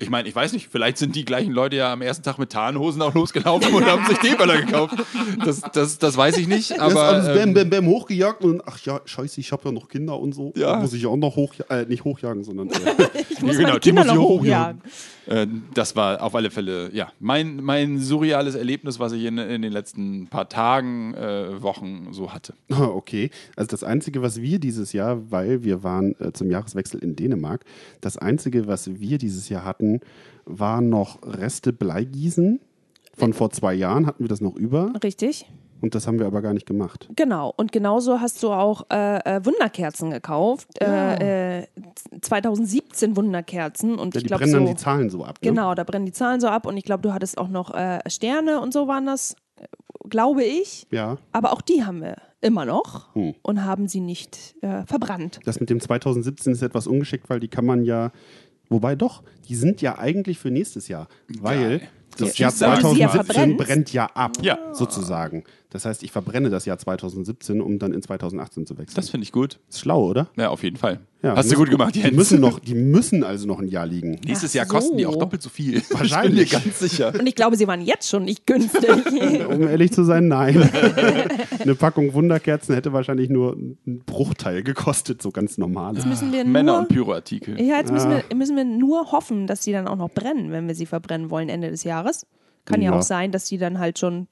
ich 0.00 0.10
meine, 0.10 0.28
ich 0.28 0.34
weiß 0.36 0.52
nicht, 0.52 0.68
vielleicht 0.70 0.96
sind 0.96 1.16
die 1.16 1.24
gleichen 1.24 1.50
Leute 1.52 1.74
ja 1.76 1.92
am 1.92 2.02
ersten 2.02 2.22
Tag 2.22 2.38
mit 2.38 2.50
Tarnhosen 2.50 3.02
auch 3.02 3.14
losgelaufen 3.14 3.74
und 3.74 3.84
haben 3.84 4.06
sich 4.06 4.18
D-Böller 4.18 4.62
gekauft. 4.62 4.94
Das, 5.44 5.60
das, 5.72 5.98
das 5.98 6.16
weiß 6.16 6.36
ich 6.38 6.46
nicht, 6.46 6.78
Aber, 6.78 7.02
alles 7.02 7.26
bam, 7.26 7.48
ähm, 7.48 7.54
bam, 7.54 7.70
bam 7.70 7.86
hochgejagt 7.86 8.44
und 8.44 8.62
ach 8.64 8.78
ja, 8.84 9.00
scheiße, 9.04 9.40
ich 9.40 9.50
habe 9.50 9.62
ja 9.64 9.72
noch 9.72 9.88
Kinder 9.88 10.18
und 10.18 10.34
so. 10.36 10.52
Ja. 10.56 10.76
Muss 10.78 10.92
ich 10.92 11.02
ja 11.02 11.08
auch 11.08 11.16
noch 11.16 11.34
hoch, 11.34 11.52
äh, 11.68 11.84
nicht 11.86 12.04
hochjagen, 12.04 12.44
sondern 12.44 12.68
äh, 12.70 12.74
Ich 13.28 13.42
muss 13.42 13.54
Ja, 13.54 13.58
genau, 13.58 13.68
meine 13.70 13.80
die 13.80 13.88
Kinder 13.88 14.04
muss 14.04 14.14
noch 14.14 14.22
ich 14.22 14.28
hochjagen. 14.28 14.82
äh, 15.26 15.46
das 15.74 15.96
war 15.96 16.22
auf 16.22 16.34
alle 16.36 16.50
Fälle, 16.52 16.90
ja, 16.94 17.10
mein, 17.18 17.56
mein 17.56 17.98
surreales 17.98 18.54
Erlebnis, 18.54 19.00
was 19.00 19.12
ich 19.12 19.24
in, 19.24 19.36
in 19.38 19.62
den 19.62 19.72
letzten 19.72 20.28
paar 20.28 20.48
Tagen, 20.48 21.14
äh, 21.14 21.60
Wochen 21.60 22.08
so 22.12 22.32
hatte. 22.32 22.54
Ah, 22.70 22.84
okay. 22.84 23.30
Also 23.56 23.68
das 23.68 23.82
Einzige, 23.82 24.22
was 24.22 24.40
wir 24.40 24.60
dieses 24.60 24.92
Jahr, 24.92 25.18
weil 25.30 25.64
wir 25.64 25.82
waren 25.82 26.14
äh, 26.20 26.32
zum 26.32 26.50
Jahreswechsel 26.52 27.00
in 27.02 27.16
Dänemark, 27.16 27.64
das 28.00 28.16
Einzige, 28.16 28.68
was 28.68 29.00
wir 29.00 29.18
dieses 29.18 29.48
Jahr 29.48 29.64
hatten, 29.64 29.87
waren 30.44 30.88
noch 30.88 31.18
Reste 31.22 31.72
Bleigießen. 31.72 32.60
Von 33.16 33.32
vor 33.32 33.50
zwei 33.50 33.74
Jahren 33.74 34.06
hatten 34.06 34.22
wir 34.24 34.28
das 34.28 34.40
noch 34.40 34.54
über 34.54 34.92
Richtig. 35.02 35.50
und 35.80 35.94
das 35.96 36.06
haben 36.06 36.18
wir 36.20 36.26
aber 36.26 36.40
gar 36.40 36.54
nicht 36.54 36.66
gemacht. 36.66 37.08
Genau. 37.16 37.52
Und 37.56 37.72
genauso 37.72 38.20
hast 38.20 38.42
du 38.44 38.50
auch 38.52 38.86
äh, 38.92 39.16
äh, 39.36 39.44
Wunderkerzen 39.44 40.10
gekauft. 40.10 40.68
Äh, 40.80 41.60
äh, 41.62 41.66
2017 42.20 43.16
Wunderkerzen. 43.16 43.98
Und 43.98 44.14
Ja, 44.14 44.20
ich 44.20 44.26
die 44.28 44.32
brennen 44.34 44.50
so. 44.52 44.58
dann 44.58 44.66
die 44.66 44.76
Zahlen 44.76 45.10
so 45.10 45.24
ab. 45.24 45.38
Ne? 45.42 45.50
Genau, 45.50 45.74
da 45.74 45.84
brennen 45.84 46.06
die 46.06 46.12
Zahlen 46.12 46.40
so 46.40 46.46
ab. 46.48 46.66
Und 46.66 46.76
ich 46.76 46.84
glaube, 46.84 47.02
du 47.02 47.12
hattest 47.12 47.38
auch 47.38 47.48
noch 47.48 47.74
äh, 47.74 47.98
Sterne 48.08 48.60
und 48.60 48.72
so 48.72 48.86
waren 48.86 49.06
das, 49.06 49.34
glaube 50.08 50.44
ich. 50.44 50.86
Ja. 50.90 51.18
Aber 51.32 51.52
auch 51.52 51.60
die 51.60 51.84
haben 51.84 52.00
wir 52.02 52.16
immer 52.40 52.64
noch 52.64 53.12
Hm. 53.14 53.34
und 53.42 53.64
haben 53.64 53.88
sie 53.88 53.98
nicht 54.00 54.54
äh, 54.62 54.84
verbrannt. 54.86 55.40
Das 55.44 55.58
mit 55.58 55.70
dem 55.70 55.80
2017 55.80 56.52
ist 56.52 56.62
etwas 56.62 56.86
ungeschickt, 56.86 57.28
weil 57.28 57.40
die 57.40 57.48
kann 57.48 57.66
man 57.66 57.84
ja 57.84 58.12
Wobei 58.68 58.94
doch, 58.96 59.22
die 59.48 59.54
sind 59.56 59.80
ja 59.82 59.98
eigentlich 59.98 60.38
für 60.38 60.50
nächstes 60.50 60.88
Jahr, 60.88 61.08
weil 61.40 61.78
Geil. 61.78 61.80
das 62.18 62.36
Ja, 62.38 62.44
Jahr 62.48 62.50
schießt 62.52 62.62
aber. 62.64 62.76
Sie 62.94 63.00
ja 63.00 63.08
2017 63.10 63.24
verbrennt. 63.34 63.56
brennt 63.58 63.92
ja 63.92 64.06
ab, 64.06 64.32
Ja. 64.42 64.58
sozusagen. 64.72 65.44
Das 65.70 65.84
heißt, 65.84 66.02
ich 66.02 66.12
verbrenne 66.12 66.48
das 66.48 66.64
Jahr 66.64 66.78
2017, 66.78 67.60
um 67.60 67.78
dann 67.78 67.92
in 67.92 68.00
2018 68.00 68.64
zu 68.64 68.78
wechseln. 68.78 68.96
Das 68.96 69.10
finde 69.10 69.24
ich 69.24 69.32
gut. 69.32 69.58
ist 69.68 69.80
schlau, 69.80 70.02
oder? 70.08 70.28
Ja, 70.36 70.48
auf 70.48 70.62
jeden 70.62 70.76
Fall. 70.78 71.00
Ja, 71.22 71.36
Hast 71.36 71.52
du 71.52 71.56
gut 71.56 71.68
gemacht, 71.68 71.94
Die 71.94 72.00
Jens. 72.00 72.16
müssen, 72.16 72.40
noch, 72.40 72.58
die 72.60 72.74
müssen 72.74 73.22
also 73.22 73.46
noch 73.46 73.58
ein 73.58 73.68
Jahr 73.68 73.84
liegen. 73.86 74.12
Nächstes 74.24 74.52
Ach 74.52 74.54
Jahr 74.54 74.66
kosten 74.66 74.96
die 74.96 75.02
so. 75.02 75.10
auch 75.10 75.16
doppelt 75.16 75.42
so 75.42 75.50
viel. 75.50 75.82
Wahrscheinlich. 75.90 76.44
Ich 76.44 76.50
bin 76.52 76.58
mir 76.60 76.64
ganz 76.64 76.78
sicher. 76.78 77.12
Und 77.18 77.26
ich 77.26 77.34
glaube, 77.34 77.56
sie 77.56 77.66
waren 77.68 77.82
jetzt 77.82 78.08
schon 78.08 78.24
nicht 78.24 78.46
günstig. 78.46 78.88
Um 79.48 79.62
ehrlich 79.68 79.92
zu 79.92 80.04
sein, 80.04 80.28
nein. 80.28 80.56
Eine 81.60 81.74
Packung 81.74 82.14
Wunderkerzen 82.14 82.74
hätte 82.74 82.92
wahrscheinlich 82.94 83.28
nur 83.28 83.52
einen 83.54 84.02
Bruchteil 84.06 84.62
gekostet, 84.62 85.20
so 85.20 85.30
ganz 85.30 85.58
normal. 85.58 85.94
Jetzt 85.96 86.06
müssen 86.06 86.32
wir 86.32 86.44
Männer- 86.46 86.72
nur, 86.72 86.80
und 86.80 86.88
Pyroartikel. 86.88 87.60
ja, 87.60 87.76
jetzt 87.78 87.92
müssen 87.92 88.10
wir, 88.10 88.24
müssen 88.36 88.56
wir 88.56 88.64
nur 88.64 89.12
hoffen, 89.12 89.46
dass 89.46 89.60
die 89.60 89.72
dann 89.72 89.86
auch 89.86 89.96
noch 89.96 90.10
brennen, 90.10 90.50
wenn 90.50 90.66
wir 90.66 90.74
sie 90.74 90.86
verbrennen 90.86 91.30
wollen 91.30 91.48
Ende 91.50 91.70
des 91.70 91.84
Jahres. 91.84 92.26
Kann 92.64 92.80
ja, 92.80 92.90
Ja. 92.92 92.98
auch 92.98 93.02
sein, 93.02 93.32
dass 93.32 93.46
die 93.46 93.58
dann 93.58 93.78
halt 93.78 93.98
schon 93.98 94.28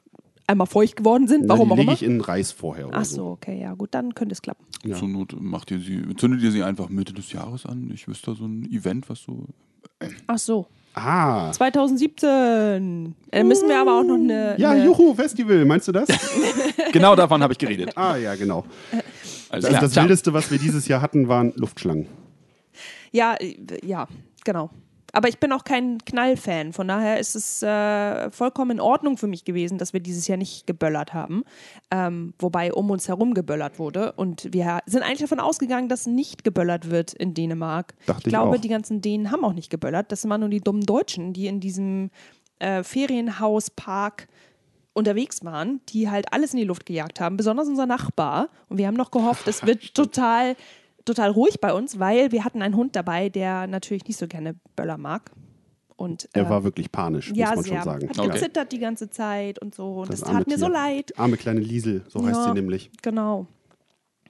einmal 0.46 0.66
feucht 0.66 0.96
geworden 0.96 1.26
sind, 1.28 1.48
warum 1.48 1.68
die 1.68 1.72
auch 1.72 1.76
lege 1.76 1.82
immer. 1.90 1.92
ich 1.94 2.02
in 2.02 2.20
Reis 2.20 2.52
vorher. 2.52 2.88
Oder 2.88 2.98
Ach 2.98 3.04
so, 3.04 3.26
okay, 3.28 3.60
ja 3.60 3.74
gut, 3.74 3.88
dann 3.92 4.14
könnte 4.14 4.32
es 4.32 4.42
klappen. 4.42 4.64
Ja. 4.84 4.96
Zur 4.96 5.08
Not 5.08 5.36
macht 5.40 5.70
ihr 5.70 5.80
sie, 5.80 6.02
zündet 6.16 6.42
ihr 6.42 6.50
sie 6.52 6.62
einfach 6.62 6.88
Mitte 6.88 7.12
des 7.12 7.32
Jahres 7.32 7.66
an. 7.66 7.90
Ich 7.92 8.06
wüsste 8.08 8.34
so 8.34 8.44
ein 8.46 8.64
Event, 8.70 9.08
was 9.08 9.22
so. 9.22 9.44
Ach 10.26 10.38
so, 10.38 10.66
Ah. 10.98 11.52
2017. 11.52 13.14
Äh, 13.30 13.38
Dann 13.38 13.48
müssen 13.48 13.68
wir 13.68 13.78
aber 13.80 13.98
auch 14.00 14.02
noch 14.04 14.14
eine. 14.14 14.54
Ja, 14.58 14.70
eine 14.70 14.86
Juhu, 14.86 15.14
Festival, 15.14 15.64
meinst 15.64 15.88
du 15.88 15.92
das? 15.92 16.08
Genau 16.92 17.14
davon 17.14 17.42
habe 17.42 17.52
ich 17.52 17.58
geredet. 17.58 17.92
ah, 17.96 18.16
ja, 18.16 18.34
genau. 18.36 18.64
Also 19.50 19.68
das 19.68 19.92
Ciao. 19.92 20.04
Wildeste, 20.04 20.32
was 20.32 20.50
wir 20.50 20.58
dieses 20.58 20.88
Jahr 20.88 21.02
hatten, 21.02 21.28
waren 21.28 21.52
Luftschlangen. 21.56 22.06
Ja, 23.12 23.34
äh, 23.34 23.56
ja, 23.84 24.08
genau. 24.44 24.70
Aber 25.16 25.30
ich 25.30 25.38
bin 25.38 25.50
auch 25.50 25.64
kein 25.64 25.96
Knallfan. 26.04 26.74
Von 26.74 26.88
daher 26.88 27.18
ist 27.18 27.34
es 27.36 27.62
äh, 27.62 28.30
vollkommen 28.30 28.72
in 28.72 28.80
Ordnung 28.80 29.16
für 29.16 29.26
mich 29.26 29.46
gewesen, 29.46 29.78
dass 29.78 29.94
wir 29.94 30.00
dieses 30.00 30.26
Jahr 30.26 30.36
nicht 30.36 30.66
geböllert 30.66 31.14
haben. 31.14 31.42
Ähm, 31.90 32.34
wobei 32.38 32.70
um 32.70 32.90
uns 32.90 33.08
herum 33.08 33.32
geböllert 33.32 33.78
wurde. 33.78 34.12
Und 34.12 34.52
wir 34.52 34.80
sind 34.84 35.02
eigentlich 35.02 35.20
davon 35.20 35.40
ausgegangen, 35.40 35.88
dass 35.88 36.06
nicht 36.06 36.44
geböllert 36.44 36.90
wird 36.90 37.14
in 37.14 37.32
Dänemark. 37.32 37.94
Dachte 38.04 38.20
ich 38.20 38.26
ich 38.26 38.30
glaube, 38.30 38.58
auch. 38.58 38.60
die 38.60 38.68
ganzen 38.68 39.00
Dänen 39.00 39.30
haben 39.30 39.42
auch 39.42 39.54
nicht 39.54 39.70
geböllert. 39.70 40.12
Das 40.12 40.28
waren 40.28 40.40
nur 40.40 40.50
die 40.50 40.60
dummen 40.60 40.84
Deutschen, 40.84 41.32
die 41.32 41.46
in 41.46 41.60
diesem 41.60 42.10
äh, 42.58 42.82
Ferienhauspark 42.82 44.28
unterwegs 44.92 45.42
waren, 45.46 45.80
die 45.88 46.10
halt 46.10 46.30
alles 46.34 46.52
in 46.52 46.58
die 46.58 46.66
Luft 46.66 46.84
gejagt 46.84 47.20
haben, 47.20 47.38
besonders 47.38 47.68
unser 47.68 47.86
Nachbar. 47.86 48.50
Und 48.68 48.76
wir 48.76 48.86
haben 48.86 48.96
noch 48.96 49.10
gehofft, 49.10 49.48
es 49.48 49.64
wird 49.64 49.94
total, 49.94 50.56
total 51.06 51.30
ruhig 51.30 51.60
bei 51.60 51.72
uns, 51.72 51.98
weil 51.98 52.32
wir 52.32 52.44
hatten 52.44 52.60
einen 52.60 52.76
Hund 52.76 52.94
dabei, 52.96 53.30
der 53.30 53.66
natürlich 53.66 54.06
nicht 54.06 54.18
so 54.18 54.26
gerne 54.28 54.54
Böller 54.76 54.98
mag. 54.98 55.30
Und, 55.96 56.28
Er 56.34 56.44
äh, 56.46 56.50
war 56.50 56.62
wirklich 56.62 56.92
panisch, 56.92 57.32
ja, 57.34 57.46
muss 57.48 57.56
man 57.56 57.64
sehr. 57.64 57.74
schon 57.76 57.84
sagen. 57.84 58.08
Hat 58.10 58.18
Okay. 58.18 58.28
gezittert 58.30 58.70
die 58.72 58.78
ganze 58.78 59.08
Zeit 59.08 59.58
und 59.58 59.74
so. 59.74 59.94
Und 60.00 60.12
das, 60.12 60.22
arme 60.22 60.40
tat 60.40 60.48
mir 60.48 60.58
so 60.58 60.68
leid. 60.68 61.18
Arme 61.18 61.38
kleine 61.38 61.60
Liesel, 61.60 62.04
so 62.08 62.20
heißt 62.22 62.36
Ja. 62.40 62.44
sie 62.44 62.52
nämlich. 62.52 62.90
Genau. 63.00 63.46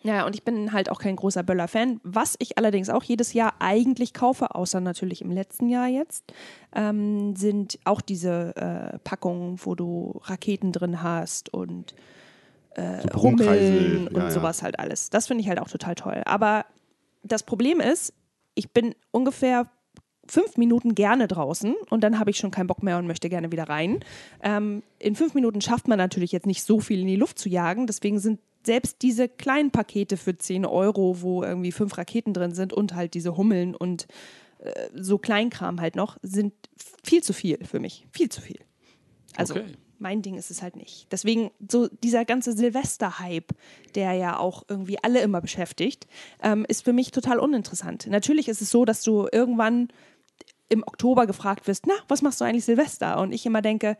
Ja, 0.02 0.24
und 0.24 0.36
ich 0.36 0.44
bin 0.44 0.72
halt 0.72 0.88
auch 0.88 1.00
kein 1.00 1.16
großer 1.16 1.42
Böller-Fan. 1.42 2.00
Was 2.04 2.36
ich 2.38 2.56
allerdings 2.58 2.88
auch 2.90 3.02
jedes 3.02 3.32
Jahr 3.32 3.54
eigentlich 3.58 4.14
kaufe, 4.14 4.54
außer 4.54 4.80
natürlich 4.80 5.20
im 5.22 5.32
letzten 5.32 5.68
Jahr 5.68 5.88
jetzt, 5.88 6.32
ähm, 6.76 7.34
sind 7.34 7.80
auch 7.84 8.00
diese 8.00 8.54
äh, 8.54 8.98
Packungen, 9.00 9.58
wo 9.64 9.74
du 9.74 10.20
Raketen 10.24 10.70
drin 10.70 11.02
hast 11.02 11.52
und 11.52 11.96
So 12.76 13.22
Hummeln 13.22 14.08
und 14.08 14.16
ja, 14.16 14.24
ja. 14.24 14.30
sowas 14.30 14.62
halt 14.62 14.78
alles. 14.78 15.10
Das 15.10 15.26
finde 15.26 15.42
ich 15.42 15.48
halt 15.48 15.60
auch 15.60 15.68
total 15.68 15.94
toll. 15.94 16.22
Aber 16.24 16.66
das 17.22 17.42
Problem 17.42 17.80
ist, 17.80 18.12
ich 18.54 18.70
bin 18.70 18.94
ungefähr 19.10 19.70
fünf 20.28 20.56
Minuten 20.56 20.94
gerne 20.94 21.28
draußen 21.28 21.74
und 21.88 22.02
dann 22.02 22.18
habe 22.18 22.30
ich 22.30 22.36
schon 22.36 22.50
keinen 22.50 22.66
Bock 22.66 22.82
mehr 22.82 22.98
und 22.98 23.06
möchte 23.06 23.28
gerne 23.28 23.52
wieder 23.52 23.68
rein. 23.68 24.00
Ähm, 24.42 24.82
in 24.98 25.14
fünf 25.14 25.34
Minuten 25.34 25.60
schafft 25.60 25.88
man 25.88 25.98
natürlich 25.98 26.32
jetzt 26.32 26.46
nicht 26.46 26.64
so 26.64 26.80
viel 26.80 27.00
in 27.00 27.06
die 27.06 27.16
Luft 27.16 27.38
zu 27.38 27.48
jagen. 27.48 27.86
Deswegen 27.86 28.18
sind 28.18 28.40
selbst 28.64 29.02
diese 29.02 29.28
kleinen 29.28 29.70
Pakete 29.70 30.16
für 30.16 30.36
10 30.36 30.66
Euro, 30.66 31.22
wo 31.22 31.44
irgendwie 31.44 31.72
fünf 31.72 31.96
Raketen 31.96 32.34
drin 32.34 32.52
sind 32.52 32.72
und 32.72 32.94
halt 32.94 33.14
diese 33.14 33.36
Hummeln 33.36 33.74
und 33.76 34.08
äh, 34.58 34.88
so 34.94 35.18
Kleinkram 35.18 35.80
halt 35.80 35.94
noch, 35.94 36.18
sind 36.22 36.52
viel 37.04 37.22
zu 37.22 37.32
viel 37.32 37.64
für 37.64 37.78
mich. 37.78 38.06
Viel 38.10 38.28
zu 38.28 38.40
viel. 38.40 38.58
Also 39.36 39.54
Okay. 39.54 39.66
Mein 39.98 40.22
Ding 40.22 40.36
ist 40.36 40.50
es 40.50 40.62
halt 40.62 40.76
nicht. 40.76 41.06
Deswegen 41.10 41.50
so 41.70 41.88
dieser 41.88 42.24
ganze 42.24 42.52
Silvester-Hype, 42.52 43.52
der 43.94 44.12
ja 44.12 44.38
auch 44.38 44.64
irgendwie 44.68 44.98
alle 45.02 45.20
immer 45.20 45.40
beschäftigt, 45.40 46.06
ähm, 46.42 46.64
ist 46.68 46.84
für 46.84 46.92
mich 46.92 47.10
total 47.10 47.38
uninteressant. 47.38 48.06
Natürlich 48.08 48.48
ist 48.48 48.62
es 48.62 48.70
so, 48.70 48.84
dass 48.84 49.02
du 49.02 49.28
irgendwann 49.30 49.88
im 50.68 50.82
Oktober 50.82 51.26
gefragt 51.26 51.66
wirst, 51.66 51.86
na, 51.86 51.94
was 52.08 52.22
machst 52.22 52.40
du 52.40 52.44
eigentlich 52.44 52.64
Silvester? 52.64 53.18
Und 53.18 53.32
ich 53.32 53.46
immer 53.46 53.62
denke, 53.62 53.96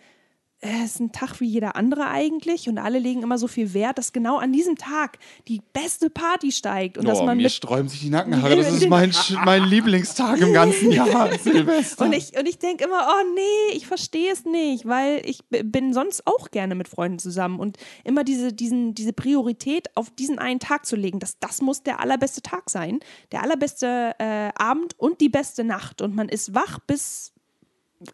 es 0.60 0.92
ist 0.92 1.00
ein 1.00 1.12
Tag 1.12 1.40
wie 1.40 1.46
jeder 1.46 1.76
andere 1.76 2.08
eigentlich 2.08 2.68
und 2.68 2.78
alle 2.78 2.98
legen 2.98 3.22
immer 3.22 3.36
so 3.36 3.46
viel 3.46 3.74
Wert, 3.74 3.98
dass 3.98 4.12
genau 4.12 4.38
an 4.38 4.52
diesem 4.52 4.76
Tag 4.76 5.18
die 5.48 5.60
beste 5.74 6.08
Party 6.08 6.50
steigt 6.50 6.96
und 6.96 7.06
dass 7.06 7.20
Oh, 7.20 7.26
man 7.26 7.36
mir 7.36 7.50
sträuben 7.50 7.88
sich 7.88 8.00
die 8.00 8.10
Nackenhaare. 8.10 8.56
Das 8.56 8.72
ist 8.72 8.88
mein, 8.88 9.12
mein 9.44 9.64
Lieblingstag 9.68 10.40
im 10.40 10.54
ganzen 10.54 10.92
Jahr, 10.92 11.30
Silvester. 11.38 12.06
Und 12.06 12.14
ich, 12.14 12.38
und 12.38 12.48
ich 12.48 12.58
denke 12.58 12.84
immer, 12.84 13.06
oh 13.06 13.34
nee, 13.34 13.76
ich 13.76 13.86
verstehe 13.86 14.32
es 14.32 14.46
nicht, 14.46 14.86
weil 14.86 15.20
ich 15.26 15.40
bin 15.48 15.92
sonst 15.92 16.26
auch 16.26 16.50
gerne 16.50 16.74
mit 16.74 16.88
Freunden 16.88 17.18
zusammen. 17.18 17.60
Und 17.60 17.76
immer 18.02 18.24
diese, 18.24 18.54
diesen, 18.54 18.94
diese 18.94 19.12
Priorität 19.12 19.94
auf 19.94 20.10
diesen 20.10 20.38
einen 20.38 20.60
Tag 20.60 20.86
zu 20.86 20.96
legen, 20.96 21.18
das, 21.18 21.38
das 21.38 21.60
muss 21.60 21.82
der 21.82 22.00
allerbeste 22.00 22.40
Tag 22.40 22.70
sein. 22.70 23.00
Der 23.30 23.42
allerbeste 23.42 24.14
äh, 24.18 24.50
Abend 24.56 24.98
und 24.98 25.20
die 25.20 25.28
beste 25.28 25.64
Nacht. 25.64 26.00
Und 26.00 26.14
man 26.14 26.30
ist 26.30 26.54
wach 26.54 26.78
bis, 26.78 27.34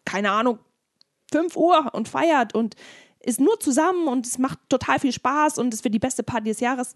keine 0.03 0.31
Ahnung, 0.31 0.59
5 1.33 1.57
Uhr 1.57 1.89
und 1.93 2.07
feiert 2.07 2.55
und 2.55 2.75
ist 3.19 3.39
nur 3.39 3.59
zusammen 3.59 4.07
und 4.07 4.25
es 4.25 4.37
macht 4.37 4.59
total 4.69 4.99
viel 4.99 5.11
Spaß 5.11 5.57
und 5.57 5.73
es 5.73 5.83
wird 5.83 5.93
die 5.93 5.99
beste 5.99 6.23
Party 6.23 6.49
des 6.49 6.59
Jahres, 6.59 6.93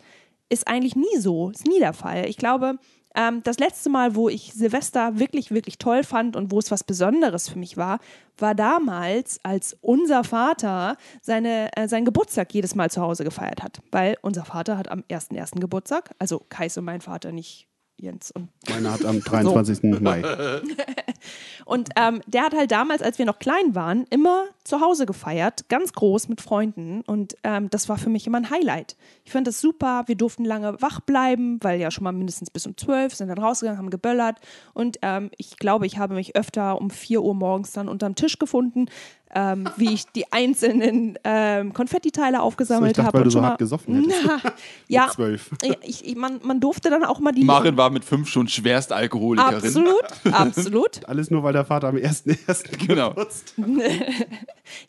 ist 0.49 0.67
eigentlich 0.67 0.95
nie 0.95 1.17
so, 1.17 1.49
ist 1.49 1.67
nie 1.67 1.79
der 1.79 1.93
Fall. 1.93 2.25
Ich 2.27 2.37
glaube, 2.37 2.77
ähm, 3.15 3.41
das 3.43 3.57
letzte 3.57 3.89
Mal, 3.89 4.15
wo 4.15 4.29
ich 4.29 4.53
Silvester 4.53 5.17
wirklich, 5.19 5.51
wirklich 5.51 5.79
toll 5.79 6.03
fand 6.03 6.35
und 6.35 6.51
wo 6.51 6.59
es 6.59 6.69
was 6.69 6.83
Besonderes 6.83 7.49
für 7.49 7.57
mich 7.57 7.75
war, 7.75 7.99
war 8.37 8.53
damals, 8.53 9.39
als 9.43 9.75
unser 9.81 10.23
Vater 10.23 10.97
seine, 11.21 11.75
äh, 11.75 11.87
seinen 11.87 12.05
Geburtstag 12.05 12.53
jedes 12.53 12.75
Mal 12.75 12.91
zu 12.91 13.01
Hause 13.01 13.23
gefeiert 13.23 13.63
hat. 13.63 13.81
Weil 13.91 14.17
unser 14.21 14.45
Vater 14.45 14.77
hat 14.77 14.91
am 14.91 15.03
1.1. 15.09 15.59
Geburtstag, 15.59 16.13
also 16.19 16.43
Kais 16.49 16.77
und 16.77 16.85
mein 16.85 17.01
Vater, 17.01 17.31
nicht 17.31 17.67
Jens 17.97 18.31
und 18.31 18.49
Meine 18.69 18.91
hat 18.91 19.03
am 19.05 19.21
23. 19.21 20.01
Mai. 20.01 20.23
und 21.65 21.89
ähm, 21.95 22.21
der 22.27 22.43
hat 22.43 22.53
halt 22.53 22.71
damals, 22.71 23.01
als 23.01 23.17
wir 23.17 23.25
noch 23.25 23.39
klein 23.39 23.73
waren, 23.75 24.05
immer 24.09 24.45
zu 24.63 24.81
Hause 24.81 25.05
gefeiert, 25.05 25.67
ganz 25.69 25.93
groß 25.93 26.27
mit 26.27 26.41
Freunden. 26.41 27.01
Und 27.07 27.35
ähm, 27.43 27.69
das 27.69 27.89
war 27.89 27.97
für 27.97 28.09
mich 28.09 28.27
immer 28.27 28.37
ein 28.37 28.49
Highlight. 28.49 28.95
Ich 29.25 29.31
fand 29.31 29.47
das 29.47 29.61
super. 29.61 30.03
Wir 30.07 30.15
durften 30.15 30.45
lange 30.45 30.81
wach 30.81 30.99
bleiben, 30.99 31.57
weil 31.61 31.79
ja 31.79 31.89
schon 31.89 32.03
mal 32.03 32.11
mindestens 32.11 32.51
bis 32.51 32.67
um 32.67 32.77
zwölf 32.77 33.15
sind 33.15 33.29
dann 33.29 33.39
rausgegangen, 33.39 33.79
haben 33.79 33.89
geböllert. 33.89 34.37
Und 34.73 34.99
ähm, 35.01 35.31
ich 35.37 35.57
glaube, 35.57 35.85
ich 35.85 35.97
habe 35.97 36.13
mich 36.13 36.35
öfter 36.35 36.79
um 36.79 36.89
4 36.89 37.21
Uhr 37.21 37.33
morgens 37.33 37.71
dann 37.71 37.89
unterm 37.89 38.15
Tisch 38.15 38.37
gefunden, 38.37 38.87
ähm, 39.33 39.69
wie 39.75 39.93
ich 39.93 40.05
die 40.07 40.31
einzelnen 40.31 41.17
ähm, 41.23 41.73
Konfettiteile 41.73 42.37
So, 42.37 42.41
ich 42.41 42.45
aufgesammelt 42.45 42.97
dachte, 42.97 43.07
habe. 43.07 43.17
weil 43.17 43.23
du 43.23 43.27
und 43.27 43.31
so 43.31 43.41
hart 43.41 43.59
gesoffen 43.59 43.95
hättest. 43.95 44.25
Na, 44.43 44.53
ja, 44.87 45.09
zwölf. 45.13 45.49
ich, 45.83 46.05
ich, 46.05 46.15
man, 46.15 46.39
man 46.43 46.59
durfte 46.59 46.89
dann 46.89 47.03
auch 47.03 47.19
mal 47.19 47.31
die. 47.31 47.43
Marin 47.43 47.75
war 47.77 47.89
mit 47.89 48.05
fünf 48.05 48.29
schon 48.29 48.47
schwerst 48.47 48.93
Alkoholikerin. 48.93 49.55
Absolut, 49.55 50.05
absolut. 50.31 51.07
Alles 51.07 51.29
nur, 51.29 51.43
weil 51.43 51.53
der 51.53 51.65
Vater 51.65 51.89
am 51.89 51.95
1.1. 51.95 52.77
Genau. 52.87 53.09
geputzt. 53.09 53.53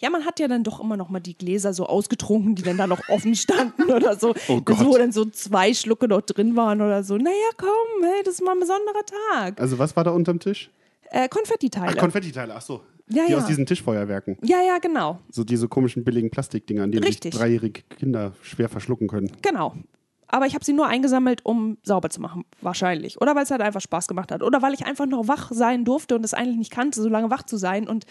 Ja, 0.01 0.11
man 0.11 0.25
hat 0.25 0.39
ja 0.41 0.47
dann 0.49 0.63
doch 0.63 0.81
immer 0.81 0.97
noch 0.97 1.09
mal 1.09 1.21
die 1.21 1.37
Gläser 1.37 1.73
so 1.73 1.87
ausgetrunken, 1.87 2.55
die 2.55 2.63
dann 2.63 2.77
da 2.77 2.87
noch 2.87 3.01
offen 3.09 3.35
standen 3.35 3.91
oder 3.91 4.17
so. 4.17 4.35
Oh 4.49 4.61
Gott. 4.61 4.85
Wo 4.85 4.97
dann 4.97 5.13
so 5.13 5.25
zwei 5.25 5.75
Schlucke 5.75 6.07
noch 6.07 6.23
drin 6.23 6.55
waren 6.57 6.81
oder 6.81 7.03
so. 7.03 7.17
Naja, 7.17 7.35
komm, 7.57 7.69
hey, 8.03 8.23
das 8.25 8.35
ist 8.35 8.43
mal 8.45 8.53
ein 8.53 8.61
besonderer 8.61 9.05
Tag. 9.33 9.61
Also 9.61 9.79
was 9.79 9.97
war 9.97 10.05
da 10.05 10.11
unterm 10.11 10.39
Tisch? 10.39 10.71
Äh, 11.11 11.29
Konfettiteile. 11.29 11.95
Ach, 11.97 12.01
Konfettiteile, 12.01 12.55
ach 12.55 12.63
so. 12.63 12.83
Ja, 13.11 13.25
die 13.27 13.33
ja. 13.33 13.39
aus 13.39 13.47
diesen 13.47 13.67
Tischfeuerwerken. 13.67 14.37
ja, 14.45 14.59
ja, 14.67 14.79
genau. 14.79 15.19
So 15.31 15.45
diese 15.45 15.69
komischen 15.69 16.05
billigen 16.05 16.31
Plastikdinger, 16.31 16.83
an 16.85 16.93
denen 16.93 17.05
Richtig. 17.05 17.33
sich 17.33 17.41
dreijährige 17.41 17.83
Kinder 17.99 18.33
schwer 18.43 18.69
verschlucken 18.69 19.09
können. 19.09 19.31
Genau. 19.43 19.75
Aber 20.31 20.45
ich 20.47 20.55
habe 20.55 20.63
sie 20.65 20.75
nur 20.75 20.87
eingesammelt, 20.87 21.41
um 21.47 21.79
sauber 21.83 22.11
zu 22.11 22.21
machen, 22.21 22.45
wahrscheinlich. 22.61 23.19
Oder 23.21 23.35
weil 23.35 23.45
es 23.45 23.51
halt 23.51 23.63
einfach 23.63 23.81
Spaß 23.81 24.09
gemacht 24.09 24.31
hat. 24.31 24.43
Oder 24.43 24.61
weil 24.61 24.75
ich 24.75 24.85
einfach 24.85 25.07
noch 25.07 25.27
wach 25.27 25.51
sein 25.53 25.87
durfte 25.87 26.17
und 26.17 26.25
es 26.25 26.35
eigentlich 26.35 26.59
nicht 26.59 26.71
kannte, 26.71 27.01
so 27.01 27.09
lange 27.09 27.31
wach 27.31 27.45
zu 27.45 27.57
sein. 27.57 27.89
Und 27.89 28.05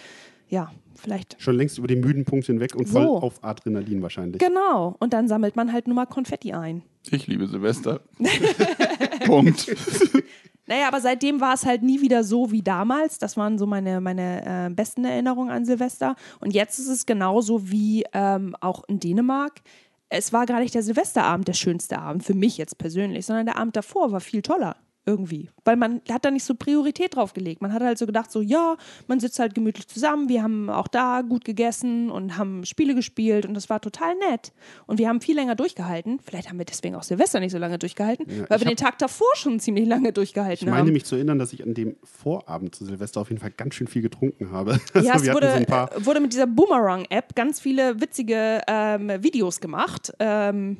ja, 0.49 0.71
vielleicht. 0.95 1.35
Schon 1.39 1.55
längst 1.57 1.77
über 1.77 1.87
den 1.87 1.99
müden 1.99 2.25
Punkt 2.25 2.47
hinweg 2.47 2.73
und 2.75 2.87
voll 2.89 3.03
So. 3.03 3.17
auf 3.17 3.43
Adrenalin 3.43 4.01
wahrscheinlich. 4.01 4.39
Genau. 4.39 4.95
Und 4.99 5.13
dann 5.13 5.27
sammelt 5.27 5.55
man 5.55 5.71
halt 5.71 5.85
nur 5.85 5.95
mal 5.95 6.07
Konfetti 6.07 6.53
ein. 6.53 6.81
Ich 7.11 7.27
liebe 7.27 7.45
Silvester. 7.47 8.01
Punkt. 9.25 9.67
Naja, 10.67 10.89
aber 10.89 10.99
seitdem 10.99 11.39
war 11.39 11.53
es 11.53 11.65
halt 11.65 11.81
nie 11.81 12.01
wieder 12.01 12.23
so 12.23 12.51
wie 12.51 12.61
damals. 12.61 13.17
Das 13.17 13.37
waren 13.37 13.57
so 13.57 13.65
meine, 13.65 14.01
meine 14.01 14.67
äh, 14.67 14.69
besten 14.69 15.05
Erinnerungen 15.05 15.49
an 15.49 15.65
Silvester. 15.65 16.15
Und 16.39 16.53
jetzt 16.53 16.77
ist 16.77 16.89
es 16.89 17.05
genauso 17.05 17.71
wie 17.71 18.03
ähm, 18.13 18.55
auch 18.59 18.83
in 18.87 18.99
Dänemark. 18.99 19.61
Es 20.09 20.33
war 20.33 20.45
gar 20.45 20.59
nicht 20.59 20.75
der 20.75 20.83
Silvesterabend 20.83 21.47
der 21.47 21.53
schönste 21.53 21.99
Abend, 21.99 22.23
für 22.23 22.33
mich 22.33 22.57
jetzt 22.57 22.77
persönlich, 22.77 23.25
sondern 23.25 23.45
der 23.45 23.57
Abend 23.57 23.75
davor 23.75 24.11
war 24.11 24.21
viel 24.21 24.41
toller. 24.41 24.75
Irgendwie. 25.07 25.49
Weil 25.65 25.77
man 25.77 26.01
hat 26.11 26.25
da 26.25 26.31
nicht 26.31 26.43
so 26.43 26.53
Priorität 26.53 27.15
drauf 27.15 27.33
gelegt. 27.33 27.61
Man 27.61 27.73
hat 27.73 27.81
halt 27.81 27.97
so 27.97 28.05
gedacht, 28.05 28.29
so, 28.31 28.41
ja, 28.41 28.75
man 29.07 29.19
sitzt 29.19 29.39
halt 29.39 29.55
gemütlich 29.55 29.87
zusammen, 29.87 30.29
wir 30.29 30.43
haben 30.43 30.69
auch 30.69 30.87
da 30.87 31.21
gut 31.21 31.45
gegessen 31.45 32.11
und 32.11 32.37
haben 32.37 32.65
Spiele 32.65 32.93
gespielt 32.93 33.45
und 33.45 33.53
das 33.53 33.69
war 33.69 33.79
total 33.81 34.15
nett. 34.29 34.51
Und 34.85 34.99
wir 34.99 35.07
haben 35.07 35.21
viel 35.21 35.35
länger 35.35 35.55
durchgehalten. 35.55 36.19
Vielleicht 36.23 36.49
haben 36.49 36.57
wir 36.59 36.65
deswegen 36.65 36.95
auch 36.95 37.03
Silvester 37.03 37.39
nicht 37.39 37.51
so 37.53 37.57
lange 37.57 37.79
durchgehalten, 37.79 38.25
Ja, 38.29 38.49
weil 38.49 38.59
wir 38.59 38.67
den 38.67 38.75
Tag 38.77 38.97
davor 38.99 39.27
schon 39.35 39.59
ziemlich 39.59 39.87
lange 39.87 40.11
durchgehalten 40.13 40.65
Ich 40.67 40.69
meine 40.69 40.87
haben. 40.87 40.93
mich 40.93 41.05
zu 41.05 41.15
erinnern, 41.15 41.39
dass 41.39 41.53
ich 41.53 41.63
an 41.63 41.73
dem 41.73 41.95
Vorabend 42.03 42.75
zu 42.75 42.85
Silvester 42.85 43.21
auf 43.21 43.29
jeden 43.29 43.39
Fall 43.41 43.51
ganz 43.51 43.75
schön 43.75 43.87
viel 43.87 44.01
getrunken 44.01 44.51
habe. 44.51 44.79
Also 44.93 45.07
Ja, 45.07 45.15
es 45.15 45.23
wir 45.23 45.33
wurde, 45.33 45.51
so 45.51 45.57
äh, 45.57 46.05
wurde 46.05 46.19
mit 46.19 46.33
dieser 46.33 46.47
Boomerang-App 46.47 47.35
ganz 47.35 47.59
viele 47.59 48.01
witzige 48.01 48.61
ähm, 48.67 49.09
Videos 49.21 49.59
gemacht. 49.61 50.11
Ähm, 50.19 50.77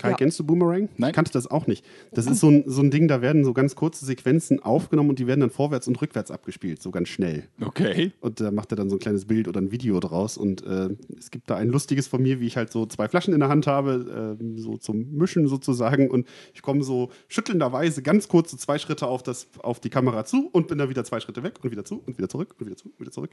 Kai, 0.00 0.10
ja. 0.10 0.16
kennst 0.16 0.38
du 0.38 0.44
Boomerang? 0.44 0.88
Nein. 0.96 1.10
Ich 1.10 1.14
kannte 1.14 1.32
das 1.32 1.50
auch 1.50 1.66
nicht. 1.66 1.84
Das 2.12 2.26
ist 2.26 2.38
so 2.40 2.48
ein, 2.48 2.64
so 2.66 2.80
ein 2.82 2.90
Ding, 2.90 3.08
da 3.08 3.20
werden 3.20 3.44
so 3.44 3.52
ganz 3.52 3.74
kurze 3.74 4.04
Sequenzen 4.04 4.60
aufgenommen 4.60 5.10
und 5.10 5.18
die 5.18 5.26
werden 5.26 5.40
dann 5.40 5.50
vorwärts 5.50 5.88
und 5.88 6.00
rückwärts 6.00 6.30
abgespielt, 6.30 6.80
so 6.80 6.90
ganz 6.90 7.08
schnell. 7.08 7.48
Okay. 7.60 8.12
Und 8.20 8.40
da 8.40 8.50
macht 8.50 8.72
er 8.72 8.76
dann 8.76 8.90
so 8.90 8.96
ein 8.96 9.00
kleines 9.00 9.24
Bild 9.24 9.48
oder 9.48 9.60
ein 9.60 9.72
Video 9.72 9.98
draus. 9.98 10.36
Und 10.36 10.64
äh, 10.64 10.90
es 11.18 11.30
gibt 11.30 11.50
da 11.50 11.56
ein 11.56 11.68
lustiges 11.68 12.06
von 12.06 12.22
mir, 12.22 12.40
wie 12.40 12.46
ich 12.46 12.56
halt 12.56 12.70
so 12.70 12.86
zwei 12.86 13.08
Flaschen 13.08 13.34
in 13.34 13.40
der 13.40 13.48
Hand 13.48 13.66
habe, 13.66 14.36
ähm, 14.40 14.58
so 14.58 14.76
zum 14.76 15.16
Mischen 15.16 15.48
sozusagen. 15.48 16.10
Und 16.10 16.28
ich 16.54 16.62
komme 16.62 16.84
so 16.84 17.10
schüttelnderweise 17.26 18.02
ganz 18.02 18.28
kurz 18.28 18.50
so 18.52 18.56
zwei 18.56 18.78
Schritte 18.78 19.08
auf, 19.08 19.22
das, 19.22 19.48
auf 19.58 19.80
die 19.80 19.90
Kamera 19.90 20.24
zu 20.24 20.48
und 20.52 20.68
bin 20.68 20.78
dann 20.78 20.90
wieder 20.90 21.04
zwei 21.04 21.18
Schritte 21.20 21.42
weg 21.42 21.54
und 21.62 21.70
wieder 21.72 21.84
zu 21.84 22.02
und 22.06 22.18
wieder 22.18 22.28
zurück 22.28 22.54
und 22.58 22.66
wieder 22.66 22.76
zu 22.76 22.88
und 22.88 23.00
wieder 23.00 23.10
zurück. 23.10 23.30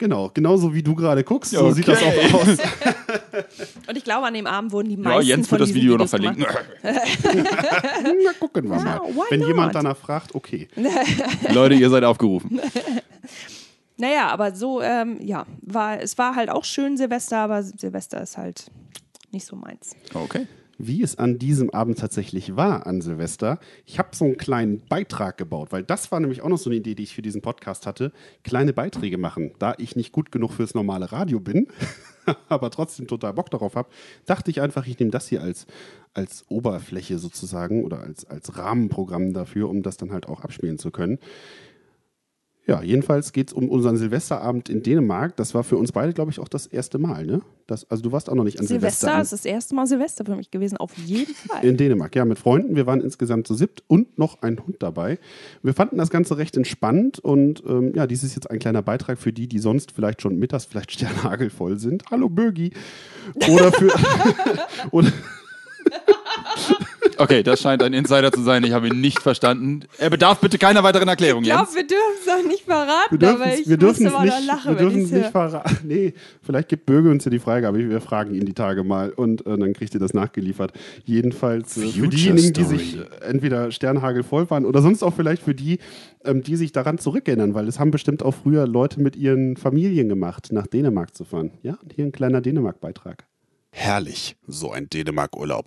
Genau, 0.00 0.30
genauso 0.32 0.72
wie 0.72 0.82
du 0.82 0.94
gerade 0.94 1.22
guckst, 1.22 1.50
so 1.52 1.60
Okay. 1.66 1.72
sieht 1.74 1.88
das 1.88 2.02
auch 2.02 2.34
aus. 2.34 2.48
und 3.86 3.96
ich 3.98 4.02
glaube, 4.02 4.26
an 4.26 4.32
dem 4.32 4.46
Abend 4.46 4.72
wurden 4.72 4.88
die 4.88 4.94
Ja, 4.94 5.00
meisten 5.02 5.28
Jens 5.28 5.48
von 5.48 5.58
wird 5.58 5.68
das 5.68 5.74
Video 5.74 5.98
noch 5.98 6.10
Videos 6.10 6.10
verlinken. 6.10 6.46
gemacht. 6.46 6.64
Na, 8.24 8.32
gucken 8.40 8.70
wir 8.70 8.78
Ja, 8.78 8.82
mal. 8.82 9.00
why 9.14 9.20
Wenn 9.28 9.40
not? 9.40 9.48
jemand 9.48 9.74
danach 9.74 9.96
fragt, 9.98 10.34
okay. 10.34 10.68
Leute, 11.52 11.74
ihr 11.74 11.90
seid 11.90 12.02
aufgerufen. 12.04 12.58
Naja, 13.98 14.28
aber 14.28 14.54
so, 14.54 14.80
ähm, 14.80 15.18
ja, 15.20 15.44
war, 15.60 16.00
es 16.00 16.16
war 16.16 16.34
halt 16.34 16.48
auch 16.48 16.64
schön 16.64 16.96
Silvester, 16.96 17.36
aber 17.36 17.62
Silvester 17.62 18.22
ist 18.22 18.38
halt 18.38 18.70
nicht 19.32 19.44
so 19.44 19.54
meins. 19.56 19.94
Okay. 20.14 20.46
Wie 20.86 21.02
es 21.02 21.18
an 21.18 21.38
diesem 21.38 21.70
Abend 21.70 21.98
tatsächlich 21.98 22.56
war, 22.56 22.86
an 22.86 23.00
Silvester. 23.00 23.58
Ich 23.84 23.98
habe 23.98 24.10
so 24.12 24.24
einen 24.24 24.36
kleinen 24.36 24.80
Beitrag 24.88 25.38
gebaut, 25.38 25.72
weil 25.72 25.82
das 25.82 26.10
war 26.10 26.20
nämlich 26.20 26.42
auch 26.42 26.48
noch 26.48 26.58
so 26.58 26.70
eine 26.70 26.78
Idee, 26.78 26.94
die 26.94 27.02
ich 27.02 27.14
für 27.14 27.22
diesen 27.22 27.42
Podcast 27.42 27.86
hatte. 27.86 28.12
Kleine 28.42 28.72
Beiträge 28.72 29.18
machen. 29.18 29.52
Da 29.58 29.74
ich 29.78 29.96
nicht 29.96 30.12
gut 30.12 30.32
genug 30.32 30.52
fürs 30.52 30.74
normale 30.74 31.12
Radio 31.12 31.40
bin, 31.40 31.68
aber 32.48 32.70
trotzdem 32.70 33.06
total 33.06 33.34
Bock 33.34 33.50
darauf 33.50 33.74
habe, 33.74 33.90
dachte 34.26 34.50
ich 34.50 34.60
einfach, 34.60 34.86
ich 34.86 34.98
nehme 34.98 35.10
das 35.10 35.28
hier 35.28 35.42
als, 35.42 35.66
als 36.14 36.44
Oberfläche 36.48 37.18
sozusagen 37.18 37.84
oder 37.84 38.00
als, 38.00 38.24
als 38.24 38.56
Rahmenprogramm 38.56 39.32
dafür, 39.32 39.68
um 39.68 39.82
das 39.82 39.96
dann 39.96 40.12
halt 40.12 40.26
auch 40.28 40.42
abspielen 40.42 40.78
zu 40.78 40.90
können. 40.90 41.18
Ja, 42.70 42.82
jedenfalls 42.82 43.32
geht 43.32 43.48
es 43.48 43.52
um 43.52 43.68
unseren 43.68 43.96
Silvesterabend 43.96 44.68
in 44.68 44.84
Dänemark. 44.84 45.34
Das 45.34 45.54
war 45.54 45.64
für 45.64 45.76
uns 45.76 45.90
beide, 45.90 46.12
glaube 46.12 46.30
ich, 46.30 46.38
auch 46.38 46.46
das 46.46 46.66
erste 46.68 46.98
Mal. 46.98 47.26
Ne? 47.26 47.40
Das, 47.66 47.90
also 47.90 48.00
du 48.04 48.12
warst 48.12 48.30
auch 48.30 48.36
noch 48.36 48.44
nicht 48.44 48.60
an 48.60 48.66
Silvester. 48.68 49.06
Silvester 49.08 49.14
an- 49.16 49.22
ist 49.22 49.32
das 49.32 49.44
erste 49.44 49.74
Mal 49.74 49.88
Silvester 49.88 50.24
für 50.24 50.36
mich 50.36 50.52
gewesen, 50.52 50.76
auf 50.76 50.96
jeden 50.96 51.34
Fall. 51.34 51.64
in 51.64 51.76
Dänemark, 51.76 52.14
ja, 52.14 52.24
mit 52.24 52.38
Freunden. 52.38 52.76
Wir 52.76 52.86
waren 52.86 53.00
insgesamt 53.00 53.48
zu 53.48 53.54
siebt 53.54 53.82
und 53.88 54.18
noch 54.20 54.42
ein 54.42 54.64
Hund 54.64 54.76
dabei. 54.78 55.18
Wir 55.64 55.74
fanden 55.74 55.98
das 55.98 56.10
Ganze 56.10 56.38
recht 56.38 56.56
entspannt 56.56 57.18
und 57.18 57.64
ähm, 57.66 57.92
ja, 57.96 58.06
dies 58.06 58.22
ist 58.22 58.36
jetzt 58.36 58.48
ein 58.48 58.60
kleiner 58.60 58.82
Beitrag 58.82 59.18
für 59.18 59.32
die, 59.32 59.48
die 59.48 59.58
sonst 59.58 59.90
vielleicht 59.90 60.22
schon 60.22 60.38
mittags 60.38 60.64
vielleicht 60.64 60.92
sternhagelvoll 60.92 61.76
sind. 61.80 62.04
Hallo 62.12 62.28
Bögi. 62.28 62.70
Oder 63.48 63.72
für. 63.72 63.90
oder, 64.92 65.08
Okay, 67.20 67.42
das 67.42 67.60
scheint 67.60 67.82
ein 67.82 67.92
Insider 67.92 68.32
zu 68.32 68.40
sein. 68.40 68.64
Ich 68.64 68.72
habe 68.72 68.88
ihn 68.88 68.98
nicht 68.98 69.20
verstanden. 69.20 69.82
Er 69.98 70.08
bedarf 70.08 70.40
bitte 70.40 70.56
keiner 70.56 70.82
weiteren 70.82 71.06
Erklärung, 71.06 71.42
Ich 71.42 71.50
glaube, 71.50 71.68
wir 71.74 71.86
dürfen 71.86 72.16
es 72.24 72.32
auch 72.32 72.48
nicht 72.48 72.64
verraten, 72.64 73.10
wir 73.10 73.18
dürfen 73.76 74.06
aber 74.06 74.24
es 74.24 74.38
nicht, 74.38 74.46
lachen, 74.46 74.78
wir 74.78 74.88
dürfen 74.88 75.02
nicht 75.02 75.30
verraten. 75.30 75.76
Nee, 75.84 76.14
vielleicht 76.42 76.70
gibt 76.70 76.86
Böge 76.86 77.10
uns 77.10 77.26
ja 77.26 77.30
die 77.30 77.38
Freigabe. 77.38 77.78
Wir 77.90 78.00
fragen 78.00 78.34
ihn 78.34 78.46
die 78.46 78.54
Tage 78.54 78.84
mal 78.84 79.10
und 79.10 79.44
äh, 79.44 79.58
dann 79.58 79.74
kriegt 79.74 79.92
ihr 79.92 80.00
das 80.00 80.14
nachgeliefert. 80.14 80.72
Jedenfalls 81.04 81.76
äh, 81.76 81.88
für 81.88 82.08
diejenigen, 82.08 82.54
die 82.54 82.64
sich 82.64 82.96
äh, 82.96 83.04
entweder 83.22 83.70
sternhagelvoll 83.70 84.48
waren 84.48 84.64
oder 84.64 84.80
sonst 84.80 85.02
auch 85.02 85.12
vielleicht 85.12 85.42
für 85.42 85.54
die, 85.54 85.78
ähm, 86.24 86.42
die 86.42 86.56
sich 86.56 86.72
daran 86.72 86.96
zurückerinnern, 86.96 87.52
weil 87.52 87.68
es 87.68 87.78
haben 87.78 87.90
bestimmt 87.90 88.22
auch 88.22 88.34
früher 88.34 88.66
Leute 88.66 88.98
mit 88.98 89.16
ihren 89.16 89.58
Familien 89.58 90.08
gemacht, 90.08 90.48
nach 90.52 90.66
Dänemark 90.66 91.14
zu 91.14 91.24
fahren. 91.24 91.50
Ja, 91.62 91.76
und 91.82 91.92
hier 91.92 92.06
ein 92.06 92.12
kleiner 92.12 92.40
Dänemark-Beitrag. 92.40 93.26
Herrlich, 93.72 94.36
so 94.46 94.70
ein 94.72 94.88
Dänemark-Urlaub. 94.88 95.66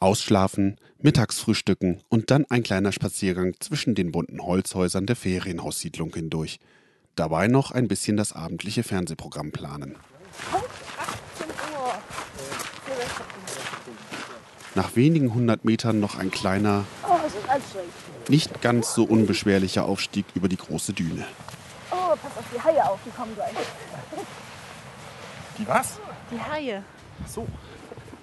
Ausschlafen, 0.00 0.76
Mittagsfrühstücken 0.98 2.02
und 2.08 2.30
dann 2.30 2.46
ein 2.48 2.62
kleiner 2.62 2.90
Spaziergang 2.90 3.54
zwischen 3.60 3.94
den 3.94 4.12
bunten 4.12 4.42
Holzhäusern 4.42 5.04
der 5.04 5.14
Ferienhaussiedlung 5.14 6.14
hindurch. 6.14 6.58
Dabei 7.16 7.48
noch 7.48 7.70
ein 7.70 7.86
bisschen 7.86 8.16
das 8.16 8.32
abendliche 8.32 8.82
Fernsehprogramm 8.82 9.52
planen. 9.52 9.96
Nach 14.74 14.96
wenigen 14.96 15.34
hundert 15.34 15.66
Metern 15.66 16.00
noch 16.00 16.16
ein 16.16 16.30
kleiner, 16.30 16.84
nicht 18.28 18.62
ganz 18.62 18.94
so 18.94 19.04
unbeschwerlicher 19.04 19.84
Aufstieg 19.84 20.24
über 20.34 20.48
die 20.48 20.56
große 20.56 20.94
Düne. 20.94 21.26
Oh, 21.90 22.16
pass 22.16 22.38
auf 22.38 22.44
die 22.54 22.60
Haie 22.60 22.88
auf, 22.88 23.00
die 23.04 23.10
kommen 23.10 23.34
gleich. 23.34 23.52
Die 25.58 25.68
was? 25.68 25.98
Die 26.30 26.40
Haie. 26.40 26.84
So, 27.26 27.46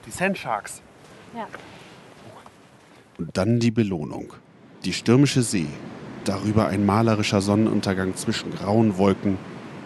die 0.07 0.11
Sandsharks. 0.11 0.81
Ja. 1.37 1.47
Und 3.19 3.37
dann 3.37 3.59
die 3.59 3.69
Belohnung. 3.69 4.33
Die 4.85 4.93
stürmische 4.93 5.43
See. 5.43 5.67
Darüber 6.23 6.67
ein 6.67 6.83
malerischer 6.83 7.41
Sonnenuntergang 7.41 8.15
zwischen 8.15 8.49
grauen 8.49 8.97
Wolken. 8.97 9.37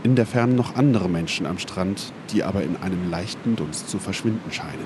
In 0.03 0.15
der 0.15 0.25
Ferne 0.25 0.53
noch 0.53 0.75
andere 0.75 1.09
Menschen 1.09 1.45
am 1.45 1.59
Strand, 1.59 2.13
die 2.31 2.43
aber 2.43 2.63
in 2.63 2.77
einem 2.77 3.11
leichten 3.11 3.57
Dunst 3.57 3.89
zu 3.89 3.99
verschwinden 3.99 4.49
scheinen. 4.49 4.85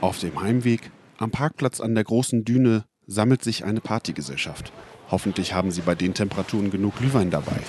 Auf 0.00 0.18
dem 0.18 0.42
Heimweg, 0.42 0.90
am 1.18 1.30
Parkplatz 1.30 1.80
an 1.80 1.94
der 1.94 2.02
großen 2.02 2.44
Düne, 2.44 2.84
sammelt 3.06 3.44
sich 3.44 3.64
eine 3.64 3.80
Partygesellschaft. 3.80 4.72
Hoffentlich 5.12 5.54
haben 5.54 5.70
sie 5.70 5.82
bei 5.82 5.94
den 5.94 6.12
Temperaturen 6.12 6.72
genug 6.72 6.96
Glühwein 6.96 7.30
dabei. 7.30 7.60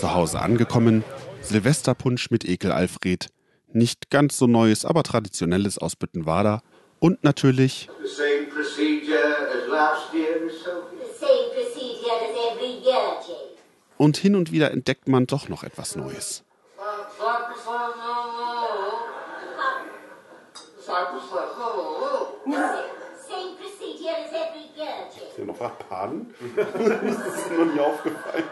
Zu 0.00 0.14
Hause 0.14 0.40
angekommen, 0.40 1.04
Silvesterpunsch 1.42 2.30
mit 2.30 2.48
Ekel 2.48 2.72
Alfred, 2.72 3.26
nicht 3.70 4.08
ganz 4.08 4.38
so 4.38 4.46
neues, 4.46 4.86
aber 4.86 5.02
traditionelles 5.02 5.76
aus 5.76 5.94
Büttenwader 5.94 6.62
und 7.00 7.22
natürlich 7.22 7.90
The 8.02 8.08
same 8.08 8.46
procedure 8.46 9.18
as 9.18 9.68
last 9.68 10.14
year, 10.14 10.40
Miss 10.42 10.64
Sophie? 10.64 10.96
The 10.96 11.26
same 11.26 11.52
procedure 11.52 12.16
as 12.16 12.56
every 12.56 12.78
year, 12.82 13.20
Jane. 13.28 13.58
und 13.98 14.16
hin 14.16 14.36
und 14.36 14.52
wieder 14.52 14.70
entdeckt 14.70 15.06
man 15.06 15.26
doch 15.26 15.50
noch 15.50 15.64
etwas 15.64 15.96
Neues. 15.96 16.44
Jane. 24.76 25.36
Ja, 25.36 25.44
noch 25.44 25.88
Paden? 25.88 26.34
das 26.56 26.66
ist 27.36 27.50
mir 27.50 27.64
noch 27.64 27.74
nie 27.74 27.80
aufgefallen. 27.80 28.44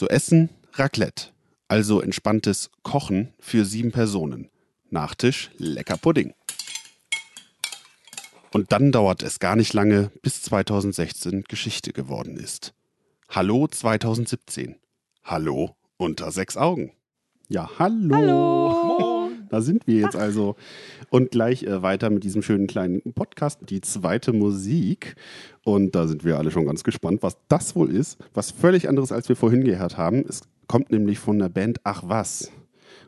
Zu 0.00 0.08
essen 0.08 0.48
Raclette, 0.72 1.26
also 1.68 2.00
entspanntes 2.00 2.70
Kochen 2.82 3.34
für 3.38 3.66
sieben 3.66 3.92
Personen. 3.92 4.48
Nachtisch 4.88 5.50
lecker 5.58 5.98
Pudding. 5.98 6.32
Und 8.50 8.72
dann 8.72 8.92
dauert 8.92 9.22
es 9.22 9.40
gar 9.40 9.56
nicht 9.56 9.74
lange, 9.74 10.10
bis 10.22 10.40
2016 10.40 11.44
Geschichte 11.44 11.92
geworden 11.92 12.38
ist. 12.38 12.72
Hallo 13.28 13.68
2017. 13.68 14.76
Hallo 15.22 15.76
unter 15.98 16.32
sechs 16.32 16.56
Augen. 16.56 16.94
Ja, 17.48 17.68
hallo. 17.78 18.16
Hallo. 18.16 19.09
Da 19.50 19.60
sind 19.60 19.86
wir 19.86 20.00
jetzt 20.00 20.16
also. 20.16 20.56
Und 21.10 21.32
gleich 21.32 21.64
äh, 21.64 21.82
weiter 21.82 22.08
mit 22.08 22.24
diesem 22.24 22.42
schönen 22.42 22.66
kleinen 22.66 23.02
Podcast, 23.14 23.58
die 23.68 23.80
zweite 23.80 24.32
Musik. 24.32 25.16
Und 25.64 25.94
da 25.94 26.06
sind 26.06 26.24
wir 26.24 26.38
alle 26.38 26.50
schon 26.50 26.66
ganz 26.66 26.84
gespannt, 26.84 27.22
was 27.22 27.36
das 27.48 27.76
wohl 27.76 27.90
ist. 27.90 28.18
Was 28.32 28.50
völlig 28.50 28.88
anderes, 28.88 29.12
als 29.12 29.28
wir 29.28 29.36
vorhin 29.36 29.64
gehört 29.64 29.98
haben. 29.98 30.24
Es 30.26 30.42
kommt 30.66 30.90
nämlich 30.90 31.18
von 31.18 31.38
der 31.38 31.48
Band 31.48 31.80
Ach 31.84 32.04
was. 32.06 32.50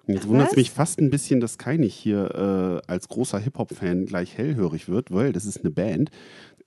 Und 0.06 0.14
jetzt 0.14 0.28
wundert 0.28 0.50
es 0.50 0.56
mich 0.56 0.70
fast 0.72 0.98
ein 0.98 1.10
bisschen, 1.10 1.40
dass 1.40 1.58
Kai 1.58 1.76
nicht 1.76 1.94
hier 1.94 2.82
äh, 2.86 2.90
als 2.90 3.08
großer 3.08 3.38
Hip-Hop-Fan 3.38 4.06
gleich 4.06 4.36
hellhörig 4.36 4.88
wird, 4.88 5.12
weil 5.12 5.32
das 5.32 5.44
ist 5.44 5.60
eine 5.60 5.70
Band, 5.70 6.10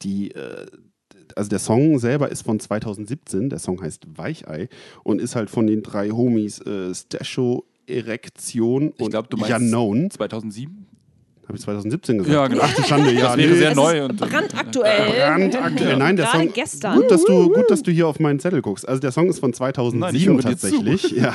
die 0.01 0.31
äh, 0.31 0.65
also 1.35 1.49
der 1.49 1.59
Song 1.59 1.99
selber 1.99 2.31
ist 2.31 2.43
von 2.43 2.59
2017, 2.59 3.49
der 3.49 3.59
Song 3.59 3.81
heißt 3.81 4.17
Weichei 4.17 4.69
und 5.03 5.19
ist 5.19 5.35
halt 5.35 5.49
von 5.49 5.67
den 5.67 5.81
drei 5.81 6.09
Homies 6.09 6.61
äh, 6.61 6.93
Stasho, 6.93 7.65
Erektion 7.87 8.93
Ich 8.95 9.03
und 9.03 9.09
glaube, 9.11 9.27
du 9.29 9.37
meinst 9.37 9.57
Unknown. 9.57 10.11
2007? 10.11 10.85
Habe 11.47 11.57
ich 11.57 11.63
2017 11.63 12.17
gesagt? 12.17 12.33
Ja, 12.33 12.47
genau. 12.47 12.63
Ach 12.65 12.73
du 12.73 12.83
Schande, 12.83 13.11
ja. 13.11 13.27
Das 13.27 13.37
wäre 13.37 13.51
nee. 13.51 13.57
sehr 13.57 13.75
neu. 13.75 14.05
und, 14.05 14.17
brandaktuell. 14.17 15.11
Brandaktuell. 15.11 15.97
Nein, 15.97 16.15
der 16.15 16.25
Gerade 16.25 16.45
Song. 16.45 16.53
gestern. 16.53 16.95
Gut 16.97 17.11
dass, 17.11 17.23
du, 17.23 17.49
gut, 17.51 17.69
dass 17.69 17.83
du 17.83 17.91
hier 17.91 18.07
auf 18.07 18.19
meinen 18.19 18.39
Zettel 18.39 18.61
guckst. 18.61 18.87
Also 18.87 18.99
der 18.99 19.11
Song 19.11 19.29
ist 19.29 19.39
von 19.39 19.53
2007 19.53 19.99
Nein, 19.99 20.39
ich 20.39 20.45
tatsächlich. 20.45 21.11
Ja. 21.15 21.33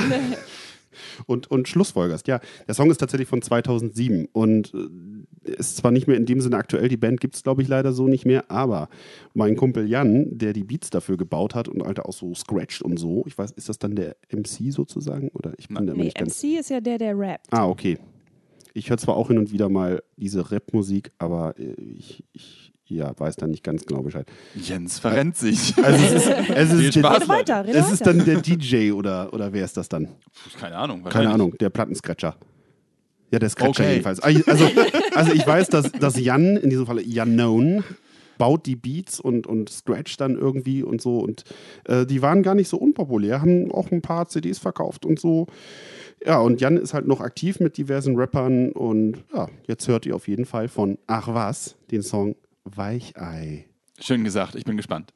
und, 1.27 1.51
und 1.51 1.69
schlussfolgerst. 1.69 2.27
Ja, 2.27 2.41
der 2.67 2.75
Song 2.75 2.91
ist 2.91 2.99
tatsächlich 2.99 3.29
von 3.29 3.41
2007 3.41 4.29
und 4.33 4.75
äh, 4.75 4.79
ist 5.43 5.77
zwar 5.77 5.91
nicht 5.91 6.07
mehr 6.07 6.17
in 6.17 6.27
dem 6.27 6.41
Sinne 6.41 6.57
aktuell, 6.57 6.89
die 6.89 6.97
Band 6.97 7.21
gibt 7.21 7.35
es, 7.35 7.43
glaube 7.43 7.63
ich, 7.63 7.69
leider 7.69 7.93
so 7.93 8.07
nicht 8.07 8.27
mehr, 8.27 8.51
aber 8.51 8.89
mein 9.35 9.57
Kumpel 9.57 9.89
Jan, 9.89 10.27
der 10.39 10.53
die 10.53 10.65
Beats 10.65 10.91
dafür 10.91 11.17
gebaut 11.17 11.55
hat 11.55 11.69
und 11.69 11.83
Alter 11.83 12.07
auch 12.09 12.13
so 12.13 12.35
scratcht 12.35 12.83
und 12.83 12.99
so, 12.99 13.25
ich 13.27 13.37
weiß, 13.37 13.53
ist 13.53 13.69
das 13.69 13.79
dann 13.79 13.95
der 13.95 14.17
MC 14.31 14.73
sozusagen? 14.73 15.29
Oder 15.31 15.53
ich 15.59 15.69
bin 15.69 15.85
Nee, 15.85 16.05
nicht 16.05 16.19
ganz. 16.19 16.43
MC 16.43 16.59
ist 16.59 16.71
ja 16.71 16.81
der, 16.81 16.99
der 16.99 17.19
rappt. 17.19 17.47
Ah, 17.51 17.67
okay. 17.67 17.99
Ich 18.73 18.91
höre 18.91 18.99
zwar 18.99 19.17
auch 19.17 19.29
hin 19.29 19.39
und 19.39 19.51
wieder 19.51 19.69
mal 19.69 20.03
diese 20.17 20.51
Rap-Musik, 20.51 21.11
aber 21.19 21.59
äh, 21.59 21.75
ich, 21.81 22.25
ich 22.33 22.73
ja, 22.91 23.13
weiß 23.17 23.37
da 23.37 23.47
nicht 23.47 23.63
ganz 23.63 23.87
genau 23.87 24.03
Bescheid. 24.03 24.27
Jens 24.55 24.99
verrennt 24.99 25.37
sich. 25.37 25.75
Also 25.83 26.05
es 26.05 26.13
ist, 26.13 26.51
es 26.51 26.73
ist, 26.73 26.95
Spaß, 26.95 27.29
weiter, 27.29 27.65
es 27.67 27.93
ist 27.93 28.07
dann 28.07 28.25
der 28.25 28.41
DJ 28.41 28.93
oder, 28.93 29.33
oder 29.33 29.53
wer 29.53 29.65
ist 29.65 29.77
das 29.77 29.89
dann? 29.89 30.09
Keine 30.59 30.77
Ahnung. 30.77 31.05
Keine. 31.05 31.31
Ahnung, 31.31 31.55
der 31.59 31.71
Plattenscratcher. 31.71 32.37
Ja, 33.31 33.39
der 33.39 33.49
Scratcher 33.49 33.85
Okay. 33.85 33.93
jedenfalls. 33.93 34.21
Also, 34.21 34.65
also 35.15 35.33
ich 35.33 35.47
weiß, 35.47 35.69
dass, 35.69 35.93
dass 35.93 36.19
Jan, 36.19 36.57
in 36.57 36.71
diesem 36.71 36.87
Falle 36.87 37.03
Jan 37.03 37.35
Known, 37.35 37.85
baut 38.39 38.65
die 38.65 38.75
Beats 38.75 39.21
und, 39.21 39.47
und 39.47 39.69
Scratch 39.69 40.17
dann 40.17 40.37
irgendwie 40.37 40.83
und 40.83 41.01
so. 41.03 41.19
Und 41.19 41.45
äh, 41.85 42.07
die 42.07 42.23
waren 42.23 42.43
gar 42.43 42.55
nicht 42.55 42.69
so 42.69 42.79
unpopulär, 42.79 43.43
haben 43.43 43.71
auch 43.71 43.93
ein 43.93 44.01
paar 44.01 44.29
CDs 44.29 44.59
verkauft 44.59 45.05
und 45.05 45.21
so. 45.21 45.47
Ja, 46.25 46.39
und 46.41 46.61
Jan 46.61 46.77
ist 46.77 46.95
halt 46.95 47.07
noch 47.07 47.21
aktiv 47.21 47.61
mit 47.61 47.77
diversen 47.77 48.17
Rappern 48.17 48.73
und 48.73 49.25
ja, 49.35 49.49
jetzt 49.67 49.87
hört 49.89 50.07
ihr 50.07 50.17
auf 50.17 50.27
jeden 50.27 50.47
Fall 50.47 50.69
von 50.69 50.99
Ach 51.07 51.29
was, 51.29 51.77
den 51.91 52.03
Song 52.03 52.35
Weichei. 52.65 53.67
Schön 54.01 54.25
gesagt, 54.25 54.55
ich 54.55 54.65
bin 54.65 54.77
gespannt. 54.77 55.13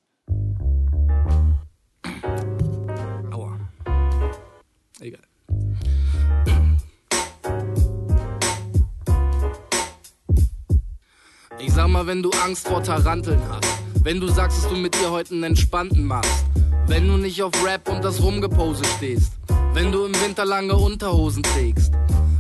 Ich 11.67 11.73
sag 11.73 11.89
mal, 11.89 12.07
wenn 12.07 12.23
du 12.23 12.31
Angst 12.45 12.69
vor 12.69 12.83
Taranteln 12.83 13.41
hast, 13.49 13.65
wenn 14.03 14.21
du 14.21 14.29
sagst, 14.29 14.59
dass 14.59 14.69
du 14.69 14.77
mit 14.77 14.95
dir 14.95 15.11
heute 15.11 15.33
einen 15.33 15.45
entspannten 15.45 16.05
machst, 16.05 16.45
wenn 16.87 17.09
du 17.09 17.17
nicht 17.17 17.43
auf 17.43 17.53
Rap 17.65 17.89
und 17.89 18.05
das 18.05 18.23
Rumgepose 18.23 18.85
stehst, 18.99 19.33
wenn 19.73 19.91
du 19.91 20.05
im 20.05 20.15
Winter 20.23 20.45
lange 20.45 20.77
Unterhosen 20.77 21.43
trägst, 21.43 21.91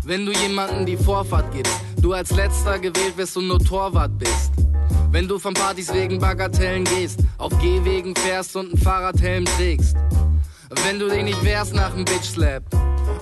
wenn 0.05 0.27
du 0.27 0.33
jemanden 0.33 0.85
die 0.85 0.99
Vorfahrt 0.99 1.51
gibst, 1.55 1.72
du 2.03 2.12
als 2.12 2.33
letzter 2.33 2.79
gewählt 2.79 3.16
wirst 3.16 3.39
und 3.39 3.49
nur 3.49 3.61
Torwart 3.61 4.18
bist. 4.18 4.53
Wenn 5.11 5.27
du 5.27 5.39
von 5.39 5.55
Partys 5.55 5.93
wegen 5.95 6.18
Bagatellen 6.18 6.85
gehst, 6.85 7.20
auf 7.39 7.59
Gehwegen 7.61 8.14
fährst 8.14 8.55
und 8.57 8.75
einen 8.75 8.79
Fahrradhelm 8.79 9.47
trägst. 9.47 9.97
Wenn 10.85 10.99
du 10.99 11.09
dich 11.09 11.25
nicht 11.25 11.43
wehrst 11.43 11.75
nach 11.75 11.95
dem 11.95 12.05
Bitch 12.05 12.25
Slap. 12.25 12.62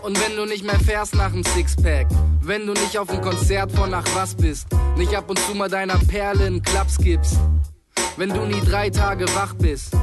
Und 0.02 0.20
wenn 0.20 0.34
du 0.36 0.46
nicht 0.46 0.64
mehr 0.64 0.80
fährst 0.80 1.14
nach 1.14 1.30
dem 1.30 1.44
Sixpack. 1.44 2.08
Wenn 2.40 2.66
du 2.66 2.72
nicht 2.72 2.98
auf 2.98 3.08
dem 3.08 3.20
Konzert 3.20 3.70
von 3.70 3.90
nach 3.90 4.04
was 4.14 4.34
bist. 4.34 4.66
Nicht 4.96 5.14
ab 5.14 5.30
und 5.30 5.38
zu 5.38 5.54
mal 5.54 5.68
deiner 5.68 5.96
Perle 5.98 6.46
einen 6.46 6.60
Klaps 6.60 6.98
gibst. 6.98 7.38
Wenn 8.16 8.30
du 8.30 8.44
nie 8.44 8.60
drei 8.60 8.90
Tage 8.90 9.26
wach 9.36 9.54
bist. 9.54 9.94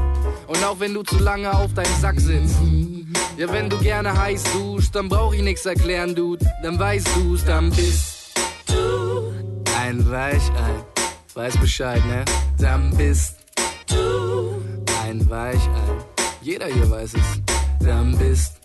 Und 0.48 0.64
auch 0.64 0.80
wenn 0.80 0.94
du 0.94 1.04
zu 1.04 1.20
lange 1.20 1.54
auf 1.54 1.74
deinem 1.74 1.94
Sack 2.00 2.20
sitzt. 2.20 2.56
Ja, 3.38 3.52
wenn 3.52 3.70
du 3.70 3.78
gerne 3.80 4.18
heiß 4.18 4.44
duscht, 4.54 4.96
dann 4.96 5.10
brauch 5.10 5.34
ich 5.34 5.42
nix 5.42 5.66
erklären, 5.66 6.16
Dude. 6.16 6.46
Dann 6.64 6.80
weißt 6.80 7.08
du's, 7.16 7.44
dann 7.44 7.70
bist 7.70 8.34
du 8.68 9.34
ein 9.82 10.10
Weichei. 10.10 10.86
Weiß 11.34 11.58
Bescheid, 11.58 12.06
ne? 12.06 12.24
Dann 12.58 12.96
bist 12.96 13.36
du 13.88 14.62
ein 15.06 15.30
Weichei. 15.30 15.60
Jeder 16.42 16.68
hier 16.68 16.90
weiß 16.90 17.14
es. 17.14 17.86
Dann 17.86 18.18
bist 18.18 18.59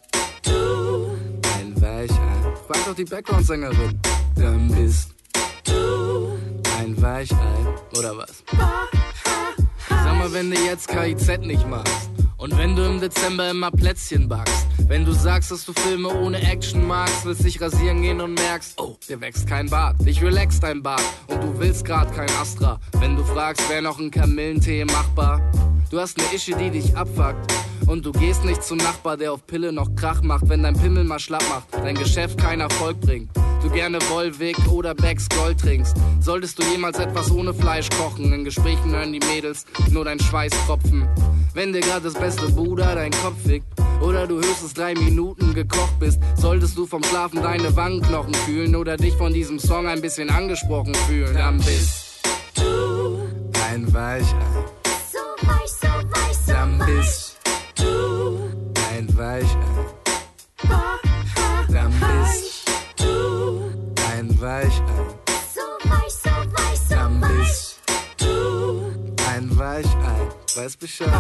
du 0.47 1.11
ein 1.59 1.81
Weichei. 1.81 2.55
Frag 2.67 2.85
doch 2.87 2.95
die 2.95 3.05
Background-Sängerin. 3.05 4.01
Dann 4.37 4.69
bist 4.69 5.11
du 5.65 6.39
ein 6.79 7.01
Weichei. 7.01 7.37
Oder 7.99 8.17
was? 8.17 8.43
Sag 9.89 10.19
mal, 10.19 10.33
wenn 10.33 10.51
du 10.51 10.57
jetzt 10.59 10.89
KIZ 10.89 11.41
nicht 11.41 11.67
machst. 11.69 12.11
Und 12.37 12.59
wenn 12.59 12.77
du 12.77 12.83
im 12.83 13.01
Dezember 13.01 13.51
immer 13.51 13.71
Plätzchen 13.71 14.29
backst. 14.29 14.67
Wenn 14.87 15.07
du 15.07 15.13
sagst, 15.13 15.51
dass 15.51 15.65
du 15.65 15.73
Filme 15.73 16.09
ohne 16.09 16.43
Action 16.43 16.87
magst, 16.87 17.25
willst 17.25 17.43
dich 17.43 17.59
rasieren 17.59 18.03
gehen 18.03 18.21
und 18.21 18.35
merkst, 18.35 18.79
oh, 18.79 18.99
dir 19.09 19.19
wächst 19.23 19.47
kein 19.47 19.71
Bart. 19.71 19.97
Ich 20.05 20.23
relax 20.23 20.61
dein 20.61 20.83
Bart 20.83 21.03
und 21.29 21.43
du 21.43 21.59
willst 21.59 21.87
grad 21.87 22.15
kein 22.15 22.29
Astra. 22.39 22.79
Wenn 22.99 23.17
du 23.17 23.25
fragst, 23.25 23.67
wäre 23.71 23.81
noch 23.81 23.99
ein 23.99 24.11
Kamillentee 24.11 24.85
machbar. 24.85 25.41
Du 25.91 26.01
hast 26.01 26.19
eine 26.19 26.35
Ische, 26.35 26.57
die 26.57 26.71
dich 26.71 26.97
abfuckt. 26.97 27.53
Und 27.87 28.07
du 28.07 28.13
gehst 28.13 28.45
nicht 28.45 28.63
zum 28.63 28.79
Nachbar, 28.79 29.17
der 29.17 29.33
auf 29.33 29.47
Pille 29.47 29.73
noch 29.73 29.95
Krach 29.95 30.23
macht, 30.23 30.49
wenn 30.49 30.63
dein 30.63 30.75
Pimmel 30.75 31.05
mal 31.05 31.19
schlapp 31.19 31.45
macht, 31.49 31.67
dein 31.75 31.95
Geschäft 31.95 32.39
keinen 32.39 32.63
Erfolg 32.63 33.01
bringt. 33.01 33.31
Du 33.63 33.71
gerne 33.71 34.01
Volvic 34.01 34.57
oder 34.71 34.95
Becks 34.95 35.29
Gold 35.29 35.61
trinkst. 35.61 35.95
Solltest 36.21 36.59
du 36.59 36.63
jemals 36.65 36.99
etwas 36.99 37.31
ohne 37.31 37.53
Fleisch 37.53 37.89
kochen, 37.91 38.33
in 38.33 38.45
Gesprächen 38.45 38.91
hören 38.91 39.13
die 39.13 39.21
Mädels 39.21 39.67
nur 39.91 40.05
dein 40.05 40.19
Schweißtropfen. 40.19 41.07
Wenn 41.53 41.73
dir 41.73 41.81
gerade 41.81 42.05
das 42.05 42.15
beste 42.15 42.49
Bruder 42.49 42.95
dein 42.95 43.13
Kopf 43.13 43.37
fickt 43.47 43.67
oder 44.01 44.27
du 44.27 44.37
höchstens 44.37 44.75
drei 44.75 44.95
Minuten 44.95 45.55
gekocht 45.55 45.99
bist, 46.01 46.19
solltest 46.37 46.77
du 46.77 46.87
vom 46.87 47.03
Schlafen 47.05 47.43
deine 47.43 47.75
Wangenknochen 47.77 48.35
fühlen 48.35 48.77
oder 48.77 48.97
dich 48.97 49.15
von 49.15 49.33
diesem 49.33 49.59
Song 49.59 49.87
ein 49.87 50.01
bisschen 50.01 50.31
angesprochen 50.31 50.95
fühlen. 51.07 51.35
Dann 51.35 51.59
bist 51.59 52.23
du 52.55 53.21
ein 53.71 53.93
Weichei. 53.93 54.54
Weichei. 59.17 59.59
Dann 61.69 61.93
bist 62.01 62.65
du 62.97 63.71
ein 64.13 64.41
Weichei. 64.41 64.83
So 65.55 65.89
weich, 65.89 66.13
so 66.13 66.31
weich, 66.31 66.79
so 66.89 66.95
Dann 66.95 67.21
weich. 67.21 67.39
bist 67.39 67.81
du 68.19 68.93
ein 69.31 69.59
Weichei. 69.59 70.29
Weiß 70.57 70.77
Bescheid. 70.77 71.11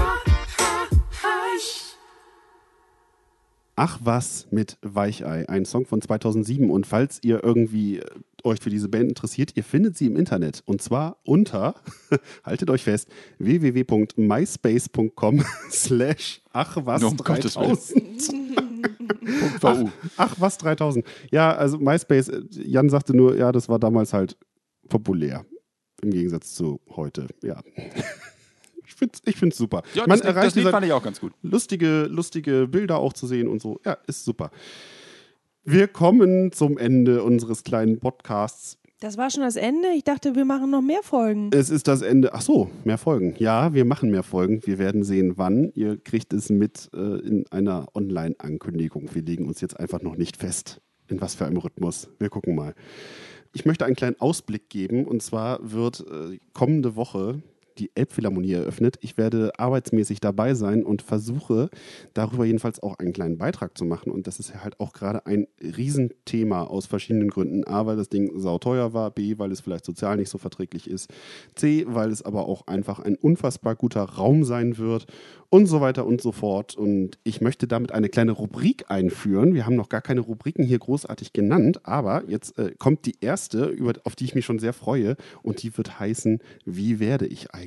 Ach 3.76 3.98
was 4.02 4.46
mit 4.50 4.78
Weichei, 4.82 5.48
ein 5.48 5.64
Song 5.64 5.84
von 5.84 6.00
2007. 6.00 6.70
Und 6.70 6.86
falls 6.86 7.18
ihr 7.22 7.42
irgendwie 7.42 7.98
äh, 7.98 8.04
euch 8.44 8.60
für 8.60 8.70
diese 8.70 8.88
Band 8.88 9.08
interessiert, 9.08 9.56
ihr 9.56 9.64
findet 9.64 9.96
sie 9.96 10.06
im 10.06 10.16
Internet. 10.16 10.62
Und 10.64 10.80
zwar 10.80 11.16
unter, 11.24 11.74
haltet 12.44 12.70
euch 12.70 12.84
fest, 12.84 13.08
www.myspace.com 13.38 15.44
slash 15.70 16.40
ach 16.52 16.76
was 16.84 17.02
Nur 17.02 17.10
um 17.10 17.16
Gottes 17.16 17.56
Willen. 17.56 17.76
3000. 19.60 19.92
Ach, 20.16 20.16
Ach 20.16 20.36
was 20.38 20.58
3000. 20.58 21.04
Ja, 21.30 21.56
also 21.56 21.78
MySpace, 21.78 22.28
äh, 22.28 22.42
Jan 22.50 22.90
sagte 22.90 23.16
nur, 23.16 23.36
ja, 23.36 23.50
das 23.50 23.68
war 23.68 23.78
damals 23.78 24.12
halt 24.12 24.36
populär. 24.88 25.44
Im 26.02 26.10
Gegensatz 26.10 26.54
zu 26.54 26.80
heute, 26.90 27.28
ja. 27.42 27.62
Ich 28.86 28.94
finde 28.94 29.14
es 29.14 29.22
ich 29.24 29.36
find's 29.36 29.56
super. 29.56 29.82
ja, 29.94 30.04
Man 30.06 30.18
das, 30.18 30.26
erreicht 30.26 30.48
das 30.48 30.54
Lied 30.56 30.68
fand 30.68 30.86
ich 30.86 30.92
auch 30.92 31.02
ganz 31.02 31.20
gut. 31.20 31.32
lustige, 31.42 32.04
lustige 32.04 32.66
Bilder 32.68 32.98
auch 32.98 33.12
zu 33.12 33.26
sehen 33.26 33.48
und 33.48 33.60
so. 33.62 33.80
Ja, 33.84 33.96
ist 34.06 34.24
super. 34.24 34.50
Wir 35.64 35.88
kommen 35.88 36.52
zum 36.52 36.76
Ende 36.76 37.22
unseres 37.22 37.64
kleinen 37.64 37.98
Podcasts. 37.98 38.78
Das 39.00 39.16
war 39.18 39.30
schon 39.30 39.42
das 39.42 39.56
Ende. 39.56 39.88
Ich 39.96 40.04
dachte, 40.04 40.34
wir 40.34 40.44
machen 40.44 40.70
noch 40.70 40.80
mehr 40.82 41.02
Folgen. 41.02 41.50
Es 41.52 41.68
ist 41.68 41.88
das 41.88 42.00
Ende. 42.02 42.32
Ach 42.32 42.40
so, 42.42 42.70
mehr 42.84 42.98
Folgen. 42.98 43.34
Ja, 43.38 43.74
wir 43.74 43.84
machen 43.84 44.10
mehr 44.10 44.22
Folgen. 44.22 44.60
Wir 44.66 44.78
werden 44.78 45.02
sehen, 45.04 45.34
wann. 45.36 45.70
Ihr 45.74 45.98
kriegt 45.98 46.32
es 46.32 46.48
mit 46.48 46.90
äh, 46.94 46.98
in 46.98 47.46
einer 47.50 47.86
Online-Ankündigung. 47.94 49.14
Wir 49.14 49.22
legen 49.22 49.46
uns 49.46 49.60
jetzt 49.60 49.78
einfach 49.78 50.00
noch 50.02 50.16
nicht 50.16 50.36
fest, 50.36 50.80
in 51.08 51.20
was 51.20 51.34
für 51.34 51.44
einem 51.46 51.56
Rhythmus. 51.58 52.08
Wir 52.18 52.28
gucken 52.30 52.54
mal. 52.54 52.74
Ich 53.52 53.64
möchte 53.64 53.84
einen 53.84 53.96
kleinen 53.96 54.20
Ausblick 54.20 54.68
geben. 54.70 55.06
Und 55.06 55.22
zwar 55.22 55.58
wird 55.72 56.00
äh, 56.00 56.38
kommende 56.52 56.96
Woche 56.96 57.42
die 57.78 57.90
Elbphilharmonie 57.94 58.52
eröffnet. 58.52 58.96
Ich 59.00 59.16
werde 59.16 59.52
arbeitsmäßig 59.58 60.20
dabei 60.20 60.54
sein 60.54 60.84
und 60.84 61.02
versuche 61.02 61.70
darüber 62.14 62.44
jedenfalls 62.44 62.82
auch 62.82 62.98
einen 62.98 63.12
kleinen 63.12 63.38
Beitrag 63.38 63.76
zu 63.76 63.84
machen. 63.84 64.12
Und 64.12 64.26
das 64.26 64.38
ist 64.38 64.54
halt 64.62 64.78
auch 64.80 64.92
gerade 64.92 65.26
ein 65.26 65.46
Riesenthema 65.60 66.64
aus 66.64 66.86
verschiedenen 66.86 67.30
Gründen. 67.30 67.64
A, 67.66 67.86
weil 67.86 67.96
das 67.96 68.08
Ding 68.08 68.38
sauteuer 68.38 68.92
war, 68.92 69.10
B, 69.10 69.38
weil 69.38 69.52
es 69.52 69.60
vielleicht 69.60 69.84
sozial 69.84 70.16
nicht 70.16 70.30
so 70.30 70.38
verträglich 70.38 70.88
ist, 70.88 71.10
C, 71.54 71.84
weil 71.88 72.10
es 72.10 72.22
aber 72.22 72.46
auch 72.46 72.66
einfach 72.66 73.00
ein 73.00 73.16
unfassbar 73.16 73.74
guter 73.74 74.02
Raum 74.02 74.44
sein 74.44 74.78
wird 74.78 75.06
und 75.50 75.66
so 75.66 75.80
weiter 75.80 76.06
und 76.06 76.20
so 76.20 76.32
fort. 76.32 76.76
Und 76.76 77.18
ich 77.24 77.40
möchte 77.40 77.66
damit 77.66 77.92
eine 77.92 78.08
kleine 78.08 78.32
Rubrik 78.32 78.90
einführen. 78.90 79.54
Wir 79.54 79.66
haben 79.66 79.76
noch 79.76 79.88
gar 79.88 80.00
keine 80.00 80.20
Rubriken 80.20 80.64
hier 80.64 80.78
großartig 80.78 81.32
genannt, 81.32 81.86
aber 81.86 82.24
jetzt 82.28 82.58
äh, 82.58 82.72
kommt 82.78 83.06
die 83.06 83.16
erste, 83.20 83.66
über, 83.66 83.92
auf 84.04 84.16
die 84.16 84.24
ich 84.24 84.34
mich 84.34 84.44
schon 84.44 84.58
sehr 84.58 84.72
freue 84.72 85.16
und 85.42 85.62
die 85.62 85.76
wird 85.76 85.98
heißen, 86.00 86.40
wie 86.64 87.00
werde 87.00 87.26
ich 87.26 87.52
eigentlich? 87.52 87.63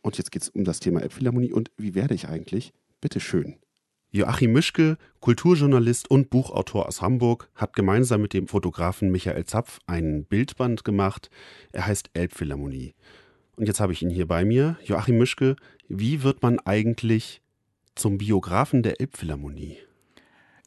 Und 0.00 0.18
jetzt 0.18 0.32
geht 0.32 0.42
es 0.42 0.48
um 0.48 0.64
das 0.64 0.80
Thema 0.80 1.00
Elbphilharmonie 1.00 1.52
und 1.52 1.70
wie 1.76 1.94
werde 1.94 2.14
ich 2.14 2.28
eigentlich? 2.28 2.72
Bitte 3.00 3.20
schön. 3.20 3.56
Joachim 4.10 4.52
Mischke, 4.52 4.98
Kulturjournalist 5.20 6.10
und 6.10 6.28
Buchautor 6.28 6.86
aus 6.86 7.00
Hamburg, 7.00 7.48
hat 7.54 7.74
gemeinsam 7.74 8.20
mit 8.20 8.34
dem 8.34 8.46
Fotografen 8.46 9.10
Michael 9.10 9.46
Zapf 9.46 9.78
einen 9.86 10.26
Bildband 10.26 10.84
gemacht. 10.84 11.30
Er 11.72 11.86
heißt 11.86 12.10
Elbphilharmonie. 12.12 12.94
Und 13.56 13.68
jetzt 13.68 13.80
habe 13.80 13.94
ich 13.94 14.02
ihn 14.02 14.10
hier 14.10 14.26
bei 14.26 14.44
mir. 14.44 14.76
Joachim 14.84 15.16
Mischke, 15.16 15.56
wie 15.88 16.22
wird 16.22 16.42
man 16.42 16.58
eigentlich 16.60 17.40
zum 17.94 18.18
Biografen 18.18 18.82
der 18.82 19.00
Elbphilharmonie? 19.00 19.78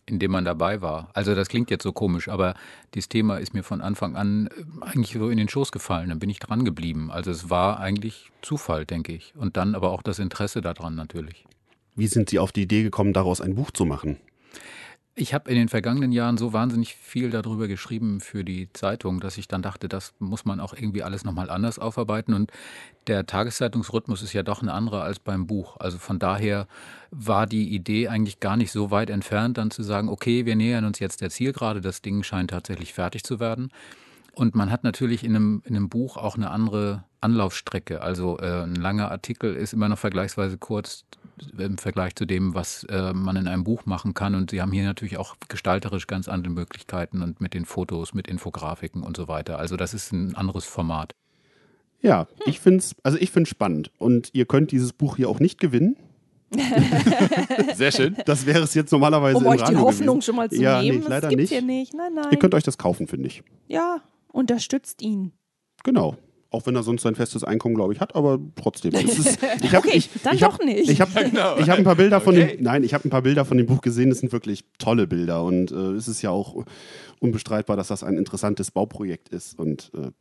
In 0.08 0.20
dem 0.20 0.32
man 0.32 0.46
dabei 0.46 0.82
war. 0.82 1.10
Also 1.14 1.34
das 1.36 1.50
klingt 1.50 1.72
jetzt 1.72 1.84
so 1.84 1.92
komisch, 1.92 2.28
aber 2.28 2.56
dieses 2.94 3.10
Thema 3.10 3.38
ist 3.38 3.54
mir 3.54 3.64
von 3.64 3.82
Anfang 3.82 4.16
an 4.16 4.48
äh, 4.48 4.86
eigentlich 4.86 5.14
so 5.14 5.30
in 5.30 5.38
den 5.38 5.50
Schoß 5.50 5.72
gefallen. 5.72 6.10
Dann 6.10 6.20
bin 6.20 6.30
ich 6.30 6.40
dran 6.40 6.64
geblieben. 6.64 7.12
Also 7.12 7.32
es 7.32 7.50
war 7.50 7.80
eigentlich 7.80 8.32
Zufall, 8.42 8.86
denke 8.86 9.14
ich. 9.14 9.34
Und 9.36 9.58
dann 9.58 9.76
aber 9.76 9.92
auch 9.92 10.04
das 10.04 10.20
Interesse 10.20 10.62
daran 10.62 10.96
natürlich. 10.96 11.46
Wie 11.96 12.08
sind 12.08 12.30
Sie 12.30 12.40
auf 12.40 12.52
die 12.52 12.64
Idee 12.64 12.84
gekommen, 12.84 13.14
daraus 13.14 13.42
ein 13.42 13.56
Buch 13.56 13.72
zu 13.72 13.86
machen? 13.86 14.18
Ich 15.18 15.34
habe 15.34 15.50
in 15.50 15.56
den 15.56 15.70
vergangenen 15.70 16.12
Jahren 16.12 16.38
so 16.38 16.52
wahnsinnig 16.52 16.96
viel 16.96 17.30
darüber 17.30 17.70
geschrieben 17.70 18.20
für 18.20 18.44
die 18.44 18.68
Zeitung, 18.74 19.22
dass 19.22 19.38
ich 19.38 19.48
dann 19.48 19.62
dachte, 19.62 19.88
das 19.88 20.14
muss 20.20 20.44
man 20.44 20.60
auch 20.60 20.74
irgendwie 20.74 21.04
alles 21.04 21.24
nochmal 21.24 21.50
anders 21.50 21.80
aufarbeiten. 21.80 22.34
Und 22.34 22.52
der 23.08 23.26
Tageszeitungsrhythmus 23.26 24.22
ist 24.22 24.34
ja 24.34 24.44
doch 24.44 24.62
ein 24.62 24.68
anderer 24.68 25.04
als 25.04 25.20
beim 25.20 25.48
Buch. 25.48 25.78
Also 25.78 26.00
von 26.00 26.20
daher 26.20 26.68
war 27.12 27.48
die 27.48 27.74
Idee 27.74 28.10
eigentlich 28.10 28.42
gar 28.42 28.58
nicht 28.58 28.74
so 28.74 28.92
weit 28.92 29.10
entfernt, 29.10 29.58
dann 29.58 29.72
zu 29.72 29.84
sagen, 29.84 30.10
okay, 30.10 30.46
wir 30.46 30.58
nähern 30.58 30.84
uns 30.84 31.00
jetzt 31.00 31.22
der 31.22 31.30
Zielgerade, 31.30 31.80
das 31.80 32.02
Ding 32.02 32.22
scheint 32.24 32.50
tatsächlich 32.50 32.94
fertig 32.94 33.24
zu 33.24 33.40
werden. 33.40 33.70
Und 34.34 34.54
man 34.54 34.70
hat 34.70 34.84
natürlich 34.84 35.24
in 35.24 35.34
einem, 35.34 35.62
in 35.64 35.78
einem 35.78 35.88
Buch 35.88 36.18
auch 36.18 36.36
eine 36.36 36.52
andere 36.52 37.06
Anlaufstrecke. 37.22 38.02
Also 38.02 38.38
äh, 38.40 38.64
ein 38.64 38.76
langer 38.76 39.12
Artikel 39.12 39.56
ist 39.56 39.72
immer 39.72 39.88
noch 39.88 39.98
vergleichsweise 39.98 40.58
kurz 40.58 41.06
im 41.58 41.78
Vergleich 41.78 42.16
zu 42.16 42.26
dem, 42.26 42.54
was 42.54 42.84
äh, 42.86 43.14
man 43.14 43.36
in 43.36 43.48
einem 43.48 43.64
Buch 43.64 43.86
machen 43.86 44.14
kann. 44.14 44.36
Und 44.36 44.52
sie 44.52 44.62
haben 44.62 44.72
hier 44.72 44.84
natürlich 44.84 45.18
auch 45.18 45.36
gestalterisch 45.48 46.08
ganz 46.08 46.28
andere 46.28 46.54
Möglichkeiten 46.54 47.22
und 47.22 47.42
mit 47.42 47.54
den 47.54 47.66
Fotos, 47.66 48.14
mit 48.14 48.28
Infografiken 48.28 49.04
und 49.04 49.18
so 49.18 49.28
weiter. 49.28 49.60
Also 49.60 49.78
das 49.78 49.94
ist 49.94 50.12
ein 50.12 50.36
anderes 50.36 50.66
Format. 50.66 51.16
Ja, 52.02 52.28
ich 52.46 52.60
finde 52.60 52.80
es, 52.80 52.96
also 53.04 53.18
ich 53.20 53.32
finde 53.32 53.50
spannend. 53.50 53.92
Und 53.98 54.30
ihr 54.34 54.46
könnt 54.46 54.72
dieses 54.72 54.94
Buch 54.94 55.18
hier 55.18 55.30
auch 55.30 55.40
nicht 55.40 55.60
gewinnen. 55.60 55.98
Sehr 57.76 57.92
schön. 57.92 58.16
Das 58.26 58.46
wäre 58.46 58.60
es 58.60 58.74
jetzt 58.74 58.92
normalerweise 58.92 59.38
Um 59.38 59.48
euch 59.48 59.58
die 59.58 59.64
Radio 59.64 59.80
Hoffnung 59.82 60.08
gewesen. 60.08 60.22
schon 60.22 60.36
mal 60.36 60.50
zu 60.50 60.62
ja, 60.62 60.82
nehmen. 60.82 61.00
Nee, 61.00 61.06
leider 61.08 61.22
das 61.22 61.30
gibt's 61.30 61.42
nicht. 61.42 61.50
hier 61.50 61.62
nicht. 61.62 61.94
Nein, 61.94 62.14
nein. 62.14 62.28
Ihr 62.32 62.38
könnt 62.38 62.54
euch 62.54 62.64
das 62.64 62.78
kaufen, 62.78 63.08
finde 63.08 63.28
ich. 63.28 63.44
ja, 63.68 64.02
unterstützt 64.32 65.02
ihn. 65.02 65.32
Genau. 65.84 66.18
Auch 66.56 66.66
wenn 66.66 66.76
er 66.76 66.84
sonst 66.84 67.02
sein 67.02 67.16
festes 67.16 67.44
Einkommen, 67.44 67.76
glaube 67.76 67.94
ich, 67.94 68.00
hat, 68.00 68.16
aber 68.16 68.40
trotzdem. 68.56 68.94
Ist, 68.96 69.40
ich 69.62 69.74
hab, 69.74 69.86
Okay, 69.86 69.98
ich, 69.98 70.10
dann 70.24 70.36
ich 70.36 70.44
hab, 70.44 70.58
doch 70.58 70.66
nicht. 70.66 70.90
Ich 70.90 71.02
habe 71.02 71.12
genau. 71.30 71.58
ich 71.58 71.70
hab 71.70 71.78
ein 71.78 71.84
paar 71.84 71.96
Bilder 71.96 72.22
von 72.22 72.34
Okay. 72.36 72.56
dem, 72.56 72.64
nein, 72.64 72.84
ich 72.84 72.94
habe 72.94 73.06
ein 73.06 73.10
paar 73.10 73.22
Bilder 73.24 73.44
von 73.44 73.58
dem 73.58 73.68
Buch 73.68 73.82
gesehen. 73.82 74.10
Das 74.10 74.20
sind 74.20 74.32
wirklich 74.32 74.64
tolle 74.80 75.06
Bilder 75.06 75.44
und 75.44 75.72
äh, 75.72 75.76
es 75.92 76.08
ist 76.08 76.22
ja 76.22 76.30
auch 76.30 76.64
unbestreitbar, 77.20 77.76
dass 77.76 77.90
das 77.90 78.04
ein 78.04 78.18
interessantes 78.18 78.72
Bauprojekt 78.72 79.30
ist. 79.30 79.60
Und 79.60 79.92
äh, 79.96 80.12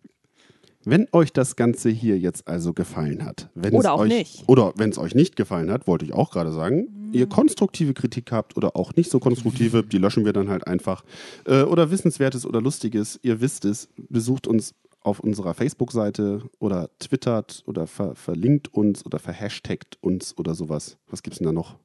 wenn 0.85 1.07
euch 1.12 1.32
das 1.32 1.57
Ganze 1.57 1.89
hier 1.89 2.18
jetzt 2.18 2.47
also 2.47 2.72
gefallen 2.74 3.24
hat, 3.24 3.49
wenn 3.55 3.72
Oder 3.72 3.89
es 3.91 3.95
auch 3.95 4.01
euch, 4.01 4.09
nicht. 4.11 4.45
oder 4.49 4.74
wenn 4.76 4.91
es 4.91 4.99
euch 4.99 5.14
nicht 5.14 5.37
gefallen 5.37 5.70
hat, 5.70 5.87
wollte 5.87 6.05
ich 6.05 6.12
auch 6.12 6.30
gerade 6.30 6.53
sagen, 6.53 7.11
ihr 7.12 7.26
konstruktive 7.26 7.95
Kritik 7.95 8.32
habt 8.32 8.57
oder 8.57 8.76
auch 8.76 8.95
nicht 8.97 9.11
so 9.11 9.18
konstruktive, 9.20 9.82
die 9.82 9.99
löschen 9.99 10.24
wir 10.24 10.32
dann 10.32 10.49
halt 10.51 10.66
einfach. 10.66 11.05
Äh, 11.47 11.62
oder 11.62 11.91
Wissenswertes 11.91 12.45
oder 12.45 12.61
Lustiges, 12.61 13.18
ihr 13.22 13.41
wisst 13.41 13.64
es, 13.64 13.89
besucht 13.97 14.47
uns 14.47 14.74
auf 15.05 15.20
unserer 15.20 15.55
Facebook-Seite 15.55 16.42
oder 16.59 16.90
twittert 16.98 17.62
oder 17.66 17.86
ver 17.86 18.14
verlinkt 18.16 18.72
uns 18.74 19.07
oder 19.07 19.18
verhashtagt 19.20 19.98
uns 20.00 20.36
oder 20.36 20.55
sowas. 20.55 20.96
Was 21.09 21.22
gibt's 21.22 21.38
denn 21.38 21.46
da 21.46 21.52
noch? 21.52 21.76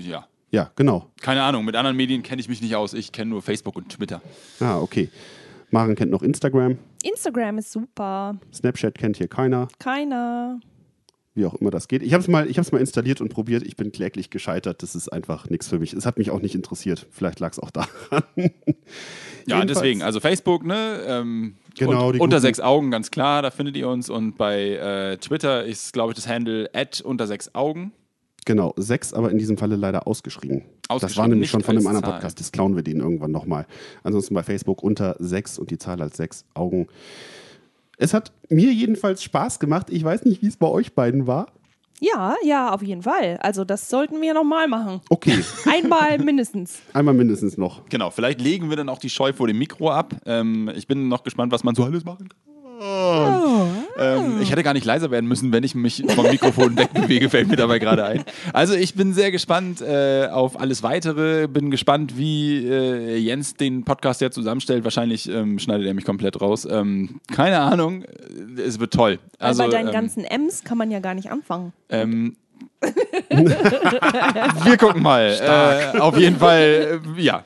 Ja. 0.00 0.26
Ja, 0.52 0.72
genau. 0.74 1.06
Keine 1.20 1.42
Ahnung, 1.42 1.64
mit 1.64 1.76
anderen 1.76 1.96
Medien 1.96 2.22
kenne 2.24 2.40
ich 2.40 2.48
mich 2.48 2.60
nicht 2.60 2.74
aus. 2.74 2.92
Ich 2.94 3.12
kenne 3.12 3.30
nur 3.30 3.42
Facebook 3.42 3.76
und 3.76 3.88
Twitter. 3.90 4.20
Ah, 4.58 4.78
okay. 4.80 5.08
Maren 5.70 5.94
kennt 5.94 6.10
noch 6.10 6.22
Instagram. 6.22 6.78
Instagram 7.04 7.58
ist 7.58 7.70
super. 7.70 8.36
Snapchat 8.52 8.96
kennt 8.98 9.16
hier 9.18 9.28
keiner. 9.28 9.68
Keiner. 9.78 10.58
wie 11.34 11.46
auch 11.46 11.54
immer 11.54 11.70
das 11.70 11.86
geht. 11.86 12.02
Ich 12.02 12.12
habe 12.12 12.22
es 12.22 12.26
mal, 12.28 12.50
ich 12.50 12.56
mal 12.72 12.78
installiert 12.78 13.20
und 13.20 13.28
probiert. 13.28 13.62
Ich 13.62 13.76
bin 13.76 13.92
kläglich 13.92 14.30
gescheitert. 14.30 14.82
Das 14.82 14.96
ist 14.96 15.08
einfach 15.08 15.48
nichts 15.48 15.68
für 15.68 15.78
mich. 15.78 15.92
Es 15.92 16.04
hat 16.06 16.18
mich 16.18 16.32
auch 16.32 16.40
nicht 16.40 16.56
interessiert. 16.56 17.06
Vielleicht 17.10 17.38
lag 17.38 17.52
es 17.52 17.60
auch 17.60 17.70
daran. 17.70 17.88
Ja, 18.36 18.44
Jedenfalls- 19.46 19.66
deswegen, 19.68 20.02
also 20.02 20.18
Facebook, 20.18 20.64
ne? 20.66 21.00
Ähm, 21.06 21.54
Genau, 21.86 22.08
und, 22.08 22.20
unter 22.20 22.36
guten- 22.36 22.40
sechs 22.40 22.60
Augen, 22.60 22.90
ganz 22.90 23.10
klar, 23.10 23.42
da 23.42 23.50
findet 23.50 23.76
ihr 23.76 23.88
uns. 23.88 24.08
Und 24.10 24.36
bei 24.36 24.70
äh, 24.76 25.16
Twitter 25.18 25.64
ist, 25.64 25.92
glaube 25.92 26.12
ich, 26.12 26.16
das 26.16 26.28
Handle 26.28 26.70
at 26.72 27.00
unter 27.00 27.26
sechs 27.26 27.54
Augen. 27.54 27.92
Genau, 28.46 28.72
sechs, 28.76 29.12
aber 29.12 29.30
in 29.30 29.38
diesem 29.38 29.58
Falle 29.58 29.76
leider 29.76 30.06
ausgeschrieben. 30.06 30.62
das 30.82 30.90
Ausgeschrieben, 30.96 31.18
war 31.20 31.28
nämlich 31.28 31.50
schon 31.50 31.60
von 31.62 31.76
einem 31.76 31.86
anderen 31.86 32.04
Zahl. 32.04 32.12
Podcast. 32.14 32.40
Das 32.40 32.52
klauen 32.52 32.74
wir 32.74 32.82
den 32.82 33.00
irgendwann 33.00 33.30
nochmal. 33.30 33.66
Ansonsten 34.02 34.34
bei 34.34 34.42
Facebook 34.42 34.82
unter 34.82 35.14
sechs 35.18 35.58
und 35.58 35.70
die 35.70 35.78
Zahl 35.78 36.00
als 36.00 36.16
sechs 36.16 36.44
Augen. 36.54 36.86
Es 37.98 38.14
hat 38.14 38.32
mir 38.48 38.72
jedenfalls 38.72 39.22
Spaß 39.22 39.58
gemacht. 39.60 39.88
Ich 39.90 40.02
weiß 40.02 40.24
nicht, 40.24 40.40
wie 40.42 40.46
es 40.46 40.56
bei 40.56 40.66
euch 40.68 40.94
beiden 40.94 41.26
war. 41.26 41.52
Ja, 42.00 42.34
ja, 42.42 42.72
auf 42.72 42.82
jeden 42.82 43.02
Fall. 43.02 43.38
Also 43.42 43.64
das 43.64 43.88
sollten 43.90 44.20
wir 44.22 44.32
nochmal 44.34 44.66
machen. 44.68 45.00
Okay, 45.10 45.44
Einmal 45.70 46.18
mindestens. 46.18 46.80
einmal 46.94 47.14
mindestens 47.14 47.58
noch. 47.58 47.82
Genau, 47.90 48.10
vielleicht 48.10 48.40
legen 48.40 48.70
wir 48.70 48.76
dann 48.76 48.88
auch 48.88 48.98
die 48.98 49.10
Scheu 49.10 49.32
vor 49.34 49.46
dem 49.46 49.58
Mikro 49.58 49.90
ab. 49.90 50.14
Ähm, 50.24 50.70
ich 50.74 50.86
bin 50.86 51.08
noch 51.08 51.22
gespannt, 51.22 51.52
was 51.52 51.62
man 51.62 51.74
so 51.74 51.84
alles 51.84 52.04
machen 52.04 52.28
kann. 52.28 53.79
Ähm, 53.98 54.40
ich 54.40 54.50
hätte 54.50 54.62
gar 54.62 54.74
nicht 54.74 54.84
leiser 54.84 55.10
werden 55.10 55.26
müssen, 55.26 55.52
wenn 55.52 55.64
ich 55.64 55.74
mich 55.74 56.02
vom 56.08 56.26
Mikrofon 56.26 56.76
wegbewege, 56.76 57.28
fällt 57.30 57.48
mir 57.48 57.56
dabei 57.56 57.78
gerade 57.78 58.04
ein. 58.04 58.24
Also 58.52 58.74
ich 58.74 58.94
bin 58.94 59.12
sehr 59.12 59.30
gespannt 59.30 59.80
äh, 59.80 60.28
auf 60.30 60.58
alles 60.58 60.82
Weitere. 60.82 61.46
Bin 61.48 61.70
gespannt, 61.70 62.16
wie 62.16 62.66
äh, 62.66 63.16
Jens 63.16 63.54
den 63.54 63.84
Podcast 63.84 64.20
ja 64.20 64.30
zusammenstellt. 64.30 64.84
Wahrscheinlich 64.84 65.28
ähm, 65.28 65.58
schneidet 65.58 65.86
er 65.86 65.94
mich 65.94 66.04
komplett 66.04 66.40
raus. 66.40 66.66
Ähm, 66.70 67.20
keine 67.32 67.60
Ahnung. 67.60 68.04
Es 68.56 68.80
wird 68.80 68.92
toll. 68.92 69.18
Also, 69.38 69.62
Weil 69.62 69.70
bei 69.70 69.76
deinen 69.76 69.88
ähm, 69.88 69.92
ganzen 69.92 70.24
M's 70.24 70.64
kann 70.64 70.78
man 70.78 70.90
ja 70.90 71.00
gar 71.00 71.14
nicht 71.14 71.30
anfangen. 71.30 71.72
Ähm, 73.30 73.46
wir 74.64 74.76
gucken 74.76 75.02
mal. 75.02 75.20
Äh, 75.50 75.98
auf 75.98 76.16
jeden 76.18 76.36
Fall, 76.36 77.00
äh, 77.16 77.20
ja. 77.20 77.44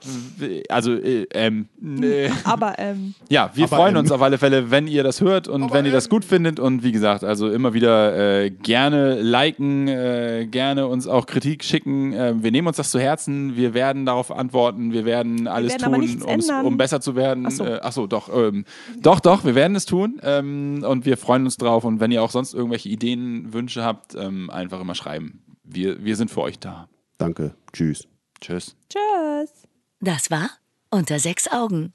Also, 0.68 0.95
äh, 0.95 1.26
ähm, 1.32 1.68
äh, 2.03 2.28
Aber 2.45 2.74
ähm, 2.78 3.14
ja, 3.28 3.51
wir 3.55 3.64
Aber, 3.64 3.76
freuen 3.76 3.95
ähm, 3.95 4.01
uns 4.01 4.12
auf 4.12 4.20
alle 4.20 4.39
Fälle, 4.39 4.70
wenn 4.70 4.87
ihr 4.87 5.03
das 5.03 5.20
hört 5.20 5.49
und 5.49 5.72
wenn 5.72 5.87
ihr 5.87 5.93
das 5.93 6.09
gut 6.09 6.24
findet. 6.24 6.61
Und 6.61 6.82
wie 6.82 6.93
gesagt, 6.93 7.24
also 7.24 7.51
immer 7.51 7.72
wieder 7.72 8.43
äh, 8.45 8.51
gerne 8.51 9.20
liken, 9.20 9.89
äh, 9.89 10.47
gerne 10.51 10.87
uns 10.87 11.07
auch 11.07 11.26
Kritik 11.26 11.64
schicken. 11.64 12.12
Äh, 12.12 12.35
wir 12.43 12.51
nehmen 12.51 12.68
uns 12.68 12.76
das 12.76 12.91
zu 12.91 12.99
Herzen. 12.99 13.57
Wir 13.57 13.74
werden 13.74 14.07
darauf 14.07 14.30
antworten. 14.30 14.93
Wir 14.93 15.05
werden 15.05 15.49
alles 15.49 15.72
werden 15.72 15.95
aber 15.95 16.05
tun, 16.05 16.66
um 16.66 16.76
besser 16.76 17.01
zu 17.01 17.16
werden. 17.16 17.47
Ach 17.47 17.53
so. 17.53 17.64
Äh, 17.64 17.80
ach 17.82 17.93
so, 17.93 18.07
doch. 18.07 18.28
Ähm, 18.35 18.64
doch, 19.01 19.20
doch, 19.20 19.45
wir 19.45 19.55
werden 19.55 19.76
es 19.76 19.87
tun. 19.87 20.20
Ähm, 20.22 20.85
und 20.87 21.07
wir 21.07 21.16
freuen 21.16 21.45
uns 21.45 21.57
drauf. 21.57 21.85
Und 21.85 22.01
wenn 22.01 22.11
ihr 22.11 22.22
auch 22.22 22.30
sonst 22.30 22.55
irgendwelche 22.55 22.89
Ideen, 22.89 23.53
Wünsche 23.53 23.82
habt, 23.82 24.14
ähm, 24.14 24.51
einfach 24.51 24.80
immer 24.80 24.95
schreiben. 24.95 25.24
Wir, 25.65 26.05
wir 26.05 26.17
sind 26.17 26.31
für 26.31 26.43
euch 26.43 26.59
da. 26.59 26.89
Danke. 27.19 27.55
Tschüss. 27.73 28.07
Tschüss. 28.41 28.77
tschüss. 28.89 29.51
Das 30.01 30.31
war 30.31 30.51
Unter 30.91 31.19
sechs 31.19 31.51
Augen. 31.51 31.93